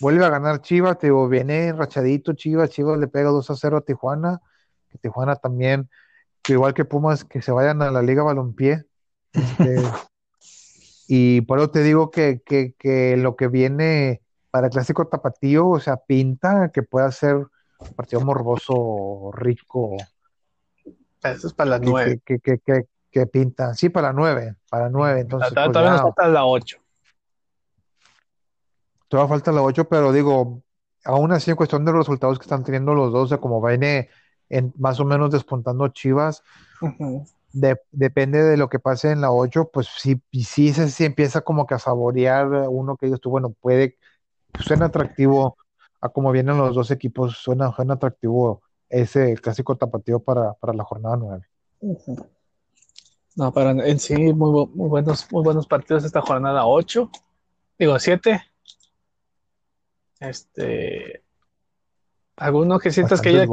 vuelve 0.00 0.24
a 0.24 0.28
ganar 0.28 0.60
Chivas, 0.60 0.98
te 0.98 1.06
digo, 1.08 1.28
viene 1.28 1.72
rachadito 1.72 2.32
Chivas, 2.34 2.70
Chivas 2.70 2.98
le 2.98 3.08
pega 3.08 3.30
2 3.30 3.50
a 3.50 3.56
0 3.56 3.78
a 3.78 3.80
Tijuana, 3.80 4.40
que 4.92 4.98
Tijuana 4.98 5.36
también, 5.36 5.88
que 6.42 6.52
igual 6.54 6.74
que 6.74 6.84
Pumas, 6.84 7.24
que 7.24 7.42
se 7.42 7.50
vayan 7.52 7.82
a 7.82 7.90
la 7.90 8.02
Liga 8.02 8.22
Balompié. 8.22 8.84
Este, 9.32 9.76
y 11.08 11.40
por 11.42 11.58
eso 11.58 11.70
te 11.70 11.82
digo 11.82 12.10
que, 12.10 12.42
que, 12.44 12.74
que 12.78 13.16
lo 13.16 13.34
que 13.36 13.48
viene 13.48 14.22
para 14.50 14.66
el 14.66 14.72
clásico 14.72 15.06
tapatío, 15.08 15.68
o 15.68 15.80
sea, 15.80 15.96
pinta 15.96 16.70
que 16.72 16.82
pueda 16.82 17.10
ser 17.10 17.36
un 17.36 17.94
partido 17.96 18.20
morboso, 18.20 19.30
rico, 19.32 19.96
Eso 21.22 21.46
es 21.46 21.54
para 21.54 21.70
las 21.70 21.80
que, 21.80 21.86
nueve. 21.86 22.20
que, 22.24 22.38
que, 22.38 22.58
que, 22.58 22.84
que 23.10 23.26
pinta. 23.26 23.74
Sí, 23.74 23.88
para 23.88 24.12
nueve, 24.12 24.56
para 24.70 24.88
nueve. 24.88 25.20
Entonces, 25.20 25.52
Todavía 25.52 25.72
pues 25.72 25.90
nos 25.90 26.00
falta 26.02 26.28
la 26.28 26.44
ocho. 26.44 26.78
todavía 29.08 29.28
falta 29.28 29.52
la 29.52 29.62
ocho, 29.62 29.88
pero 29.88 30.12
digo, 30.12 30.62
aún 31.04 31.32
así 31.32 31.50
en 31.50 31.56
cuestión 31.56 31.84
de 31.84 31.92
los 31.92 32.00
resultados 32.00 32.38
que 32.38 32.44
están 32.44 32.64
teniendo 32.64 32.94
los 32.94 33.12
dos, 33.12 33.24
o 33.24 33.28
sea, 33.28 33.38
como 33.38 33.60
viene 33.66 34.08
en, 34.52 34.72
más 34.76 35.00
o 35.00 35.04
menos 35.04 35.30
despuntando 35.32 35.88
Chivas, 35.88 36.42
de- 37.52 37.80
depende 37.90 38.42
de 38.42 38.56
lo 38.56 38.68
que 38.68 38.78
pase 38.78 39.10
en 39.10 39.22
la 39.22 39.32
8, 39.32 39.70
pues 39.72 39.88
sí, 39.98 40.20
sí, 40.32 40.72
se, 40.72 40.88
sí 40.90 41.04
empieza 41.06 41.40
como 41.40 41.66
que 41.66 41.74
a 41.74 41.78
saborear 41.78 42.46
uno 42.68 42.96
que 42.96 43.06
dices 43.06 43.20
tú, 43.20 43.30
bueno, 43.30 43.50
puede, 43.50 43.96
suena 44.60 44.86
atractivo 44.86 45.56
a 46.00 46.10
cómo 46.10 46.30
vienen 46.32 46.58
los 46.58 46.74
dos 46.74 46.90
equipos, 46.90 47.38
suena, 47.38 47.72
suena 47.74 47.94
atractivo 47.94 48.62
ese 48.90 49.34
clásico 49.36 49.76
tapatío 49.76 50.20
para, 50.20 50.52
para 50.54 50.74
la 50.74 50.84
jornada 50.84 51.16
9. 51.16 51.46
Ujú. 51.80 52.26
No, 53.36 53.50
pero 53.52 53.70
en 53.70 53.98
sí, 53.98 54.14
muy, 54.34 54.66
muy 54.74 54.88
buenos, 54.90 55.32
muy 55.32 55.42
buenos 55.42 55.66
partidos 55.66 56.04
esta 56.04 56.20
jornada 56.20 56.66
8. 56.66 57.10
Digo, 57.78 57.98
7. 57.98 58.42
Este. 60.20 61.22
¿Alguno 62.36 62.78
que 62.78 62.90
sientas 62.90 63.22
que 63.22 63.30
haya, 63.30 63.46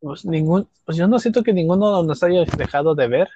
pues, 0.00 0.24
ningún, 0.24 0.68
pues 0.84 0.96
yo 0.96 1.06
no 1.08 1.18
siento 1.18 1.42
que 1.42 1.52
ninguno 1.52 2.02
nos 2.02 2.22
haya 2.22 2.44
dejado 2.56 2.94
de 2.94 3.08
ver. 3.08 3.28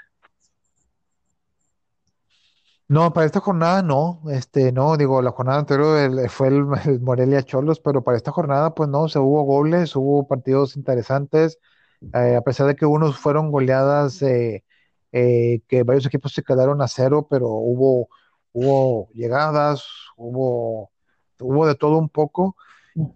No, 2.88 3.12
para 3.12 3.24
esta 3.24 3.40
jornada 3.40 3.82
no, 3.82 4.20
este, 4.30 4.70
no, 4.70 4.96
digo, 4.98 5.22
la 5.22 5.30
jornada 5.30 5.60
anterior 5.60 6.28
fue 6.28 6.48
el, 6.48 6.66
el 6.86 7.00
Morelia 7.00 7.42
Cholos, 7.42 7.80
pero 7.80 8.02
para 8.02 8.18
esta 8.18 8.32
jornada, 8.32 8.74
pues 8.74 8.88
no, 8.90 9.08
se 9.08 9.18
hubo 9.18 9.44
goles, 9.44 9.96
hubo 9.96 10.26
partidos 10.28 10.76
interesantes, 10.76 11.58
eh, 12.14 12.36
a 12.36 12.42
pesar 12.42 12.66
de 12.66 12.76
que 12.76 12.84
unos 12.84 13.16
fueron 13.18 13.50
goleadas, 13.50 14.20
eh, 14.22 14.64
eh, 15.12 15.60
que 15.68 15.84
varios 15.84 16.06
equipos 16.06 16.32
se 16.32 16.42
quedaron 16.42 16.82
a 16.82 16.88
cero, 16.88 17.26
pero 17.30 17.48
hubo, 17.48 18.08
hubo 18.52 19.08
llegadas, 19.14 19.84
hubo, 20.16 20.90
hubo 21.40 21.66
de 21.66 21.74
todo 21.74 21.96
un 21.98 22.08
poco, 22.08 22.56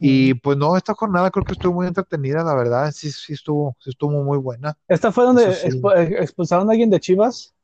y 0.01 0.35
pues 0.35 0.57
no, 0.57 0.77
esta 0.77 0.95
jornada 0.95 1.31
creo 1.31 1.45
que 1.45 1.53
estuvo 1.53 1.75
muy 1.75 1.87
entretenida, 1.87 2.43
la 2.43 2.55
verdad, 2.55 2.91
sí, 2.93 3.11
sí 3.11 3.35
estuvo, 3.35 3.77
sí 3.81 3.91
estuvo 3.91 4.23
muy 4.23 4.39
buena. 4.39 4.77
¿Esta 4.89 5.13
fue 5.13 5.25
donde 5.25 5.53
sí. 5.53 5.69
eh, 5.97 6.17
expulsaron 6.21 6.69
a 6.69 6.73
alguien 6.73 6.91
de 6.91 7.01
Chivas? 7.01 7.55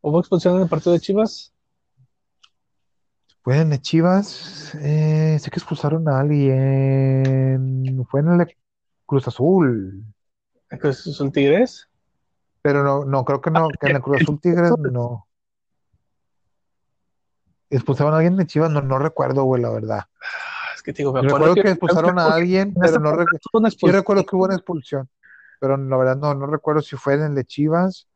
¿Hubo 0.00 0.20
expulsión 0.20 0.56
en 0.56 0.62
el 0.62 0.68
partido 0.68 0.92
de 0.92 1.00
Chivas? 1.00 1.52
Fue 3.42 3.60
en 3.60 3.72
el 3.72 3.80
Chivas, 3.80 4.74
eh, 4.80 5.38
sé 5.40 5.50
que 5.50 5.58
expulsaron 5.58 6.08
a 6.08 6.20
alguien, 6.20 8.06
fue 8.10 8.20
en 8.20 8.40
el 8.40 8.56
Cruz 9.06 9.28
Azul. 9.28 10.04
¿Que 10.70 10.88
es 10.88 11.20
un 11.20 11.32
Tigres? 11.32 11.88
Pero 12.62 12.82
no, 12.82 13.04
no, 13.04 13.24
creo 13.24 13.40
que 13.40 13.50
no, 13.50 13.68
que 13.70 13.86
en 13.86 13.96
el 13.96 14.02
Cruz 14.02 14.22
Azul 14.22 14.40
Tigres 14.40 14.72
no. 14.78 15.27
¿Expulsaron 17.70 18.14
a 18.14 18.16
alguien 18.16 18.36
de 18.36 18.46
Chivas? 18.46 18.70
No, 18.70 18.80
no 18.80 18.98
recuerdo, 18.98 19.44
güey, 19.44 19.62
la 19.62 19.70
verdad. 19.70 20.04
Es 20.74 20.82
que 20.82 20.92
te 20.92 20.98
digo, 20.98 21.12
me 21.12 21.20
Recuerdo 21.20 21.46
acuerdo 21.46 21.54
que, 21.56 21.62
que, 21.62 21.70
expulsaron 21.70 22.18
a 22.18 22.32
alguien, 22.32 22.74
pero 22.80 22.98
no 22.98 23.10
recuerdo. 23.10 23.36
expulsión. 23.36 23.92
recuerdo 23.92 24.24
que 24.24 24.36
hubo 24.36 24.44
una 24.44 24.54
expulsión, 24.54 25.08
pero 25.60 25.76
la 25.76 25.96
verdad 25.96 26.16
no, 26.16 26.34
no 26.34 26.46
recuerdo 26.46 26.82
si 26.82 26.96
fue 26.96 27.14
en 27.14 27.22
el 27.22 27.34
de 27.34 27.44
Chivas 27.44 28.08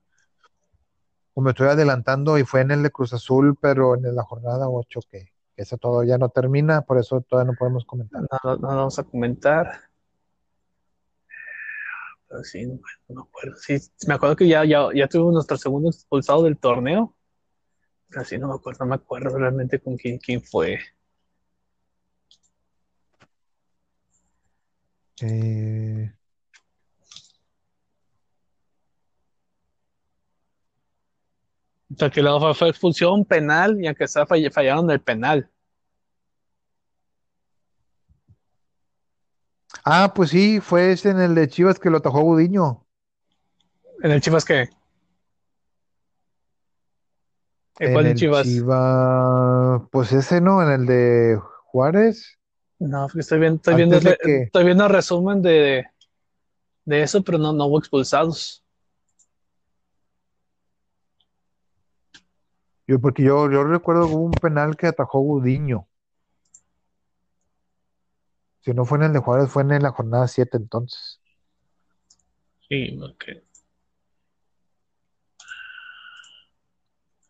o 1.34 1.40
me 1.40 1.50
estoy 1.50 1.68
adelantando 1.68 2.38
y 2.38 2.44
fue 2.44 2.61
en 2.61 2.70
el 2.70 2.82
de 2.82 2.90
Cruz 2.90 3.12
Azul, 3.12 3.57
pero 3.61 3.94
en 3.96 4.14
la 4.14 4.22
jornada 4.22 4.68
8 4.68 5.00
que, 5.11 5.32
que 5.57 5.62
eso 5.62 5.78
todavía 5.78 6.18
no 6.18 6.28
termina, 6.28 6.82
por 6.82 6.98
eso 6.98 7.20
todavía 7.22 7.53
no 7.53 7.59
podemos 7.59 7.84
comentar. 7.84 8.22
No, 8.22 8.38
no, 8.44 8.57
no 8.57 8.68
vamos 8.68 8.98
a 8.98 9.03
comentar. 9.05 9.80
Pero 12.28 12.44
sí, 12.44 12.66
no, 12.66 12.80
no 13.09 13.14
me 13.14 13.22
acuerdo. 13.22 13.57
Sí, 13.57 13.78
me 14.07 14.14
acuerdo 14.14 14.36
que 14.36 14.48
ya, 14.48 14.64
ya, 14.64 14.88
ya 14.94 15.09
tuvimos 15.09 15.34
nuestro 15.34 15.57
segundo 15.57 15.90
expulsado 15.90 16.44
del 16.44 16.59
torneo. 16.59 17.14
Sí, 18.24 18.38
no 18.38 18.46
me 18.48 18.54
acuerdo, 18.54 18.84
no 18.84 18.90
me 18.90 18.94
acuerdo 18.94 19.36
realmente 19.36 19.80
con 19.80 19.96
quién, 19.96 20.18
quién 20.18 20.40
fue. 20.42 20.78
Eh, 25.22 26.12
O 31.90 31.94
sea, 31.96 32.10
que 32.10 32.22
luego 32.22 32.40
fue, 32.40 32.54
fue 32.54 32.68
expulsión 32.70 33.24
penal 33.24 33.80
y 33.80 33.86
aunque 33.86 34.08
sea 34.08 34.26
fall- 34.26 34.50
fallaron 34.52 34.90
el 34.90 35.00
penal. 35.00 35.48
Ah, 39.84 40.12
pues 40.12 40.30
sí, 40.30 40.58
fue 40.60 40.90
ese 40.90 41.10
en 41.10 41.20
el 41.20 41.36
de 41.36 41.46
Chivas 41.48 41.78
que 41.78 41.88
lo 41.88 41.98
atajó 41.98 42.22
Gudiño. 42.22 42.84
¿En 44.02 44.10
el 44.10 44.20
Chivas 44.20 44.44
qué? 44.44 44.68
¿En 47.82 47.92
cuál 47.92 48.14
Chivas? 48.14 48.46
Chivas, 48.46 49.82
pues 49.90 50.12
ese 50.12 50.40
no, 50.40 50.62
en 50.62 50.70
el 50.70 50.86
de 50.86 51.38
Juárez. 51.64 52.38
No, 52.78 53.06
estoy 53.16 53.40
viendo, 53.40 53.56
estoy 53.56 53.74
viendo, 53.74 54.00
que- 54.00 54.42
estoy 54.44 54.64
viendo 54.64 54.84
el 54.84 54.90
resumen 54.90 55.42
de, 55.42 55.84
de 56.84 57.02
eso, 57.02 57.22
pero 57.22 57.38
no, 57.38 57.52
no 57.52 57.66
hubo 57.66 57.78
expulsados. 57.78 58.64
Yo, 62.86 63.00
porque 63.00 63.22
yo, 63.24 63.50
yo 63.50 63.64
recuerdo 63.64 64.06
que 64.06 64.14
hubo 64.14 64.24
un 64.24 64.32
penal 64.32 64.76
que 64.76 64.86
atajó 64.86 65.20
Gudiño. 65.20 65.88
Si 68.60 68.72
no 68.72 68.84
fue 68.84 68.98
en 68.98 69.04
el 69.04 69.12
de 69.12 69.18
Juárez, 69.18 69.50
fue 69.50 69.62
en 69.62 69.82
la 69.82 69.90
jornada 69.90 70.28
7 70.28 70.56
entonces. 70.56 71.20
Sí, 72.68 72.96
ok. 73.02 73.24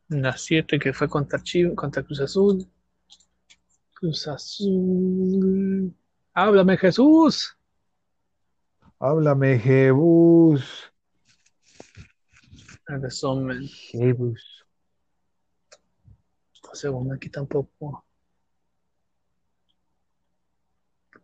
La 0.09 0.37
7 0.37 0.79
que 0.79 0.93
fue 0.93 1.09
contra 1.09 1.43
Chivas, 1.43 1.75
contra 1.75 2.03
Cruz 2.03 2.21
Azul. 2.21 2.67
Cruz 3.95 4.27
Azul. 4.29 5.95
Háblame, 6.35 6.77
Jesús. 6.77 7.57
Háblame, 8.99 9.59
Jebus. 9.59 10.93
Resumen. 12.87 13.67
Jebus. 13.69 14.65
Segundo, 16.73 17.15
aquí 17.15 17.29
tampoco. 17.29 18.05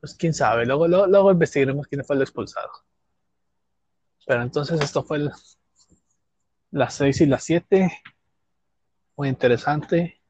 Pues 0.00 0.14
quién 0.14 0.32
sabe, 0.34 0.66
luego, 0.66 0.86
luego, 0.86 1.06
luego 1.06 1.32
investigaremos 1.32 1.86
quién 1.88 2.04
fue 2.04 2.16
el 2.16 2.22
expulsado. 2.22 2.70
Pero 4.26 4.42
entonces 4.42 4.80
esto 4.80 5.02
fue 5.02 5.16
el- 5.18 5.32
las 6.70 6.94
6 6.94 7.20
y 7.22 7.26
las 7.26 7.42
7. 7.44 7.90
Muy 9.18 9.28
interesante. 9.30 10.22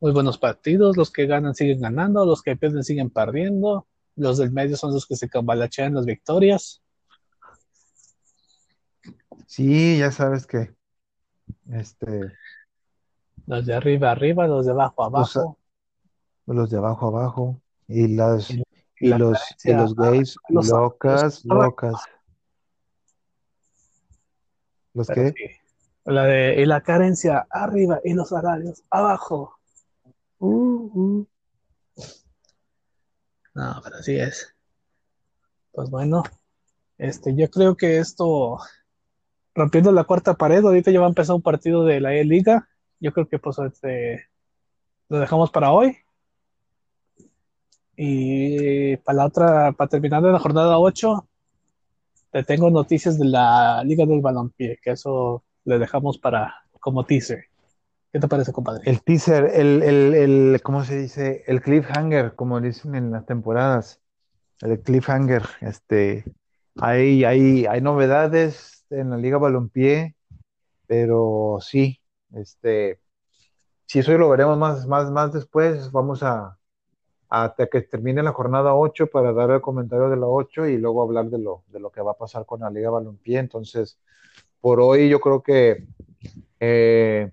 Muy 0.00 0.12
buenos 0.12 0.36
partidos. 0.36 0.98
Los 0.98 1.10
que 1.10 1.24
ganan 1.26 1.54
siguen 1.54 1.80
ganando, 1.80 2.26
los 2.26 2.42
que 2.42 2.56
pierden 2.56 2.84
siguen 2.84 3.08
perdiendo. 3.08 3.88
Los 4.16 4.36
del 4.36 4.52
medio 4.52 4.76
son 4.76 4.92
los 4.92 5.06
que 5.06 5.16
se 5.16 5.30
cambalachean 5.30 5.94
las 5.94 6.04
victorias. 6.04 6.82
Sí, 9.46 9.98
ya 9.98 10.12
sabes 10.12 10.46
que 10.46 10.74
este, 11.70 12.20
Los 13.46 13.64
de 13.64 13.74
arriba 13.76 14.10
arriba, 14.10 14.46
los 14.46 14.66
de 14.66 14.72
abajo 14.72 15.02
abajo. 15.02 15.58
los 16.44 16.68
de 16.68 16.76
abajo 16.76 17.06
abajo 17.06 17.62
y 17.88 18.08
las 18.08 18.50
Y 18.50 18.62
y 19.00 19.08
la 19.08 19.16
los 19.16 19.38
y 19.64 19.72
los 19.72 19.94
gays 19.96 20.36
los- 20.50 20.68
locas, 20.68 21.44
los- 21.46 21.56
locas. 21.56 21.94
¿Los 24.92 25.06
qué? 25.08 25.32
sí. 25.34 25.61
La 26.04 26.24
de 26.24 26.60
y 26.60 26.66
la 26.66 26.80
carencia 26.80 27.46
arriba 27.50 28.00
y 28.04 28.14
los 28.14 28.30
salarios 28.30 28.82
abajo. 28.90 29.58
Uh, 30.38 30.90
uh. 30.94 31.26
No, 33.54 33.80
pero 33.84 33.96
así 33.96 34.16
es. 34.16 34.54
Pues 35.72 35.90
bueno, 35.90 36.22
este, 36.98 37.34
yo 37.34 37.50
creo 37.50 37.76
que 37.76 37.98
esto, 37.98 38.58
rompiendo 39.54 39.92
la 39.92 40.04
cuarta 40.04 40.34
pared, 40.34 40.64
ahorita 40.64 40.90
ya 40.90 41.00
va 41.00 41.06
a 41.06 41.08
empezar 41.10 41.36
un 41.36 41.42
partido 41.42 41.84
de 41.84 42.00
la 42.00 42.14
E-Liga. 42.14 42.68
Yo 43.00 43.12
creo 43.12 43.28
que 43.28 43.38
pues 43.38 43.58
este, 43.58 44.28
lo 45.08 45.18
dejamos 45.18 45.50
para 45.50 45.72
hoy. 45.72 45.96
Y 47.96 48.96
para 48.98 49.18
la 49.18 49.26
otra, 49.26 49.72
para 49.72 49.88
terminar 49.88 50.22
de 50.22 50.32
la 50.32 50.38
jornada 50.38 50.78
8, 50.78 51.28
te 52.30 52.42
tengo 52.44 52.70
noticias 52.70 53.18
de 53.18 53.26
la 53.26 53.84
Liga 53.84 54.06
del 54.06 54.20
Balompié, 54.20 54.78
que 54.82 54.92
eso 54.92 55.44
le 55.64 55.78
dejamos 55.78 56.18
para 56.18 56.54
como 56.80 57.04
teaser. 57.04 57.44
¿Qué 58.12 58.20
te 58.20 58.28
parece, 58.28 58.52
compadre? 58.52 58.82
El 58.84 59.02
teaser, 59.02 59.50
el, 59.54 59.82
el, 59.82 60.14
el, 60.14 60.60
¿cómo 60.62 60.84
se 60.84 60.98
dice? 60.98 61.44
El 61.46 61.62
cliffhanger, 61.62 62.34
como 62.34 62.60
dicen 62.60 62.94
en 62.94 63.10
las 63.10 63.24
temporadas. 63.24 64.00
El 64.60 64.80
cliffhanger, 64.80 65.42
este, 65.60 66.24
hay, 66.76 67.24
hay, 67.24 67.66
hay 67.66 67.80
novedades 67.80 68.84
en 68.90 69.10
la 69.10 69.16
Liga 69.16 69.38
Balompié, 69.38 70.14
pero 70.86 71.58
sí, 71.60 72.00
este, 72.34 73.00
si 73.86 74.00
eso 74.00 74.16
lo 74.18 74.28
veremos 74.28 74.58
más, 74.58 74.86
más, 74.86 75.10
más 75.10 75.32
después, 75.32 75.90
vamos 75.90 76.22
a, 76.22 76.58
hasta 77.28 77.66
que 77.66 77.80
termine 77.80 78.22
la 78.22 78.32
jornada 78.32 78.74
8 78.74 79.06
para 79.06 79.32
dar 79.32 79.50
el 79.50 79.62
comentario 79.62 80.10
de 80.10 80.16
la 80.16 80.26
8 80.26 80.66
y 80.66 80.76
luego 80.76 81.02
hablar 81.02 81.30
de 81.30 81.38
lo, 81.38 81.64
de 81.68 81.80
lo 81.80 81.90
que 81.90 82.02
va 82.02 82.12
a 82.12 82.18
pasar 82.18 82.44
con 82.44 82.60
la 82.60 82.70
Liga 82.70 82.90
Balompié. 82.90 83.38
Entonces, 83.38 83.98
por 84.62 84.80
hoy 84.80 85.08
yo 85.10 85.20
creo 85.20 85.42
que, 85.42 85.84
eh, 86.60 87.32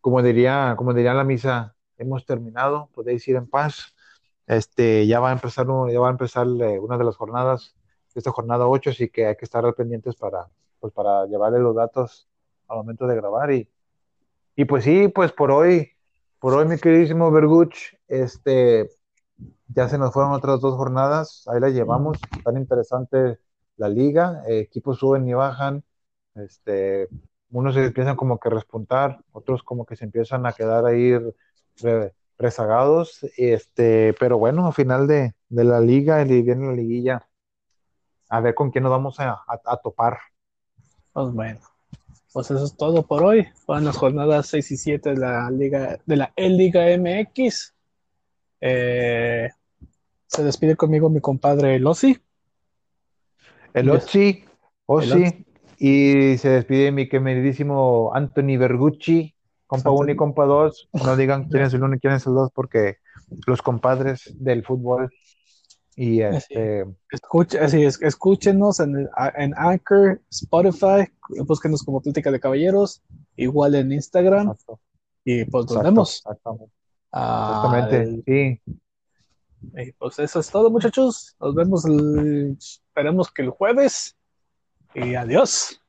como 0.00 0.22
diría, 0.22 0.74
como 0.76 0.92
diría 0.92 1.14
la 1.14 1.24
misa, 1.24 1.76
hemos 1.96 2.26
terminado, 2.26 2.90
podéis 2.92 3.26
ir 3.28 3.36
en 3.36 3.48
paz. 3.48 3.94
Este, 4.46 5.06
ya 5.06 5.20
va 5.20 5.30
a 5.30 5.32
empezar, 5.32 5.66
ya 5.90 6.00
va 6.00 6.08
a 6.08 6.10
empezar 6.10 6.46
eh, 6.60 6.78
una 6.80 6.98
de 6.98 7.04
las 7.04 7.16
jornadas, 7.16 7.76
esta 8.14 8.32
jornada 8.32 8.66
8, 8.66 8.90
así 8.90 9.08
que 9.08 9.26
hay 9.26 9.36
que 9.36 9.44
estar 9.44 9.72
pendientes 9.74 10.16
para, 10.16 10.48
pues, 10.80 10.92
para 10.92 11.26
llevarle 11.26 11.60
los 11.60 11.76
datos 11.76 12.28
al 12.68 12.78
momento 12.78 13.06
de 13.06 13.16
grabar. 13.16 13.52
Y, 13.52 13.70
y 14.56 14.64
pues 14.64 14.84
sí, 14.84 15.08
pues 15.08 15.32
por 15.32 15.52
hoy, 15.52 15.92
por 16.40 16.54
hoy, 16.54 16.66
mi 16.66 16.76
queridísimo 16.76 17.30
Berguch, 17.30 17.94
este, 18.08 18.90
ya 19.68 19.88
se 19.88 19.96
nos 19.96 20.12
fueron 20.12 20.32
otras 20.32 20.60
dos 20.60 20.74
jornadas, 20.74 21.46
ahí 21.46 21.60
las 21.60 21.72
llevamos, 21.72 22.18
tan 22.42 22.56
interesante 22.56 23.38
la 23.76 23.88
liga, 23.88 24.42
eh, 24.48 24.58
equipos 24.58 24.98
suben 24.98 25.28
y 25.28 25.34
bajan, 25.34 25.84
este, 26.34 27.08
unos 27.50 27.74
se 27.74 27.84
empiezan 27.84 28.16
como 28.16 28.38
que 28.38 28.48
a 28.48 28.52
respuntar, 28.52 29.20
otros 29.32 29.62
como 29.62 29.86
que 29.86 29.96
se 29.96 30.04
empiezan 30.04 30.46
a 30.46 30.52
quedar 30.52 30.84
ahí 30.86 31.12
re- 31.80 32.12
rezagados, 32.38 33.20
este, 33.36 34.14
pero 34.18 34.38
bueno, 34.38 34.66
a 34.66 34.72
final 34.72 35.06
de, 35.06 35.34
de 35.48 35.64
la 35.64 35.80
liga, 35.80 36.22
y 36.22 36.42
viene 36.42 36.66
la 36.66 36.72
liguilla, 36.72 37.28
a 38.28 38.40
ver 38.40 38.54
con 38.54 38.70
quién 38.70 38.84
nos 38.84 38.90
vamos 38.90 39.20
a, 39.20 39.30
a- 39.30 39.60
a 39.64 39.76
topar. 39.76 40.18
Pues 41.12 41.32
bueno, 41.32 41.60
pues 42.32 42.50
eso 42.50 42.64
es 42.64 42.76
todo 42.76 43.06
por 43.06 43.22
hoy. 43.22 43.46
Fueron 43.64 43.84
las 43.84 43.96
jornadas 43.96 44.48
6 44.48 44.70
y 44.72 44.76
7 44.76 45.10
de 45.10 45.16
la 45.18 45.48
Liga, 45.50 46.00
de 46.04 46.16
la 46.16 46.32
E-Liga 46.34 46.90
MX. 46.90 47.72
Eh, 48.60 49.48
se 50.26 50.42
despide 50.42 50.74
conmigo 50.74 51.08
mi 51.08 51.20
compadre. 51.20 51.76
El 51.76 51.84
Yes. 51.84 52.20
Otsi, 53.90 54.44
Osi, 54.86 55.46
y 55.86 56.38
se 56.38 56.48
despide 56.48 56.92
mi 56.92 57.08
queridísimo 57.08 58.10
Anthony 58.14 58.56
Bergucci, 58.58 59.34
compa 59.66 59.90
Anthony. 59.90 60.02
1 60.04 60.12
y 60.12 60.16
compa 60.16 60.44
2. 60.46 60.88
No 61.04 61.16
digan 61.16 61.48
quién 61.48 61.64
es 61.64 61.74
el 61.74 61.82
1 61.82 61.96
y 61.96 61.98
quién 62.00 62.14
es 62.14 62.26
el 62.26 62.34
2 62.34 62.50
porque 62.54 62.96
los 63.46 63.60
compadres 63.62 64.32
del 64.38 64.64
fútbol. 64.64 65.10
Y 65.96 66.22
este, 66.22 66.84
Escuche, 67.10 67.58
así 67.60 67.84
es, 67.84 68.00
escúchenos 68.02 68.80
en, 68.80 69.08
en 69.36 69.54
Anchor, 69.56 70.20
Spotify, 70.30 71.06
búsquenos 71.46 71.82
como 71.84 72.00
Plática 72.00 72.32
de 72.32 72.40
Caballeros, 72.40 73.00
igual 73.36 73.76
en 73.76 73.92
Instagram. 73.92 74.48
exacto, 74.50 74.80
Y 75.24 75.44
pues 75.44 75.66
nos 75.70 75.82
vemos. 75.82 76.16
exactamente, 76.16 76.72
Ah, 77.12 77.62
exactamente, 77.64 78.22
sí. 78.26 78.60
y 79.88 79.92
pues 79.92 80.18
eso 80.18 80.40
es 80.40 80.50
todo, 80.50 80.68
muchachos. 80.70 81.36
Nos 81.38 81.54
vemos, 81.54 81.84
el- 81.84 82.56
esperemos 82.58 83.30
que 83.30 83.42
el 83.42 83.50
jueves. 83.50 84.16
Y 84.94 85.14
adiós. 85.16 85.83